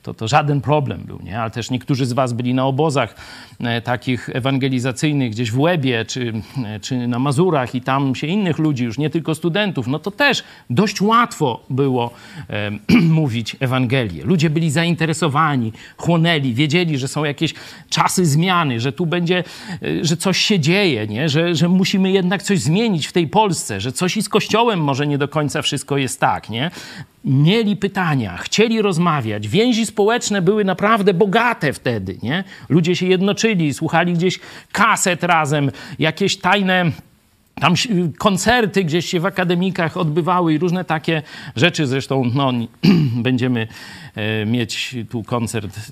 to, 0.07 0.13
to 0.13 0.27
żaden 0.27 0.61
problem 0.61 1.01
był, 1.01 1.19
nie? 1.23 1.39
Ale 1.39 1.51
też 1.51 1.71
niektórzy 1.71 2.05
z 2.05 2.13
was 2.13 2.33
byli 2.33 2.53
na 2.53 2.65
obozach 2.65 3.15
e, 3.59 3.81
takich 3.81 4.29
ewangelizacyjnych 4.33 5.31
gdzieś 5.31 5.51
w 5.51 5.59
Łebie 5.59 6.05
czy, 6.05 6.33
e, 6.65 6.79
czy 6.79 7.07
na 7.07 7.19
Mazurach 7.19 7.75
i 7.75 7.81
tam 7.81 8.15
się 8.15 8.27
innych 8.27 8.57
ludzi, 8.57 8.83
już 8.83 8.97
nie 8.97 9.09
tylko 9.09 9.35
studentów, 9.35 9.87
no 9.87 9.99
to 9.99 10.11
też 10.11 10.43
dość 10.69 11.01
łatwo 11.01 11.65
było 11.69 12.11
e, 12.49 12.71
mówić 13.19 13.55
Ewangelię. 13.59 14.23
Ludzie 14.23 14.49
byli 14.49 14.71
zainteresowani, 14.71 15.73
chłonęli, 15.97 16.53
wiedzieli, 16.53 16.97
że 16.97 17.07
są 17.07 17.23
jakieś 17.23 17.53
czasy 17.89 18.25
zmiany, 18.25 18.79
że 18.79 18.91
tu 18.91 19.05
będzie, 19.05 19.43
e, 19.83 20.05
że 20.05 20.17
coś 20.17 20.37
się 20.37 20.59
dzieje, 20.59 21.07
nie? 21.07 21.29
Że, 21.29 21.55
że 21.55 21.69
musimy 21.69 22.11
jednak 22.11 22.43
coś 22.43 22.59
zmienić 22.59 23.07
w 23.07 23.11
tej 23.11 23.27
Polsce, 23.27 23.81
że 23.81 23.91
coś 23.91 24.17
i 24.17 24.23
z 24.23 24.29
Kościołem 24.29 24.83
może 24.83 25.07
nie 25.07 25.17
do 25.17 25.27
końca 25.27 25.61
wszystko 25.61 25.97
jest 25.97 26.19
tak, 26.19 26.49
nie? 26.49 26.71
Mieli 27.27 27.75
pytania, 27.75 28.37
chcieli 28.37 28.81
rozmawiać. 28.81 29.47
Więzi 29.47 29.85
społeczne 29.85 30.41
były 30.41 30.65
naprawdę 30.65 31.13
bogate 31.13 31.73
wtedy, 31.73 32.17
nie? 32.23 32.43
Ludzie 32.69 32.95
się 32.95 33.05
jednoczyli, 33.05 33.73
słuchali 33.73 34.13
gdzieś 34.13 34.39
kaset 34.71 35.23
razem, 35.23 35.71
jakieś 35.99 36.37
tajne 36.37 36.91
tam 37.59 37.73
koncerty 38.17 38.83
gdzieś 38.83 39.05
się 39.05 39.19
w 39.19 39.25
akademikach 39.25 39.97
odbywały 39.97 40.53
i 40.53 40.57
różne 40.57 40.85
takie 40.85 41.21
rzeczy. 41.55 41.87
Zresztą 41.87 42.31
no, 42.33 42.51
będziemy 43.27 43.67
e, 44.15 44.45
mieć 44.45 44.95
tu 45.09 45.23
koncert 45.23 45.91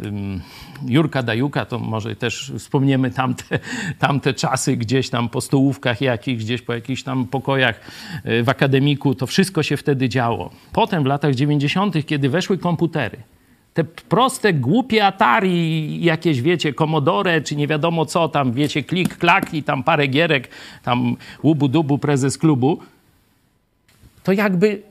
Jurka 0.88 1.24
Dajuka, 1.24 1.66
to 1.66 1.80
może 1.80 2.16
też 2.16 2.54
wspomniemy 2.60 3.12
tamte, 3.12 3.60
tamte 4.00 4.34
czasy 4.34 4.78
gdzieś 4.78 5.10
tam 5.10 5.30
po 5.30 5.42
stołówkach 5.42 6.02
jakichś, 6.02 6.44
gdzieś 6.44 6.62
po 6.62 6.74
jakichś 6.74 7.04
tam 7.04 7.26
pokojach 7.28 7.80
e, 8.24 8.44
w 8.44 8.50
akademiku. 8.50 9.16
To 9.16 9.28
wszystko 9.28 9.64
się 9.64 9.78
wtedy 9.78 10.10
działo. 10.10 10.50
Potem 10.72 11.04
w 11.04 11.06
latach 11.06 11.36
90., 11.36 12.06
kiedy 12.06 12.30
weszły 12.30 12.58
komputery, 12.58 13.18
te 13.76 13.84
proste, 13.84 14.54
głupie 14.54 15.06
Atari, 15.06 16.04
jakieś, 16.04 16.42
wiecie, 16.42 16.74
Commodore, 16.74 17.42
czy 17.42 17.56
nie 17.56 17.68
wiadomo 17.68 18.06
co 18.06 18.30
tam, 18.30 18.52
wiecie, 18.54 18.84
klik, 18.84 19.18
klak 19.18 19.54
i 19.54 19.64
tam 19.64 19.84
parę 19.84 20.08
gierek, 20.08 20.50
tam 20.84 21.18
łubu 21.44 21.68
dubu, 21.68 21.98
prezes 21.98 22.38
klubu, 22.38 22.80
to 24.24 24.32
jakby 24.32 24.82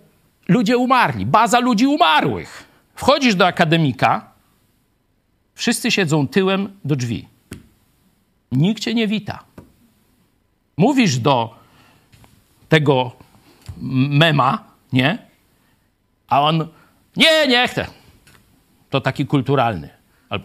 ludzie 0.49 0.77
umarli, 0.77 1.27
baza 1.27 1.59
ludzi 1.61 1.87
umarłych. 1.87 2.65
Wchodzisz 2.95 3.35
do 3.35 3.47
akademika, 3.47 4.31
wszyscy 5.55 5.91
siedzą 5.91 6.29
tyłem 6.29 6.69
do 6.85 6.97
drzwi. 6.97 7.29
Nikt 8.53 8.83
cię 8.83 8.95
nie 8.95 9.09
wita. 9.09 9.45
Mówisz 10.77 11.19
do 11.19 11.55
tego 12.69 13.13
mema, 14.11 14.65
nie? 14.93 15.19
A 16.29 16.41
on, 16.41 16.69
nie, 17.17 17.47
nie 17.49 17.69
chcę 17.69 18.04
to 18.95 19.01
taki 19.01 19.27
kulturalny. 19.27 19.89
Albo 20.29 20.45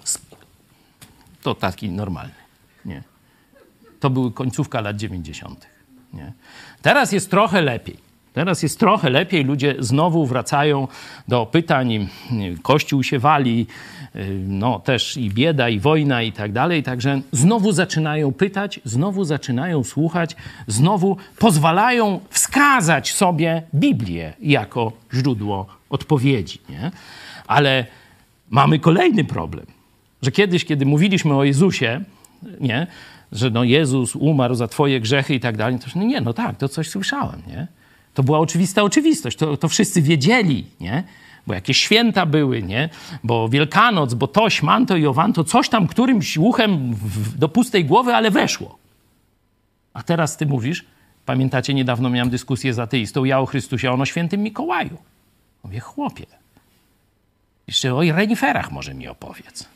to 1.41 1.55
taki 1.55 1.89
normalny. 1.89 2.33
Nie. 2.85 3.03
To 3.99 4.09
były 4.09 4.31
końcówka 4.31 4.81
lat 4.81 4.97
90. 4.97 5.67
Nie. 6.13 6.33
Teraz 6.81 7.11
jest 7.11 7.31
trochę 7.31 7.61
lepiej. 7.61 7.97
Teraz 8.33 8.63
jest 8.63 8.79
trochę 8.79 9.09
lepiej, 9.09 9.43
ludzie 9.43 9.75
znowu 9.79 10.25
wracają 10.25 10.87
do 11.27 11.45
pytań, 11.45 12.07
kościół 12.61 13.03
się 13.03 13.19
wali, 13.19 13.67
no 14.47 14.79
też 14.79 15.17
i 15.17 15.29
bieda, 15.29 15.69
i 15.69 15.79
wojna 15.79 16.21
i 16.21 16.31
tak 16.31 16.51
dalej, 16.51 16.83
także 16.83 17.21
znowu 17.31 17.71
zaczynają 17.71 18.31
pytać, 18.31 18.79
znowu 18.83 19.23
zaczynają 19.23 19.83
słuchać, 19.83 20.35
znowu 20.67 21.17
pozwalają 21.39 22.19
wskazać 22.29 23.13
sobie 23.13 23.63
Biblię 23.75 24.33
jako 24.41 24.91
źródło 25.13 25.65
odpowiedzi, 25.89 26.61
nie? 26.69 26.91
Ale 27.47 27.85
mamy 28.49 28.79
kolejny 28.79 29.23
problem, 29.23 29.65
że 30.21 30.31
kiedyś, 30.31 30.65
kiedy 30.65 30.85
mówiliśmy 30.85 31.33
o 31.35 31.43
Jezusie, 31.43 32.01
nie, 32.59 32.87
że 33.31 33.49
no 33.49 33.63
Jezus 33.63 34.15
umarł 34.15 34.55
za 34.55 34.67
twoje 34.67 34.99
grzechy 34.99 35.35
i 35.35 35.39
tak 35.39 35.57
dalej, 35.57 35.79
to 35.79 35.85
no 35.95 36.03
nie, 36.03 36.21
no 36.21 36.33
tak, 36.33 36.57
to 36.57 36.69
coś 36.69 36.89
słyszałem, 36.89 37.41
nie? 37.47 37.67
To 38.13 38.23
była 38.23 38.39
oczywista 38.39 38.83
oczywistość, 38.83 39.37
to, 39.37 39.57
to 39.57 39.67
wszyscy 39.67 40.01
wiedzieli, 40.01 40.65
nie? 40.79 41.03
Bo 41.47 41.53
jakieś 41.53 41.77
święta 41.77 42.25
były, 42.25 42.63
nie? 42.63 42.89
Bo 43.23 43.49
Wielkanoc, 43.49 44.13
bo 44.13 44.27
toś, 44.27 44.63
manto 44.63 44.97
i 44.97 45.05
owanto, 45.05 45.43
coś 45.43 45.69
tam 45.69 45.87
którymś 45.87 46.37
uchem 46.37 46.93
w, 46.93 47.37
do 47.37 47.49
pustej 47.49 47.85
głowy, 47.85 48.15
ale 48.15 48.31
weszło. 48.31 48.77
A 49.93 50.03
teraz 50.03 50.37
ty 50.37 50.45
mówisz, 50.45 50.85
pamiętacie, 51.25 51.73
niedawno 51.73 52.09
miałem 52.09 52.29
dyskusję 52.29 52.73
z 52.73 52.79
ateistą, 52.79 53.23
ja 53.23 53.39
o 53.39 53.45
Chrystusie, 53.45 53.89
a 53.89 53.91
on 53.91 54.01
o 54.01 54.05
świętym 54.05 54.43
Mikołaju. 54.43 54.97
Mówię, 55.63 55.79
chłopie, 55.79 56.25
jeszcze 57.69 57.95
o 57.95 58.01
reniferach 58.01 58.71
może 58.71 58.93
mi 58.93 59.07
opowiedz. 59.07 59.69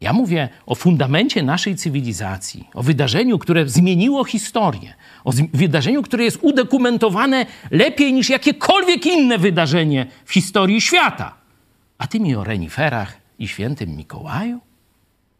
Ja 0.00 0.12
mówię 0.12 0.48
o 0.66 0.74
fundamencie 0.74 1.42
naszej 1.42 1.76
cywilizacji, 1.76 2.68
o 2.74 2.82
wydarzeniu, 2.82 3.38
które 3.38 3.68
zmieniło 3.68 4.24
historię, 4.24 4.94
o 5.24 5.32
wydarzeniu, 5.52 6.02
które 6.02 6.24
jest 6.24 6.38
udokumentowane 6.42 7.46
lepiej 7.70 8.12
niż 8.12 8.30
jakiekolwiek 8.30 9.06
inne 9.06 9.38
wydarzenie 9.38 10.06
w 10.24 10.32
historii 10.32 10.80
świata. 10.80 11.34
A 11.98 12.06
ty 12.06 12.20
mi 12.20 12.34
o 12.34 12.44
reniferach 12.44 13.16
i 13.38 13.48
świętym 13.48 13.96
Mikołaju? 13.96 14.60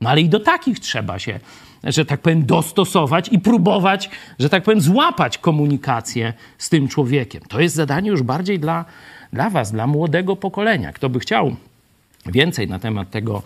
No 0.01 0.11
ale 0.11 0.20
i 0.20 0.28
do 0.28 0.40
takich 0.40 0.80
trzeba 0.80 1.18
się, 1.18 1.40
że 1.84 2.05
tak 2.05 2.20
powiem, 2.20 2.47
dostosować 2.47 3.28
i 3.32 3.38
próbować, 3.38 4.11
że 4.38 4.49
tak 4.49 4.62
powiem, 4.62 4.80
złapać 4.80 5.38
komunikację 5.38 6.32
z 6.59 6.68
tym 6.68 6.88
człowiekiem. 6.88 7.42
To 7.49 7.61
jest 7.61 7.74
zadanie 7.74 8.11
już 8.11 8.22
bardziej 8.22 8.59
dla 8.59 8.84
dla 9.35 9.51
Was, 9.51 9.72
dla 9.72 9.87
młodego 9.87 10.37
pokolenia. 10.37 10.93
Kto 10.93 11.09
by 11.09 11.20
chciał 11.20 11.57
więcej 12.26 12.68
na 12.68 12.78
temat 12.78 13.11
tego 13.11 13.43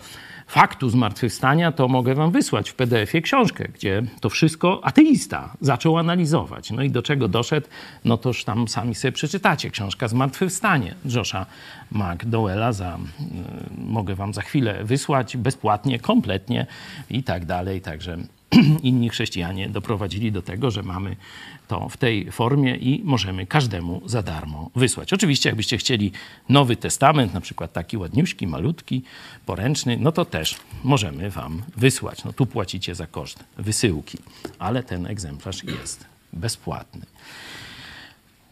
faktu 0.47 0.89
zmartwychwstania, 0.89 1.71
to 1.71 1.87
mogę 1.87 2.15
Wam 2.15 2.31
wysłać 2.31 2.69
w 2.69 2.75
PDF-ie 2.75 3.21
książkę, 3.21 3.67
gdzie 3.73 4.03
to 4.21 4.29
wszystko 4.29 4.79
ateista 4.83 5.53
zaczął 5.61 5.97
analizować. 5.97 6.71
No 6.71 6.83
i 6.83 6.89
do 6.89 7.01
czego 7.01 7.27
doszedł, 7.27 7.67
no 8.05 8.17
toż 8.17 8.43
tam 8.43 8.67
sami 8.67 8.95
sobie 8.95 9.11
przeczytacie. 9.11 9.69
Książka 9.69 10.07
Zmartwychwstanie 10.07 10.95
Josha 11.05 11.45
McDowella. 11.91 12.73
Za, 12.73 12.95
y, 12.95 12.99
mogę 13.77 14.15
Wam 14.15 14.33
za 14.33 14.41
chwilę 14.41 14.83
wysłać 14.83 15.37
bezpłatnie, 15.37 15.99
kompletnie 15.99 16.65
i 17.09 17.23
tak 17.23 17.45
dalej. 17.45 17.81
Także 17.81 18.17
inni 18.83 19.09
chrześcijanie 19.09 19.69
doprowadzili 19.69 20.31
do 20.31 20.41
tego, 20.41 20.71
że 20.71 20.83
mamy 20.83 21.15
to 21.69 21.89
w 21.89 21.97
tej 21.97 22.31
formie 22.31 22.75
i 22.75 23.01
możemy 23.03 23.45
każdemu 23.45 24.01
za 24.05 24.21
darmo 24.23 24.69
wysłać. 24.75 25.13
Oczywiście, 25.13 25.49
jakbyście 25.49 25.77
chcieli 25.77 26.11
Nowy 26.49 26.75
Testament, 26.75 27.33
na 27.33 27.41
przykład 27.41 27.73
taki 27.73 27.97
ładniuśki, 27.97 28.47
malutki, 28.47 29.03
poręczny, 29.45 29.97
no 29.99 30.11
to 30.11 30.25
też 30.25 30.55
możemy 30.83 31.29
wam 31.29 31.61
wysłać. 31.77 32.23
No 32.23 32.33
tu 32.33 32.45
płacicie 32.45 32.95
za 32.95 33.07
koszt 33.07 33.43
wysyłki, 33.57 34.17
ale 34.59 34.83
ten 34.83 35.05
egzemplarz 35.05 35.63
jest 35.63 36.05
bezpłatny. 36.33 37.01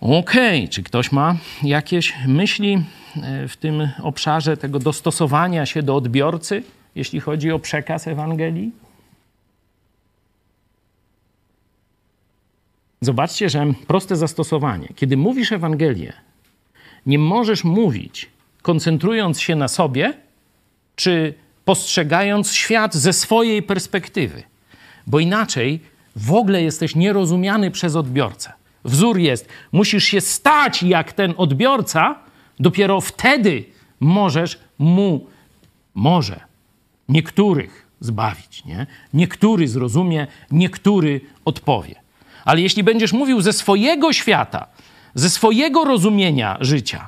Okej, 0.01 0.59
okay. 0.59 0.67
czy 0.67 0.83
ktoś 0.83 1.11
ma 1.11 1.35
jakieś 1.63 2.13
myśli 2.27 2.83
e, 3.23 3.47
w 3.47 3.57
tym 3.57 3.89
obszarze 4.03 4.57
tego 4.57 4.79
dostosowania 4.79 5.65
się 5.65 5.83
do 5.83 5.95
odbiorcy, 5.95 6.63
jeśli 6.95 7.19
chodzi 7.19 7.51
o 7.51 7.59
przekaz 7.59 8.07
Ewangelii? 8.07 8.86
Zobaczcie, 13.01 13.49
że 13.49 13.73
proste 13.87 14.15
zastosowanie. 14.15 14.87
Kiedy 14.95 15.17
mówisz 15.17 15.51
Ewangelię, 15.51 16.13
nie 17.05 17.19
możesz 17.19 17.63
mówić 17.63 18.29
koncentrując 18.61 19.41
się 19.41 19.55
na 19.55 19.67
sobie, 19.67 20.13
czy 20.95 21.33
postrzegając 21.65 22.51
świat 22.53 22.95
ze 22.95 23.13
swojej 23.13 23.63
perspektywy, 23.63 24.43
bo 25.07 25.19
inaczej 25.19 25.79
w 26.15 26.33
ogóle 26.33 26.63
jesteś 26.63 26.95
nierozumiany 26.95 27.71
przez 27.71 27.95
odbiorcę. 27.95 28.53
Wzór 28.85 29.17
jest, 29.17 29.49
musisz 29.71 30.03
się 30.03 30.21
stać 30.21 30.83
jak 30.83 31.13
ten 31.13 31.33
odbiorca, 31.37 32.19
dopiero 32.59 33.01
wtedy 33.01 33.65
możesz 33.99 34.59
mu, 34.79 35.27
może, 35.95 36.39
niektórych 37.09 37.87
zbawić, 37.99 38.65
nie? 38.65 38.87
Niektóry 39.13 39.67
zrozumie, 39.67 40.27
niektóry 40.51 41.21
odpowie. 41.45 41.95
Ale 42.47 42.61
jeśli 42.61 42.83
będziesz 42.83 43.13
mówił 43.13 43.41
ze 43.41 43.53
swojego 43.53 44.13
świata, 44.13 44.67
ze 45.15 45.29
swojego 45.29 45.83
rozumienia 45.83 46.57
życia, 46.59 47.07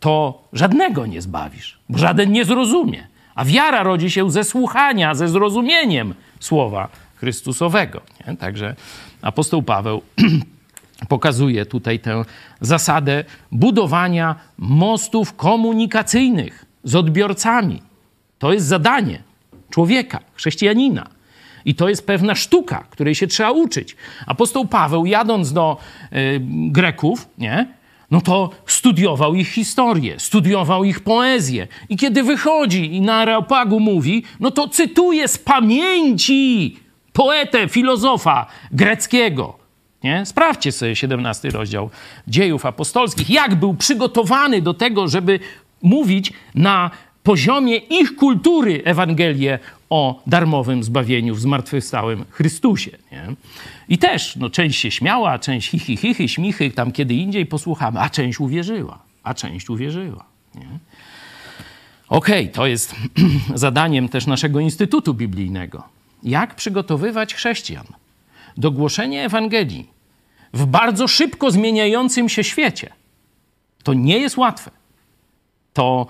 to 0.00 0.42
żadnego 0.52 1.06
nie 1.06 1.22
zbawisz, 1.22 1.78
bo 1.88 1.98
żaden 1.98 2.32
nie 2.32 2.44
zrozumie. 2.44 3.06
A 3.34 3.44
wiara 3.44 3.82
rodzi 3.82 4.10
się 4.10 4.30
ze 4.30 4.44
słuchania, 4.44 5.14
ze 5.14 5.28
zrozumieniem 5.28 6.14
słowa 6.40 6.88
Chrystusowego. 7.16 8.00
Nie? 8.26 8.36
Także 8.36 8.76
apostoł 9.22 9.62
Paweł 9.62 10.02
pokazuje 11.08 11.66
tutaj 11.66 11.98
tę 11.98 12.24
zasadę 12.60 13.24
budowania 13.52 14.36
mostów 14.58 15.36
komunikacyjnych 15.36 16.64
z 16.84 16.94
odbiorcami. 16.94 17.82
To 18.38 18.52
jest 18.52 18.66
zadanie 18.66 19.22
człowieka, 19.70 20.20
chrześcijanina. 20.34 21.21
I 21.64 21.74
to 21.74 21.88
jest 21.88 22.06
pewna 22.06 22.34
sztuka, 22.34 22.86
której 22.90 23.14
się 23.14 23.26
trzeba 23.26 23.50
uczyć. 23.50 23.96
Apostoł 24.26 24.66
Paweł, 24.66 25.06
jadąc 25.06 25.52
do 25.52 25.76
y, 26.12 26.40
Greków, 26.70 27.28
nie, 27.38 27.66
no 28.12 28.20
to 28.20 28.50
studiował 28.66 29.34
ich 29.34 29.48
historię, 29.48 30.20
studiował 30.20 30.84
ich 30.84 31.00
poezję. 31.00 31.68
I 31.88 31.96
kiedy 31.96 32.22
wychodzi 32.22 32.94
i 32.94 33.00
na 33.00 33.14
Areopagu 33.14 33.80
mówi, 33.80 34.24
no 34.40 34.50
to 34.50 34.68
cytuje 34.68 35.28
z 35.28 35.38
pamięci 35.38 36.76
poetę, 37.12 37.68
filozofa 37.68 38.46
greckiego. 38.72 39.58
Nie? 40.04 40.26
Sprawdźcie 40.26 40.72
sobie 40.72 40.96
17 40.96 41.50
rozdział 41.50 41.90
dziejów 42.28 42.66
apostolskich, 42.66 43.30
jak 43.30 43.54
był 43.54 43.74
przygotowany 43.74 44.62
do 44.62 44.74
tego, 44.74 45.08
żeby 45.08 45.40
mówić 45.82 46.32
na 46.54 46.90
poziomie 47.22 47.76
ich 47.76 48.16
kultury 48.16 48.82
Ewangelię 48.84 49.58
o 49.90 50.22
darmowym 50.26 50.84
zbawieniu 50.84 51.34
w 51.34 51.40
zmartwychwstałym 51.40 52.24
Chrystusie. 52.30 52.90
Nie? 53.12 53.26
I 53.88 53.98
też 53.98 54.36
no, 54.36 54.50
część 54.50 54.80
się 54.80 54.90
śmiała, 54.90 55.38
część 55.38 55.70
hi, 55.70 55.78
hi, 55.78 56.14
hi, 56.14 56.28
śmichy, 56.28 56.70
tam 56.70 56.92
kiedy 56.92 57.14
indziej 57.14 57.46
posłuchamy, 57.46 58.00
a 58.00 58.10
część 58.10 58.40
uwierzyła, 58.40 58.98
a 59.22 59.34
część 59.34 59.70
uwierzyła. 59.70 60.24
Nie? 60.54 60.68
Okej, 62.08 62.42
okay, 62.42 62.54
to 62.54 62.66
jest 62.66 62.94
zadaniem 63.54 64.08
też 64.08 64.26
naszego 64.26 64.60
Instytutu 64.60 65.14
Biblijnego. 65.14 65.82
Jak 66.22 66.54
przygotowywać 66.54 67.34
chrześcijan 67.34 67.86
do 68.56 68.70
głoszenia 68.70 69.22
Ewangelii 69.22 69.86
w 70.52 70.66
bardzo 70.66 71.08
szybko 71.08 71.50
zmieniającym 71.50 72.28
się 72.28 72.44
świecie? 72.44 72.92
To 73.82 73.94
nie 73.94 74.18
jest 74.18 74.36
łatwe. 74.36 74.70
To 75.72 76.06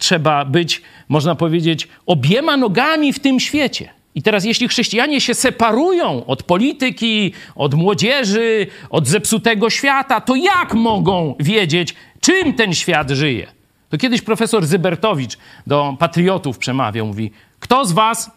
trzeba 0.00 0.44
być, 0.44 0.82
można 1.08 1.34
powiedzieć, 1.34 1.88
obiema 2.06 2.56
nogami 2.56 3.12
w 3.12 3.20
tym 3.20 3.40
świecie. 3.40 3.88
I 4.14 4.22
teraz, 4.22 4.44
jeśli 4.44 4.68
chrześcijanie 4.68 5.20
się 5.20 5.34
separują 5.34 6.26
od 6.26 6.42
polityki, 6.42 7.32
od 7.54 7.74
młodzieży, 7.74 8.66
od 8.90 9.08
zepsutego 9.08 9.70
świata, 9.70 10.20
to 10.20 10.36
jak 10.36 10.74
mogą 10.74 11.34
wiedzieć, 11.40 11.94
czym 12.20 12.52
ten 12.54 12.74
świat 12.74 13.10
żyje? 13.10 13.46
To 13.88 13.98
kiedyś 13.98 14.22
profesor 14.22 14.66
Zybertowicz 14.66 15.38
do 15.66 15.96
patriotów 15.98 16.58
przemawiał, 16.58 17.06
mówi: 17.06 17.30
Kto 17.60 17.84
z 17.84 17.92
was 17.92 18.30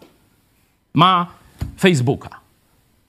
ma 0.94 1.28
Facebooka? 1.80 2.30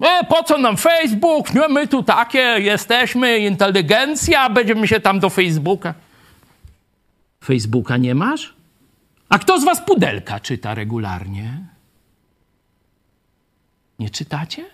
E, 0.00 0.24
po 0.24 0.42
co 0.42 0.58
nam 0.58 0.76
Facebook? 0.76 1.46
My 1.70 1.88
tu 1.88 2.02
takie 2.02 2.56
jesteśmy, 2.58 3.38
inteligencja, 3.38 4.50
będziemy 4.50 4.88
się 4.88 5.00
tam 5.00 5.20
do 5.20 5.30
Facebooka. 5.30 5.94
Facebooka 7.44 7.96
nie 7.96 8.14
masz? 8.14 8.54
A 9.28 9.38
kto 9.38 9.60
z 9.60 9.64
was 9.64 9.80
pudelka 9.86 10.40
czyta 10.40 10.74
regularnie? 10.74 11.66
Nie 13.98 14.10
czytacie? 14.10 14.64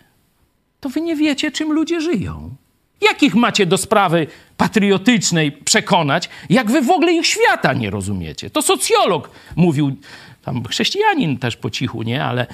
To 0.81 0.89
wy 0.89 1.01
nie 1.01 1.17
wiecie, 1.17 1.51
czym 1.51 1.73
ludzie 1.73 2.01
żyją. 2.01 2.55
Jakich 3.01 3.35
macie 3.35 3.67
do 3.67 3.79
sprawy 3.79 4.27
patriotycznej 4.57 5.53
przekonać, 5.53 6.29
jak 6.51 6.71
wy 6.71 6.83
w 6.83 6.91
ogóle 6.91 7.13
ich 7.13 7.27
świata 7.27 7.73
nie 7.73 7.91
rozumiecie? 7.91 8.51
To 8.51 8.63
socjolog 8.63 9.31
mówił, 9.57 9.97
tam 10.43 10.65
chrześcijanin 10.65 11.39
też 11.39 11.57
po 11.57 11.71
cichu, 11.71 12.03
nie? 12.03 12.25
Ale, 12.25 12.47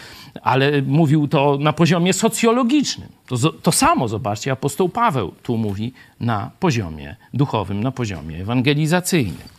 ale 0.43 0.83
mówił 0.83 1.29
to 1.29 1.59
na 1.61 1.73
poziomie 1.73 2.13
socjologicznym. 2.13 3.09
To, 3.27 3.53
to 3.53 3.73
samo, 3.73 4.09
zobaczcie, 4.09 4.53
apostoł 4.53 4.89
Paweł 4.89 5.35
tu 5.43 5.57
mówi 5.57 5.93
na 6.21 6.51
poziomie 6.61 7.17
duchowym, 7.35 7.83
na 7.83 7.93
poziomie 7.93 8.41
ewangelizacyjnym. 8.41 9.56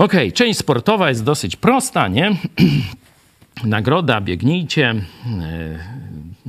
Ok, 0.00 0.12
część 0.34 0.58
sportowa 0.58 1.08
jest 1.08 1.24
dosyć 1.24 1.56
prosta, 1.56 2.08
nie? 2.08 2.36
Nagroda, 3.64 4.20
biegnijcie. 4.20 4.94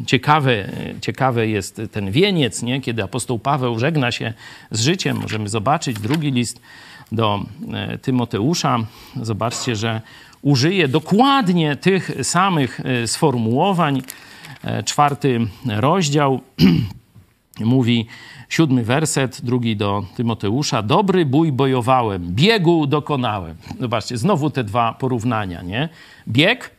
E, 0.01 0.05
ciekawy, 0.05 0.69
ciekawy 1.01 1.47
jest 1.47 1.81
ten 1.91 2.11
wieniec, 2.11 2.63
nie? 2.63 2.81
kiedy 2.81 3.03
apostoł 3.03 3.39
Paweł 3.39 3.79
żegna 3.79 4.11
się 4.11 4.33
z 4.71 4.81
życiem. 4.81 5.17
Możemy 5.17 5.49
zobaczyć 5.49 5.99
drugi 5.99 6.31
list 6.31 6.61
do 7.11 7.45
e, 7.73 7.97
Tymoteusza. 7.97 8.79
Zobaczcie, 9.21 9.75
że 9.75 10.01
użyje 10.41 10.87
dokładnie 10.87 11.75
tych 11.75 12.11
samych 12.23 12.79
e, 12.79 13.07
sformułowań. 13.07 14.01
Czwarty 14.85 15.39
rozdział 15.65 16.41
mówi, 17.59 18.07
Siódmy 18.51 18.83
werset, 18.83 19.41
drugi 19.41 19.75
do 19.75 20.03
Tymoteusza. 20.15 20.81
Dobry 20.81 21.25
bój 21.25 21.51
bojowałem, 21.51 22.35
biegu 22.35 22.87
dokonałem. 22.87 23.55
Zobaczcie, 23.79 24.17
znowu 24.17 24.49
te 24.49 24.63
dwa 24.63 24.93
porównania, 24.93 25.61
nie? 25.61 25.89
Bieg 26.27 26.71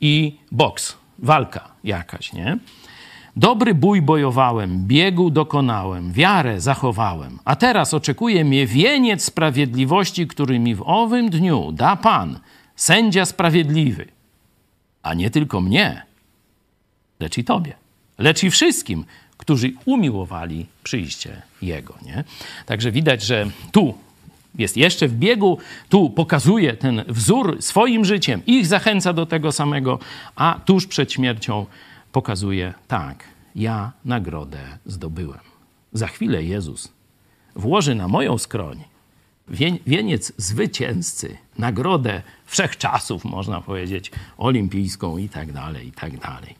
i 0.00 0.38
boks, 0.52 0.96
walka 1.18 1.68
jakaś, 1.84 2.32
nie? 2.32 2.58
Dobry 3.36 3.74
bój 3.74 4.02
bojowałem, 4.02 4.86
biegu 4.86 5.30
dokonałem, 5.30 6.12
wiarę 6.12 6.60
zachowałem, 6.60 7.38
a 7.44 7.56
teraz 7.56 7.94
oczekuje 7.94 8.44
mnie 8.44 8.66
wieniec 8.66 9.24
sprawiedliwości, 9.24 10.26
który 10.26 10.58
mi 10.58 10.74
w 10.74 10.82
owym 10.86 11.30
dniu 11.30 11.72
da 11.72 11.96
Pan, 11.96 12.40
sędzia 12.76 13.24
sprawiedliwy. 13.24 14.08
A 15.02 15.14
nie 15.14 15.30
tylko 15.30 15.60
mnie, 15.60 16.02
lecz 17.20 17.38
i 17.38 17.44
Tobie, 17.44 17.74
lecz 18.18 18.44
i 18.44 18.50
wszystkim, 18.50 19.04
którzy 19.42 19.72
umiłowali 19.84 20.66
przyjście 20.82 21.42
Jego. 21.62 21.94
Nie? 22.06 22.24
Także 22.66 22.92
widać, 22.92 23.22
że 23.22 23.50
tu 23.72 23.94
jest 24.58 24.76
jeszcze 24.76 25.08
w 25.08 25.14
biegu, 25.14 25.58
tu 25.88 26.10
pokazuje 26.10 26.76
ten 26.76 27.04
wzór 27.08 27.56
swoim 27.62 28.04
życiem, 28.04 28.42
ich 28.46 28.66
zachęca 28.66 29.12
do 29.12 29.26
tego 29.26 29.52
samego, 29.52 29.98
a 30.36 30.60
tuż 30.64 30.86
przed 30.86 31.12
śmiercią 31.12 31.66
pokazuje 32.12 32.74
tak, 32.88 33.24
ja 33.54 33.92
nagrodę 34.04 34.78
zdobyłem. 34.86 35.40
Za 35.92 36.06
chwilę 36.06 36.42
Jezus 36.42 36.92
włoży 37.56 37.94
na 37.94 38.08
moją 38.08 38.38
skroń 38.38 38.84
wieniec 39.86 40.32
zwycięzcy, 40.36 41.36
nagrodę 41.58 42.22
wszechczasów, 42.46 43.24
można 43.24 43.60
powiedzieć, 43.60 44.10
olimpijską 44.38 45.18
i 45.18 45.28
tak 45.28 45.52
dalej, 45.52 45.88
i 45.88 45.92
tak 45.92 46.18
dalej. 46.18 46.54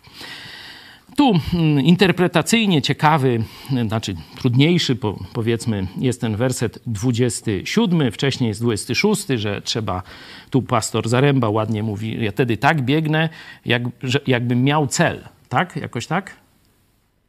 Tu 1.17 1.33
mm, 1.55 1.81
interpretacyjnie 1.81 2.83
ciekawy, 2.83 3.43
znaczy 3.87 4.15
trudniejszy 4.37 4.97
powiedzmy 5.33 5.87
jest 5.97 6.21
ten 6.21 6.37
werset 6.37 6.79
27, 6.87 8.13
wcześniej 8.13 8.49
jest 8.49 8.61
26, 8.61 9.27
że 9.27 9.63
trzeba, 9.63 10.03
tu 10.51 10.63
pastor 10.63 11.09
Zaręba 11.09 11.49
ładnie 11.49 11.83
mówi, 11.83 12.25
ja 12.25 12.31
wtedy 12.31 12.57
tak 12.57 12.83
biegnę, 12.83 13.29
jak, 13.65 13.83
że, 14.03 14.21
jakbym 14.27 14.65
miał 14.65 14.87
cel, 14.87 15.25
tak? 15.49 15.77
Jakoś 15.77 16.07
tak? 16.07 16.37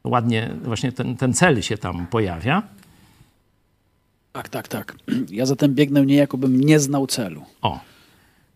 Ładnie 0.04 0.50
właśnie 0.62 0.92
ten, 0.92 1.16
ten 1.16 1.34
cel 1.34 1.62
się 1.62 1.78
tam 1.78 2.06
pojawia. 2.06 2.62
Tak, 4.32 4.48
tak, 4.48 4.68
tak. 4.68 4.96
Ja 5.30 5.46
zatem 5.46 5.74
biegnę 5.74 6.06
nie 6.06 6.16
jakobym 6.16 6.60
nie 6.60 6.80
znał 6.80 7.06
celu. 7.06 7.42
O, 7.62 7.80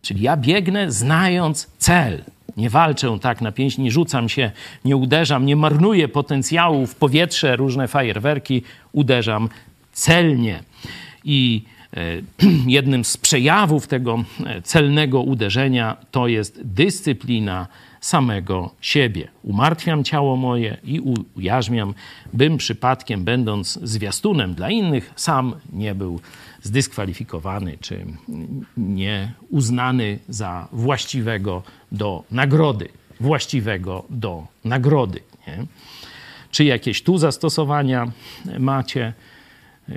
czyli 0.01 0.21
ja 0.21 0.37
biegnę 0.37 0.91
znając 0.91 1.67
cel. 1.77 2.23
Nie 2.59 2.69
walczę 2.69 3.17
tak 3.21 3.41
na 3.41 3.51
pięść, 3.51 3.77
nie 3.77 3.91
rzucam 3.91 4.29
się, 4.29 4.51
nie 4.85 4.97
uderzam, 4.97 5.45
nie 5.45 5.55
marnuję 5.55 6.07
potencjału 6.07 6.87
w 6.87 6.95
powietrze, 6.95 7.55
różne 7.55 7.87
fajerwerki, 7.87 8.63
uderzam 8.91 9.49
celnie. 9.91 10.63
I 11.23 11.63
e, 11.93 11.99
jednym 12.77 13.05
z 13.05 13.17
przejawów 13.17 13.87
tego 13.87 14.23
e, 14.45 14.61
celnego 14.61 15.21
uderzenia 15.21 15.97
to 16.11 16.27
jest 16.27 16.61
dyscyplina 16.63 17.67
samego 18.01 18.71
siebie. 18.81 19.27
Umartwiam 19.43 20.03
ciało 20.03 20.35
moje 20.35 20.77
i 20.83 21.01
ujarzmiam, 21.35 21.93
bym 22.33 22.57
przypadkiem, 22.57 23.23
będąc 23.23 23.79
zwiastunem 23.83 24.53
dla 24.53 24.69
innych, 24.69 25.13
sam 25.15 25.55
nie 25.73 25.95
był 25.95 26.19
zdyskwalifikowany 26.63 27.77
czy 27.81 28.05
nie 28.77 29.33
uznany 29.49 30.19
za 30.29 30.67
właściwego 30.71 31.63
do 31.91 32.23
nagrody. 32.31 32.89
Właściwego 33.19 34.05
do 34.09 34.47
nagrody. 34.63 35.19
Nie? 35.47 35.65
Czy 36.51 36.63
jakieś 36.63 37.03
tu 37.03 37.17
zastosowania 37.17 38.11
macie? 38.59 39.13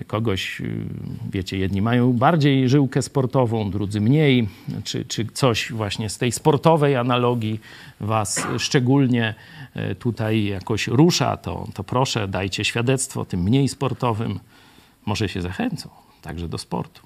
Kogoś, 0.07 0.62
wiecie, 1.30 1.59
jedni 1.59 1.82
mają 1.82 2.12
bardziej 2.12 2.68
żyłkę 2.68 3.03
sportową, 3.03 3.70
drudzy 3.70 4.01
mniej, 4.01 4.49
czy, 4.84 5.05
czy 5.05 5.26
coś 5.26 5.72
właśnie 5.72 6.09
z 6.09 6.18
tej 6.18 6.32
sportowej 6.32 6.97
analogii 6.97 7.61
Was 8.01 8.47
szczególnie 8.59 9.34
e, 9.74 9.95
tutaj 9.95 10.45
jakoś 10.45 10.88
rusza, 10.88 11.36
to, 11.36 11.68
to 11.74 11.84
proszę, 11.84 12.28
dajcie 12.28 12.64
świadectwo 12.64 13.24
tym 13.24 13.43
mniej 13.43 13.68
sportowym. 13.68 14.40
Może 15.07 15.28
się 15.28 15.43
zachęcą 15.43 15.88
także 16.22 16.49
do 16.49 16.59
sportu. 16.59 17.03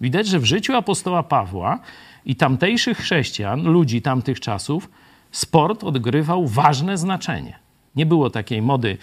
Widać, 0.00 0.26
że 0.26 0.38
w 0.38 0.44
życiu 0.44 0.76
apostoła 0.76 1.22
Pawła 1.22 1.78
i 2.24 2.36
tamtejszych 2.36 2.98
chrześcijan, 2.98 3.62
ludzi 3.62 4.02
tamtych 4.02 4.40
czasów, 4.40 4.88
sport 5.32 5.84
odgrywał 5.84 6.46
ważne 6.46 6.98
znaczenie. 6.98 7.61
Nie 7.96 8.06
było 8.06 8.30
takiej 8.30 8.62
mody 8.62 8.98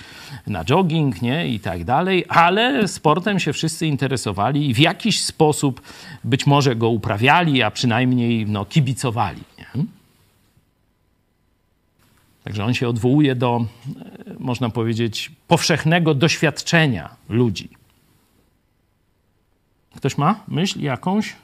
na 0.47 0.65
jogging 0.65 1.21
nie? 1.21 1.47
i 1.47 1.59
tak 1.59 1.83
dalej, 1.83 2.25
ale 2.29 2.87
sportem 2.87 3.39
się 3.39 3.53
wszyscy 3.53 3.87
interesowali 3.87 4.69
i 4.69 4.73
w 4.73 4.79
jakiś 4.79 5.23
sposób 5.23 5.81
być 6.23 6.47
może 6.47 6.75
go 6.75 6.89
uprawiali, 6.89 7.63
a 7.63 7.71
przynajmniej 7.71 8.45
no, 8.45 8.65
kibicowali. 8.65 9.41
Nie? 9.57 9.83
Także 12.43 12.65
on 12.65 12.73
się 12.73 12.87
odwołuje 12.87 13.35
do, 13.35 13.65
e, 14.27 14.33
można 14.39 14.69
powiedzieć, 14.69 15.31
powszechnego 15.47 16.13
doświadczenia 16.13 17.09
ludzi. 17.29 17.69
Ktoś 19.95 20.17
ma 20.17 20.43
myśl 20.47 20.81
jakąś? 20.81 21.35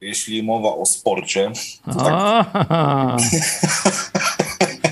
Jeśli 0.00 0.42
mowa 0.42 0.68
o 0.68 0.86
sporcie, 0.86 1.52
to 1.84 1.94
tak, 1.94 2.68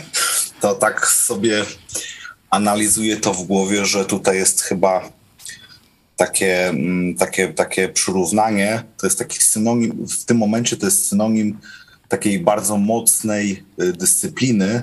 to 0.60 0.74
tak 0.74 1.06
sobie 1.06 1.64
analizuję 2.50 3.16
to 3.16 3.34
w 3.34 3.42
głowie, 3.42 3.86
że 3.86 4.04
tutaj 4.04 4.36
jest 4.36 4.60
chyba 4.60 5.12
takie, 6.16 6.68
mm, 6.68 7.14
takie, 7.14 7.48
takie 7.48 7.88
przyrównanie, 7.88 8.82
to 8.96 9.06
jest 9.06 9.18
taki 9.18 9.38
synonim, 9.38 10.06
w 10.06 10.24
tym 10.24 10.36
momencie 10.36 10.76
to 10.76 10.86
jest 10.86 11.08
synonim 11.08 11.58
takiej 12.08 12.40
bardzo 12.40 12.76
mocnej 12.76 13.64
y, 13.82 13.92
dyscypliny, 13.92 14.82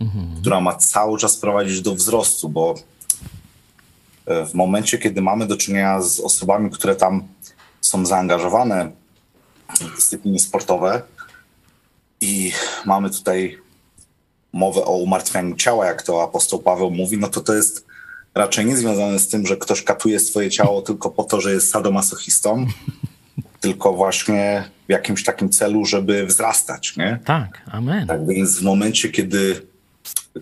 mhm. 0.00 0.40
która 0.40 0.60
ma 0.60 0.74
cały 0.74 1.18
czas 1.18 1.36
prowadzić 1.36 1.80
do 1.80 1.94
wzrostu, 1.94 2.48
bo 2.48 2.74
y, 2.74 4.46
w 4.46 4.54
momencie, 4.54 4.98
kiedy 4.98 5.22
mamy 5.22 5.46
do 5.46 5.56
czynienia 5.56 6.02
z 6.02 6.20
osobami, 6.20 6.70
które 6.70 6.96
tam 6.96 7.28
są 7.80 8.06
zaangażowane 8.06 8.90
w 9.80 9.96
dyscypliny 9.96 10.38
sportowe 10.38 11.02
i 12.20 12.52
mamy 12.84 13.10
tutaj 13.10 13.58
mowę 14.52 14.84
o 14.84 14.96
umartwianiu 14.96 15.56
ciała, 15.56 15.86
jak 15.86 16.02
to 16.02 16.22
apostoł 16.22 16.58
Paweł 16.58 16.90
mówi, 16.90 17.18
no 17.18 17.28
to 17.28 17.40
to 17.40 17.54
jest 17.54 17.86
raczej 18.34 18.66
nie 18.66 18.76
związane 18.76 19.18
z 19.18 19.28
tym, 19.28 19.46
że 19.46 19.56
ktoś 19.56 19.82
katuje 19.82 20.20
swoje 20.20 20.50
ciało 20.50 20.82
tylko 20.82 21.10
po 21.10 21.24
to, 21.24 21.40
że 21.40 21.52
jest 21.52 21.70
sadomasochistą, 21.70 22.66
tylko 23.60 23.92
właśnie 23.92 24.64
w 24.88 24.92
jakimś 24.92 25.24
takim 25.24 25.50
celu, 25.50 25.84
żeby 25.84 26.26
wzrastać, 26.26 26.96
nie? 26.96 27.18
Tak, 27.24 27.62
amen. 27.70 28.06
Tak 28.06 28.26
więc 28.26 28.58
w 28.58 28.62
momencie, 28.62 29.08
kiedy 29.08 29.66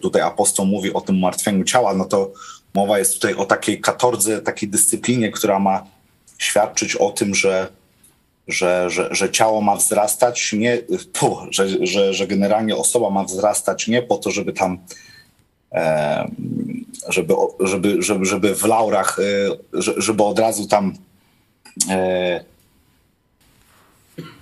tutaj 0.03 0.23
apostoł 0.23 0.67
mówi 0.67 0.93
o 0.93 1.01
tym 1.01 1.19
martwieniu 1.19 1.65
ciała, 1.65 1.95
no 1.95 2.05
to 2.05 2.33
mowa 2.75 2.99
jest 2.99 3.15
tutaj 3.15 3.35
o 3.35 3.45
takiej 3.45 3.81
katordze, 3.81 4.43
takiej 4.43 4.69
dyscyplinie, 4.69 5.31
która 5.31 5.59
ma 5.59 5.87
świadczyć 6.39 6.97
o 6.97 7.11
tym, 7.11 7.35
że, 7.35 7.69
że, 8.49 8.91
że, 8.91 9.09
że 9.11 9.31
ciało 9.31 9.61
ma 9.61 9.77
wzrastać, 9.77 10.53
nie, 10.53 10.79
pu, 11.13 11.39
że, 11.51 11.87
że, 11.87 12.15
że 12.15 12.27
generalnie 12.27 12.77
osoba 12.77 13.11
ma 13.11 13.25
wzrastać 13.25 13.89
nie 13.89 14.03
po 14.03 14.17
to, 14.17 14.31
żeby 14.31 14.53
tam 14.53 14.79
żeby, 17.09 17.35
żeby, 17.61 18.03
żeby, 18.03 18.25
żeby 18.25 18.55
w 18.55 18.65
laurach, 18.65 19.19
e, 19.19 19.23
żeby 19.97 20.23
od 20.23 20.39
razu 20.39 20.67
tam 20.67 20.95
e, 21.91 22.45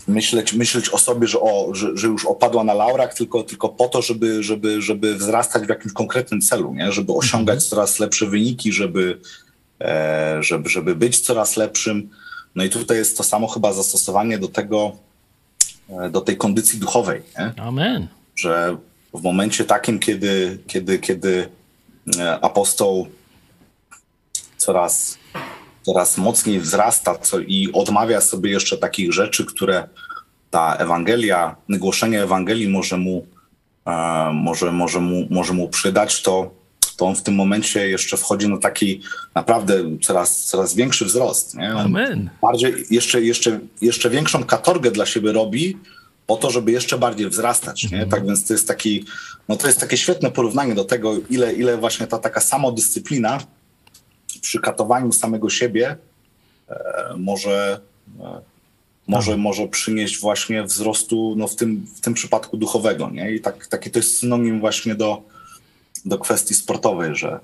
myśleć, 0.09 0.53
myśleć 0.53 0.89
o 0.89 0.99
sobie, 0.99 1.27
że, 1.27 1.41
o, 1.41 1.75
że, 1.75 1.97
że, 1.97 2.07
już 2.07 2.27
opadła 2.27 2.65
na 2.65 2.75
laurach, 2.75 3.15
tylko, 3.15 3.43
tylko 3.43 3.69
po 3.69 3.89
to, 3.89 4.03
żeby, 4.03 4.43
żeby, 4.43 4.83
żeby 4.83 5.15
wzrastać 5.15 5.63
w 5.63 5.69
jakimś 5.69 5.93
konkretnym 5.93 6.41
celu, 6.41 6.75
nie? 6.75 6.93
żeby 6.93 7.13
osiągać 7.13 7.57
mhm. 7.57 7.71
coraz 7.71 7.99
lepsze 7.99 8.27
wyniki, 8.27 8.73
żeby, 8.73 9.21
e, 9.81 10.39
żeby, 10.41 10.69
żeby 10.69 10.95
być 10.95 11.21
coraz 11.21 11.57
lepszym. 11.57 12.11
No 12.55 12.65
i 12.65 12.71
tutaj 12.71 12.97
jest 12.97 13.17
to 13.17 13.25
samo 13.25 13.49
chyba 13.49 13.73
zastosowanie 13.73 14.39
do 14.39 14.49
tego, 14.49 14.93
e, 15.89 16.11
do 16.11 16.21
tej 16.21 16.37
kondycji 16.37 16.79
duchowej. 16.79 17.23
Nie? 17.39 17.63
Amen. 17.63 18.09
Że 18.37 18.77
w 19.15 19.23
momencie 19.23 19.65
takim, 19.65 19.99
kiedy, 19.99 20.59
kiedy, 20.67 20.99
kiedy 20.99 21.49
e, 22.19 22.41
apostoł 22.41 23.07
coraz 24.57 25.19
coraz 25.83 26.19
mocniej 26.19 26.61
wzrasta 26.61 27.19
co, 27.19 27.41
i 27.41 27.69
odmawia 27.73 28.21
sobie 28.21 28.51
jeszcze 28.51 28.79
takich 28.79 29.13
rzeczy, 29.13 29.45
które 29.45 29.89
ta 30.51 30.75
Ewangelia, 30.75 31.57
głoszenie 31.69 32.23
Ewangelii 32.23 32.69
może 32.69 32.97
mu, 32.97 33.27
e, 33.87 34.31
może, 34.35 34.73
może 34.73 35.01
mu, 35.01 35.27
może 35.31 35.53
mu 35.53 35.69
przydać, 35.69 36.23
to, 36.23 36.51
to 37.03 37.07
on 37.07 37.17
w 37.17 37.23
tym 37.23 37.35
momencie 37.35 37.89
jeszcze 37.89 38.17
wchodzi 38.17 38.49
na 38.49 38.59
taki 38.59 39.01
naprawdę 39.35 39.75
coraz, 40.03 40.45
coraz 40.45 40.75
większy 40.75 41.05
wzrost. 41.05 41.55
Nie? 41.55 41.71
Amen. 41.73 42.31
Bardziej, 42.43 42.75
jeszcze, 42.91 43.23
jeszcze, 43.23 43.61
jeszcze 43.81 44.11
większą 44.11 44.45
katorgę 44.45 44.91
dla 44.91 45.07
siebie 45.07 45.33
robi, 45.33 45.79
po 46.27 46.37
to, 46.37 46.51
żeby 46.51 46.73
jeszcze 46.73 46.99
bardziej 46.99 47.29
wzrastać. 47.29 47.83
Nie? 47.85 48.03
Mhm. 48.03 48.11
Tak 48.11 48.27
więc 48.27 48.47
to 48.47 48.55
jest 48.55 48.69
taki, 48.69 49.05
no 49.49 49.57
to 49.57 49.67
jest 49.67 49.81
takie 49.81 49.97
świetne 49.97 50.31
porównanie 50.31 50.75
do 50.75 50.85
tego, 50.85 51.15
ile, 51.31 51.53
ile 51.53 51.77
właśnie 51.77 52.07
ta 52.07 52.19
taka 52.19 52.41
samodyscyplina 52.41 53.41
przy 54.41 54.61
katowaniu 54.61 55.13
samego 55.13 55.51
siebie 55.51 55.97
e, 56.69 56.75
może, 57.17 57.81
e, 58.21 58.41
może, 59.07 59.33
tak. 59.33 59.41
może 59.41 59.69
przynieść 59.69 60.21
właśnie 60.21 60.63
wzrostu 60.63 61.35
no 61.37 61.49
w, 61.49 61.57
tym, 61.57 61.87
w 61.97 62.01
tym 62.01 62.15
przypadku 62.15 62.57
duchowego. 62.57 63.11
Nie? 63.11 63.35
I 63.35 63.41
tak, 63.41 63.67
taki 63.67 63.91
to 63.91 63.99
jest 63.99 64.19
synonim 64.19 64.61
właśnie 64.61 64.95
do, 64.95 65.32
do 66.05 66.19
kwestii 66.19 66.55
sportowej, 66.55 67.17
że, 67.17 67.41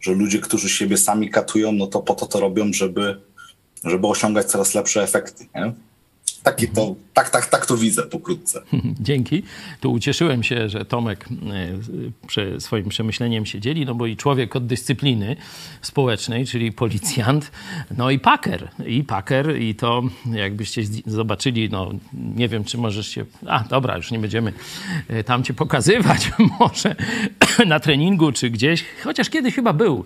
że 0.00 0.12
ludzie, 0.12 0.38
którzy 0.38 0.68
siebie 0.68 0.96
sami 0.96 1.30
katują, 1.30 1.72
no 1.72 1.86
to 1.86 2.00
po 2.00 2.14
to 2.14 2.26
to 2.26 2.40
robią, 2.40 2.72
żeby, 2.72 3.20
żeby 3.84 4.06
osiągać 4.06 4.46
coraz 4.46 4.74
lepsze 4.74 5.02
efekty. 5.02 5.46
Nie? 5.54 5.72
Taki 6.48 6.68
to, 6.68 6.94
tak, 7.14 7.30
tak, 7.30 7.46
tak 7.46 7.66
to 7.66 7.76
widzę 7.76 8.02
pokrótce. 8.02 8.62
Dzięki. 9.00 9.42
Tu 9.80 9.92
ucieszyłem 9.92 10.42
się, 10.42 10.68
że 10.68 10.84
Tomek 10.84 11.28
e, 12.56 12.60
swoim 12.60 12.88
przemyśleniem 12.88 13.46
się 13.46 13.60
dzieli, 13.60 13.86
no 13.86 13.94
bo 13.94 14.06
i 14.06 14.16
człowiek 14.16 14.56
od 14.56 14.66
dyscypliny 14.66 15.36
społecznej, 15.82 16.46
czyli 16.46 16.72
policjant, 16.72 17.50
no 17.96 18.10
i 18.10 18.18
paker. 18.18 18.68
I 18.86 19.04
paker 19.04 19.60
i 19.60 19.74
to 19.74 20.02
jakbyście 20.32 20.82
zobaczyli, 21.06 21.68
no 21.70 21.90
nie 22.12 22.48
wiem, 22.48 22.64
czy 22.64 22.78
możesz 22.78 23.08
się... 23.08 23.24
A, 23.46 23.60
dobra, 23.60 23.96
już 23.96 24.10
nie 24.10 24.18
będziemy 24.18 24.52
e, 25.08 25.24
tam 25.24 25.44
cię 25.44 25.54
pokazywać, 25.54 26.30
może 26.60 26.96
na 27.66 27.80
treningu 27.80 28.32
czy 28.32 28.50
gdzieś, 28.50 28.84
chociaż 29.04 29.30
kiedyś 29.30 29.54
chyba 29.54 29.72
był 29.72 30.04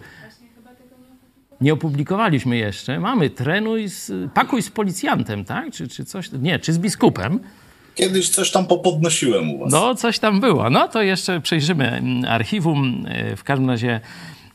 nie 1.62 1.72
opublikowaliśmy 1.72 2.56
jeszcze. 2.56 3.00
Mamy 3.00 3.30
trenuj 3.30 3.88
z, 3.88 4.32
pakuj 4.34 4.62
z 4.62 4.70
policjantem, 4.70 5.44
tak? 5.44 5.72
Czy, 5.72 5.88
czy 5.88 6.04
coś, 6.04 6.30
nie, 6.32 6.58
czy 6.58 6.72
z 6.72 6.78
biskupem. 6.78 7.40
Kiedyś 7.94 8.28
coś 8.28 8.50
tam 8.50 8.66
popodnosiłem 8.66 9.50
u 9.50 9.58
was. 9.58 9.72
No, 9.72 9.94
coś 9.94 10.18
tam 10.18 10.40
było. 10.40 10.70
No, 10.70 10.88
to 10.88 11.02
jeszcze 11.02 11.40
przejrzymy 11.40 11.88
mm, 11.88 12.24
archiwum. 12.24 13.04
E, 13.08 13.36
w 13.36 13.44
każdym 13.44 13.70
razie, 13.70 14.00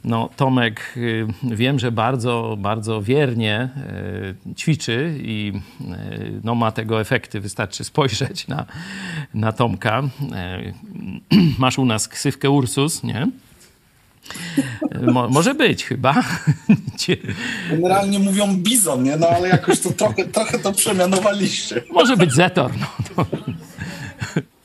no, 0.04 0.30
Tomek 0.36 0.96
e, 1.44 1.56
wiem, 1.56 1.80
że 1.80 1.92
bardzo, 1.92 2.58
bardzo 2.60 3.02
wiernie 3.02 3.70
e, 4.50 4.54
ćwiczy 4.56 5.20
i 5.22 5.54
no, 6.44 6.56
ma 6.56 6.72
tego 6.72 7.02
efekty. 7.02 7.40
Wystarczy 7.40 7.84
spojrzeć 7.84 8.48
na, 8.48 8.66
na 9.34 9.52
Tomka. 9.52 10.04
Masz 11.60 11.78
u 11.78 11.86
nas 11.86 12.08
ksywkę 12.08 12.50
Ursus, 12.50 13.04
nie? 13.04 13.28
Mo, 15.02 15.30
może 15.30 15.56
być 15.56 15.86
chyba. 15.86 16.14
Generalnie 17.70 18.20
mówią 18.20 18.56
bizon, 18.58 19.04
nie? 19.04 19.18
No 19.18 19.28
ale 19.28 19.50
jakoś 19.50 19.80
to 19.80 19.92
trochę, 19.92 20.26
trochę 20.26 20.60
to 20.60 20.74
przemianowaliście. 20.74 21.84
Może 21.92 22.18
być 22.18 22.34
zetor. 22.34 22.72
No. 23.18 23.26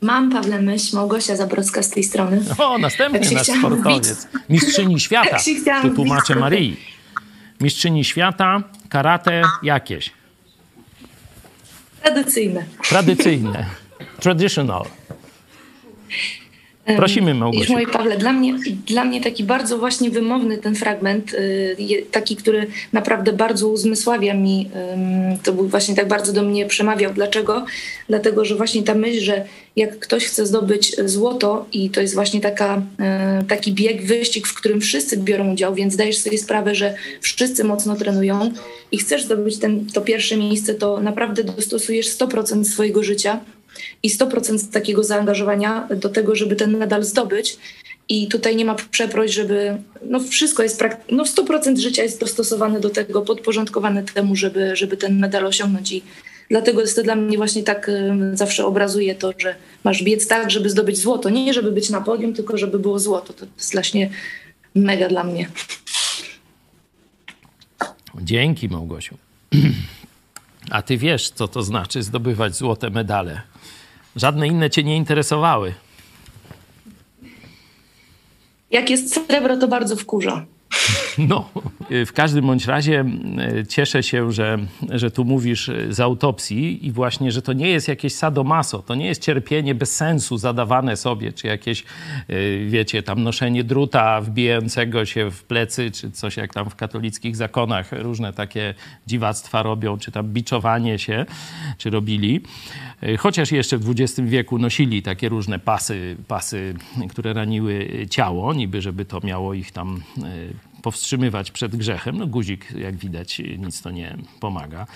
Mam, 0.00 0.30
Pawle 0.30 0.62
Myśl, 0.62 0.96
Małgosia 0.96 1.36
Zabrocka 1.36 1.82
z 1.82 1.90
tej 1.90 2.04
strony. 2.04 2.40
O, 2.58 2.78
następny 2.78 3.30
nasz 3.30 3.46
sportowiec. 3.46 4.28
Mistrzyni 4.48 5.00
świata, 5.00 5.38
tu 5.82 5.90
tłumaczę 5.90 6.34
Marii. 6.34 6.76
Mistrzyni 7.60 8.04
świata, 8.04 8.62
karate 8.88 9.42
jakieś. 9.62 10.10
Tradycyjne. 12.02 12.64
Tradycyjne. 12.88 13.66
Traditional. 14.20 14.84
Prosimy, 16.84 17.34
Małgosiu. 17.34 17.72
Moje 17.72 17.86
Pawle, 17.86 18.16
dla 18.16 18.32
mnie, 18.32 18.54
dla 18.86 19.04
mnie 19.04 19.20
taki 19.20 19.44
bardzo 19.44 19.78
właśnie 19.78 20.10
wymowny 20.10 20.58
ten 20.58 20.74
fragment, 20.74 21.34
y, 21.34 22.06
taki, 22.10 22.36
który 22.36 22.66
naprawdę 22.92 23.32
bardzo 23.32 23.68
uzmysławia 23.68 24.34
mi, 24.34 24.70
to 25.42 25.52
był 25.52 25.68
właśnie 25.68 25.94
tak 25.94 26.08
bardzo 26.08 26.32
do 26.32 26.42
mnie 26.42 26.66
przemawiał. 26.66 27.14
Dlaczego? 27.14 27.64
Dlatego, 28.08 28.44
że 28.44 28.54
właśnie 28.54 28.82
ta 28.82 28.94
myśl, 28.94 29.20
że 29.20 29.44
jak 29.76 29.98
ktoś 29.98 30.24
chce 30.24 30.46
zdobyć 30.46 30.96
złoto 31.04 31.66
i 31.72 31.90
to 31.90 32.00
jest 32.00 32.14
właśnie 32.14 32.40
taka, 32.40 32.82
y, 33.40 33.44
taki 33.44 33.72
bieg, 33.72 34.02
wyścig, 34.02 34.46
w 34.46 34.54
którym 34.54 34.80
wszyscy 34.80 35.16
biorą 35.16 35.52
udział, 35.52 35.74
więc 35.74 35.96
dajesz 35.96 36.18
sobie 36.18 36.38
sprawę, 36.38 36.74
że 36.74 36.94
wszyscy 37.20 37.64
mocno 37.64 37.96
trenują 37.96 38.52
i 38.92 38.98
chcesz 38.98 39.24
zdobyć 39.24 39.58
ten, 39.58 39.86
to 39.86 40.00
pierwsze 40.00 40.36
miejsce, 40.36 40.74
to 40.74 41.00
naprawdę 41.00 41.44
dostosujesz 41.44 42.06
100% 42.06 42.64
swojego 42.64 43.02
życia 43.02 43.40
i 44.02 44.10
100% 44.10 44.72
takiego 44.72 45.04
zaangażowania 45.04 45.88
do 45.96 46.08
tego, 46.08 46.34
żeby 46.34 46.56
ten 46.56 46.76
medal 46.76 47.04
zdobyć. 47.04 47.58
I 48.08 48.28
tutaj 48.28 48.56
nie 48.56 48.64
ma 48.64 48.74
przeproś, 48.74 49.30
żeby. 49.32 49.76
No 50.02 50.20
wszystko 50.20 50.62
jest. 50.62 50.82
No 51.10 51.24
100% 51.24 51.78
życia 51.78 52.02
jest 52.02 52.20
dostosowane 52.20 52.80
do 52.80 52.90
tego, 52.90 53.22
podporządkowane 53.22 54.02
temu, 54.02 54.36
żeby, 54.36 54.76
żeby 54.76 54.96
ten 54.96 55.18
medal 55.18 55.46
osiągnąć. 55.46 55.92
I 55.92 56.02
dlatego 56.50 56.80
jest 56.80 56.96
to 56.96 57.02
dla 57.02 57.16
mnie 57.16 57.36
właśnie 57.36 57.62
tak, 57.62 57.90
zawsze 58.32 58.66
obrazuje 58.66 59.14
to, 59.14 59.32
że 59.38 59.54
masz 59.84 60.02
biec 60.02 60.26
tak, 60.26 60.50
żeby 60.50 60.70
zdobyć 60.70 60.98
złoto. 60.98 61.30
Nie 61.30 61.54
żeby 61.54 61.72
być 61.72 61.90
na 61.90 62.00
podium, 62.00 62.34
tylko 62.34 62.58
żeby 62.58 62.78
było 62.78 62.98
złoto. 62.98 63.32
To 63.32 63.46
jest 63.56 63.72
właśnie 63.72 64.10
mega 64.74 65.08
dla 65.08 65.24
mnie. 65.24 65.48
Dzięki 68.20 68.68
Małgosiu. 68.68 69.16
A 70.70 70.82
ty 70.82 70.96
wiesz, 70.96 71.30
co 71.30 71.48
to 71.48 71.62
znaczy 71.62 72.02
zdobywać 72.02 72.56
złote 72.56 72.90
medale. 72.90 73.42
Żadne 74.16 74.48
inne 74.48 74.70
cię 74.70 74.84
nie 74.84 74.96
interesowały. 74.96 75.74
Jak 78.70 78.90
jest 78.90 79.14
srebro, 79.14 79.56
to 79.56 79.68
bardzo 79.68 79.96
wkurza. 79.96 80.46
No, 81.18 81.50
w 81.90 82.12
każdym 82.12 82.46
bądź 82.46 82.66
razie 82.66 83.04
e, 83.38 83.66
cieszę 83.66 84.02
się, 84.02 84.32
że, 84.32 84.58
że 84.90 85.10
tu 85.10 85.24
mówisz 85.24 85.70
z 85.90 86.00
autopsji 86.00 86.86
i 86.86 86.92
właśnie, 86.92 87.32
że 87.32 87.42
to 87.42 87.52
nie 87.52 87.68
jest 87.68 87.88
jakieś 87.88 88.14
sadomaso, 88.14 88.78
to 88.78 88.94
nie 88.94 89.06
jest 89.06 89.22
cierpienie 89.22 89.74
bez 89.74 89.96
sensu 89.96 90.38
zadawane 90.38 90.96
sobie, 90.96 91.32
czy 91.32 91.46
jakieś, 91.46 91.82
e, 91.82 91.84
wiecie, 92.66 93.02
tam 93.02 93.22
noszenie 93.22 93.64
druta 93.64 94.20
wbijającego 94.20 95.06
się 95.06 95.30
w 95.30 95.44
plecy, 95.44 95.90
czy 95.90 96.10
coś 96.10 96.36
jak 96.36 96.54
tam 96.54 96.70
w 96.70 96.76
katolickich 96.76 97.36
zakonach 97.36 97.92
różne 97.92 98.32
takie 98.32 98.74
dziwactwa 99.06 99.62
robią, 99.62 99.98
czy 99.98 100.12
tam 100.12 100.28
biczowanie 100.28 100.98
się, 100.98 101.26
czy 101.78 101.90
robili. 101.90 102.40
E, 103.02 103.16
chociaż 103.16 103.52
jeszcze 103.52 103.78
w 103.78 103.90
XX 103.90 104.20
wieku 104.28 104.58
nosili 104.58 105.02
takie 105.02 105.28
różne 105.28 105.58
pasy, 105.58 106.16
pasy, 106.28 106.74
które 107.10 107.32
raniły 107.32 108.06
ciało, 108.10 108.54
niby 108.54 108.82
żeby 108.82 109.04
to 109.04 109.20
miało 109.24 109.54
ich 109.54 109.72
tam 109.72 110.02
powstrzymywać 110.82 111.50
przed 111.50 111.76
grzechem. 111.76 112.18
No 112.18 112.26
guzik, 112.26 112.72
jak 112.72 112.96
widać, 112.96 113.42
nic 113.58 113.82
to 113.82 113.90
nie 113.90 114.16
pomaga. 114.40 114.86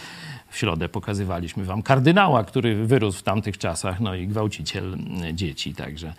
W 0.50 0.58
środę 0.58 0.88
pokazywaliśmy 0.88 1.64
wam 1.64 1.82
kardynała, 1.82 2.44
który 2.44 2.86
wyrósł 2.86 3.18
w 3.18 3.22
tamtych 3.22 3.58
czasach, 3.58 4.00
no 4.00 4.14
i 4.14 4.28
gwałciciel 4.28 4.98
dzieci, 5.32 5.74
także 5.74 6.14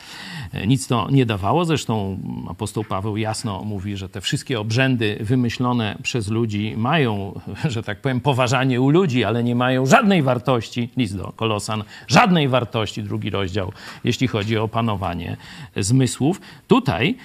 e, 0.53 0.67
nic 0.67 0.87
to 0.87 1.07
nie 1.11 1.25
dawało. 1.25 1.65
Zresztą 1.65 2.19
apostoł 2.49 2.83
Paweł 2.83 3.17
jasno 3.17 3.63
mówi, 3.63 3.97
że 3.97 4.09
te 4.09 4.21
wszystkie 4.21 4.59
obrzędy 4.59 5.17
wymyślone 5.19 5.97
przez 6.03 6.27
ludzi 6.27 6.73
mają, 6.77 7.39
że 7.73 7.83
tak 7.83 8.01
powiem, 8.01 8.21
poważanie 8.21 8.81
u 8.81 8.89
ludzi, 8.89 9.23
ale 9.23 9.43
nie 9.43 9.55
mają 9.55 9.85
żadnej 9.85 10.21
wartości, 10.21 10.89
list 10.97 11.17
do 11.17 11.33
Kolosan, 11.35 11.83
żadnej 12.07 12.47
wartości, 12.47 13.03
drugi 13.03 13.29
rozdział, 13.29 13.71
jeśli 14.03 14.27
chodzi 14.27 14.57
o 14.57 14.63
opanowanie 14.63 15.37
zmysłów. 15.75 16.41
Tutaj 16.67 17.15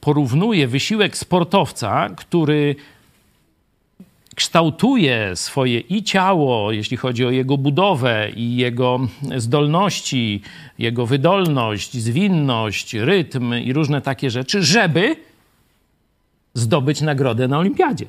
porównuje 0.00 0.68
wysiłek 0.68 1.16
sportowca, 1.16 2.08
który 2.16 2.76
kształtuje 4.34 5.36
swoje 5.36 5.80
i 5.80 6.02
ciało, 6.02 6.72
jeśli 6.72 6.96
chodzi 6.96 7.24
o 7.24 7.30
jego 7.30 7.58
budowę 7.58 8.30
i 8.36 8.56
jego 8.56 9.00
zdolności, 9.36 10.42
jego 10.78 11.06
wydolność, 11.06 11.96
zwinność, 11.96 12.94
rytm 12.94 13.54
i 13.54 13.72
różne 13.72 14.00
takie 14.00 14.30
rzeczy, 14.30 14.62
żeby 14.62 15.16
zdobyć 16.54 17.00
nagrodę 17.00 17.48
na 17.48 17.58
olimpiadzie. 17.58 18.06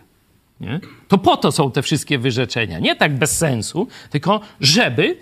Nie? 0.61 0.79
To 1.07 1.17
po 1.17 1.37
to 1.37 1.51
są 1.51 1.71
te 1.71 1.81
wszystkie 1.81 2.19
wyrzeczenia. 2.19 2.79
Nie 2.79 2.95
tak 2.95 3.17
bez 3.17 3.37
sensu, 3.37 3.87
tylko 4.09 4.41
żeby 4.61 5.17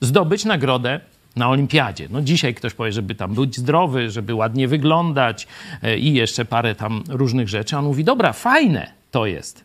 zdobyć 0.00 0.44
nagrodę 0.44 1.00
na 1.36 1.48
olimpiadzie. 1.48 2.08
No 2.10 2.22
dzisiaj 2.22 2.54
ktoś 2.54 2.74
powie, 2.74 2.92
żeby 2.92 3.14
tam 3.14 3.34
być 3.34 3.56
zdrowy, 3.56 4.10
żeby 4.10 4.34
ładnie 4.34 4.68
wyglądać 4.68 5.46
e, 5.82 5.98
i 5.98 6.14
jeszcze 6.14 6.44
parę 6.44 6.74
tam 6.74 7.04
różnych 7.08 7.48
rzeczy. 7.48 7.76
A 7.76 7.78
on 7.78 7.84
mówi, 7.84 8.04
dobra, 8.04 8.32
fajne 8.32 8.92
to 9.10 9.26
jest, 9.26 9.64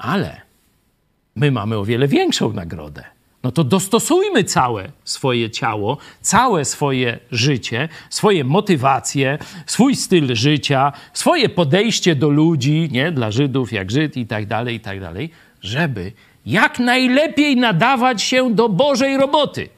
ale 0.00 0.40
my 1.36 1.50
mamy 1.50 1.78
o 1.78 1.84
wiele 1.84 2.08
większą 2.08 2.52
nagrodę. 2.52 3.04
No 3.42 3.52
to 3.52 3.64
dostosujmy 3.64 4.44
całe 4.44 4.90
swoje 5.04 5.50
ciało, 5.50 5.98
całe 6.20 6.64
swoje 6.64 7.18
życie, 7.32 7.88
swoje 8.10 8.44
motywacje, 8.44 9.38
swój 9.66 9.96
styl 9.96 10.34
życia, 10.34 10.92
swoje 11.12 11.48
podejście 11.48 12.16
do 12.16 12.28
ludzi, 12.28 12.88
nie, 12.92 13.12
dla 13.12 13.30
Żydów 13.30 13.72
jak 13.72 13.90
Żyd 13.90 14.16
i 14.16 14.26
tak 14.26 14.46
dalej, 14.46 14.76
i 14.76 14.80
tak 14.80 15.00
dalej, 15.00 15.30
żeby 15.62 16.12
jak 16.46 16.78
najlepiej 16.78 17.56
nadawać 17.56 18.22
się 18.22 18.54
do 18.54 18.68
Bożej 18.68 19.16
roboty 19.16 19.68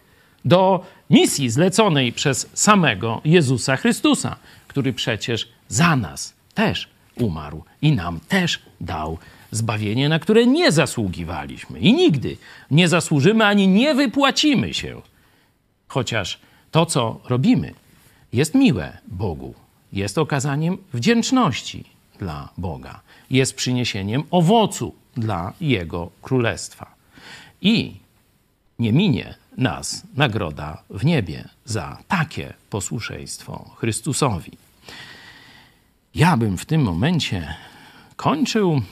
do 0.44 0.85
misji 1.11 1.51
zleconej 1.51 2.12
przez 2.12 2.51
samego 2.55 3.20
Jezusa 3.24 3.77
Chrystusa, 3.77 4.36
który 4.69 4.93
przecież 4.93 5.49
za 5.69 5.97
nas 5.97 6.35
też 6.55 6.89
umarł 7.16 7.65
i 7.82 7.93
nam 7.93 8.20
też 8.28 8.59
dał 8.81 9.19
zbawienie, 9.53 10.09
na 10.09 10.19
które 10.19 10.47
nie 10.47 10.73
zasługiwaliśmy 10.73 11.81
i 11.81 11.95
nigdy 11.95 12.37
nie 12.70 12.89
zasłużymy 12.89 13.47
ani 13.47 13.69
nie 13.69 13.95
wypłacimy 13.95 14.74
się. 14.74 15.03
Chociaż 15.89 16.41
to, 16.70 16.87
co 16.87 17.20
robimy, 17.29 17.74
jest 18.33 18.55
miłe 18.55 18.99
Bogu, 19.09 19.55
jest 19.93 20.19
okazaniem 20.19 20.79
wdzięczności 20.93 21.85
dla 22.19 22.49
Boga, 22.59 23.01
jest 23.31 23.55
przyniesieniem 23.55 24.23
owocu 24.31 24.95
dla 25.16 25.53
Jego 25.61 26.11
królestwa. 26.23 26.95
I 27.61 27.95
nie 28.79 28.93
minie 28.93 29.35
nas 29.57 30.03
nagroda 30.15 30.83
w 30.91 31.05
niebie 31.05 31.49
za 31.65 31.99
takie 32.09 32.55
posłuszeństwo 32.70 33.70
Chrystusowi. 33.79 34.53
Ja 36.15 36.37
bym 36.37 36.59
w 36.59 36.65
tym 36.65 36.83
momencie 36.83 37.55
kończył. 38.16 38.82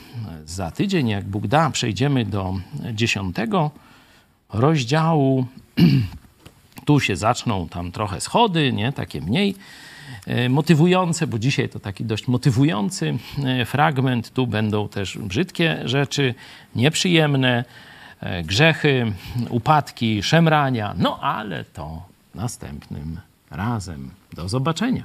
Za 0.45 0.71
tydzień, 0.71 1.07
jak 1.07 1.25
Bóg 1.25 1.47
da, 1.47 1.69
przejdziemy 1.69 2.25
do 2.25 2.55
dziesiątego 2.93 3.71
rozdziału. 4.53 5.45
Tu 6.85 6.99
się 6.99 7.15
zaczną 7.15 7.69
tam 7.69 7.91
trochę 7.91 8.21
schody, 8.21 8.73
nie? 8.73 8.93
takie 8.93 9.21
mniej 9.21 9.55
e, 10.27 10.49
motywujące, 10.49 11.27
bo 11.27 11.39
dzisiaj 11.39 11.69
to 11.69 11.79
taki 11.79 12.05
dość 12.05 12.27
motywujący 12.27 13.17
e, 13.43 13.65
fragment. 13.65 14.33
Tu 14.33 14.47
będą 14.47 14.89
też 14.89 15.17
brzydkie 15.17 15.81
rzeczy, 15.85 16.35
nieprzyjemne 16.75 17.63
E, 18.21 18.43
grzechy, 18.43 19.13
upadki, 19.49 20.23
szemrania. 20.23 20.93
No 20.97 21.19
ale 21.19 21.63
to 21.63 22.05
następnym 22.35 23.19
razem. 23.51 24.11
Do 24.33 24.49
zobaczenia. 24.49 25.03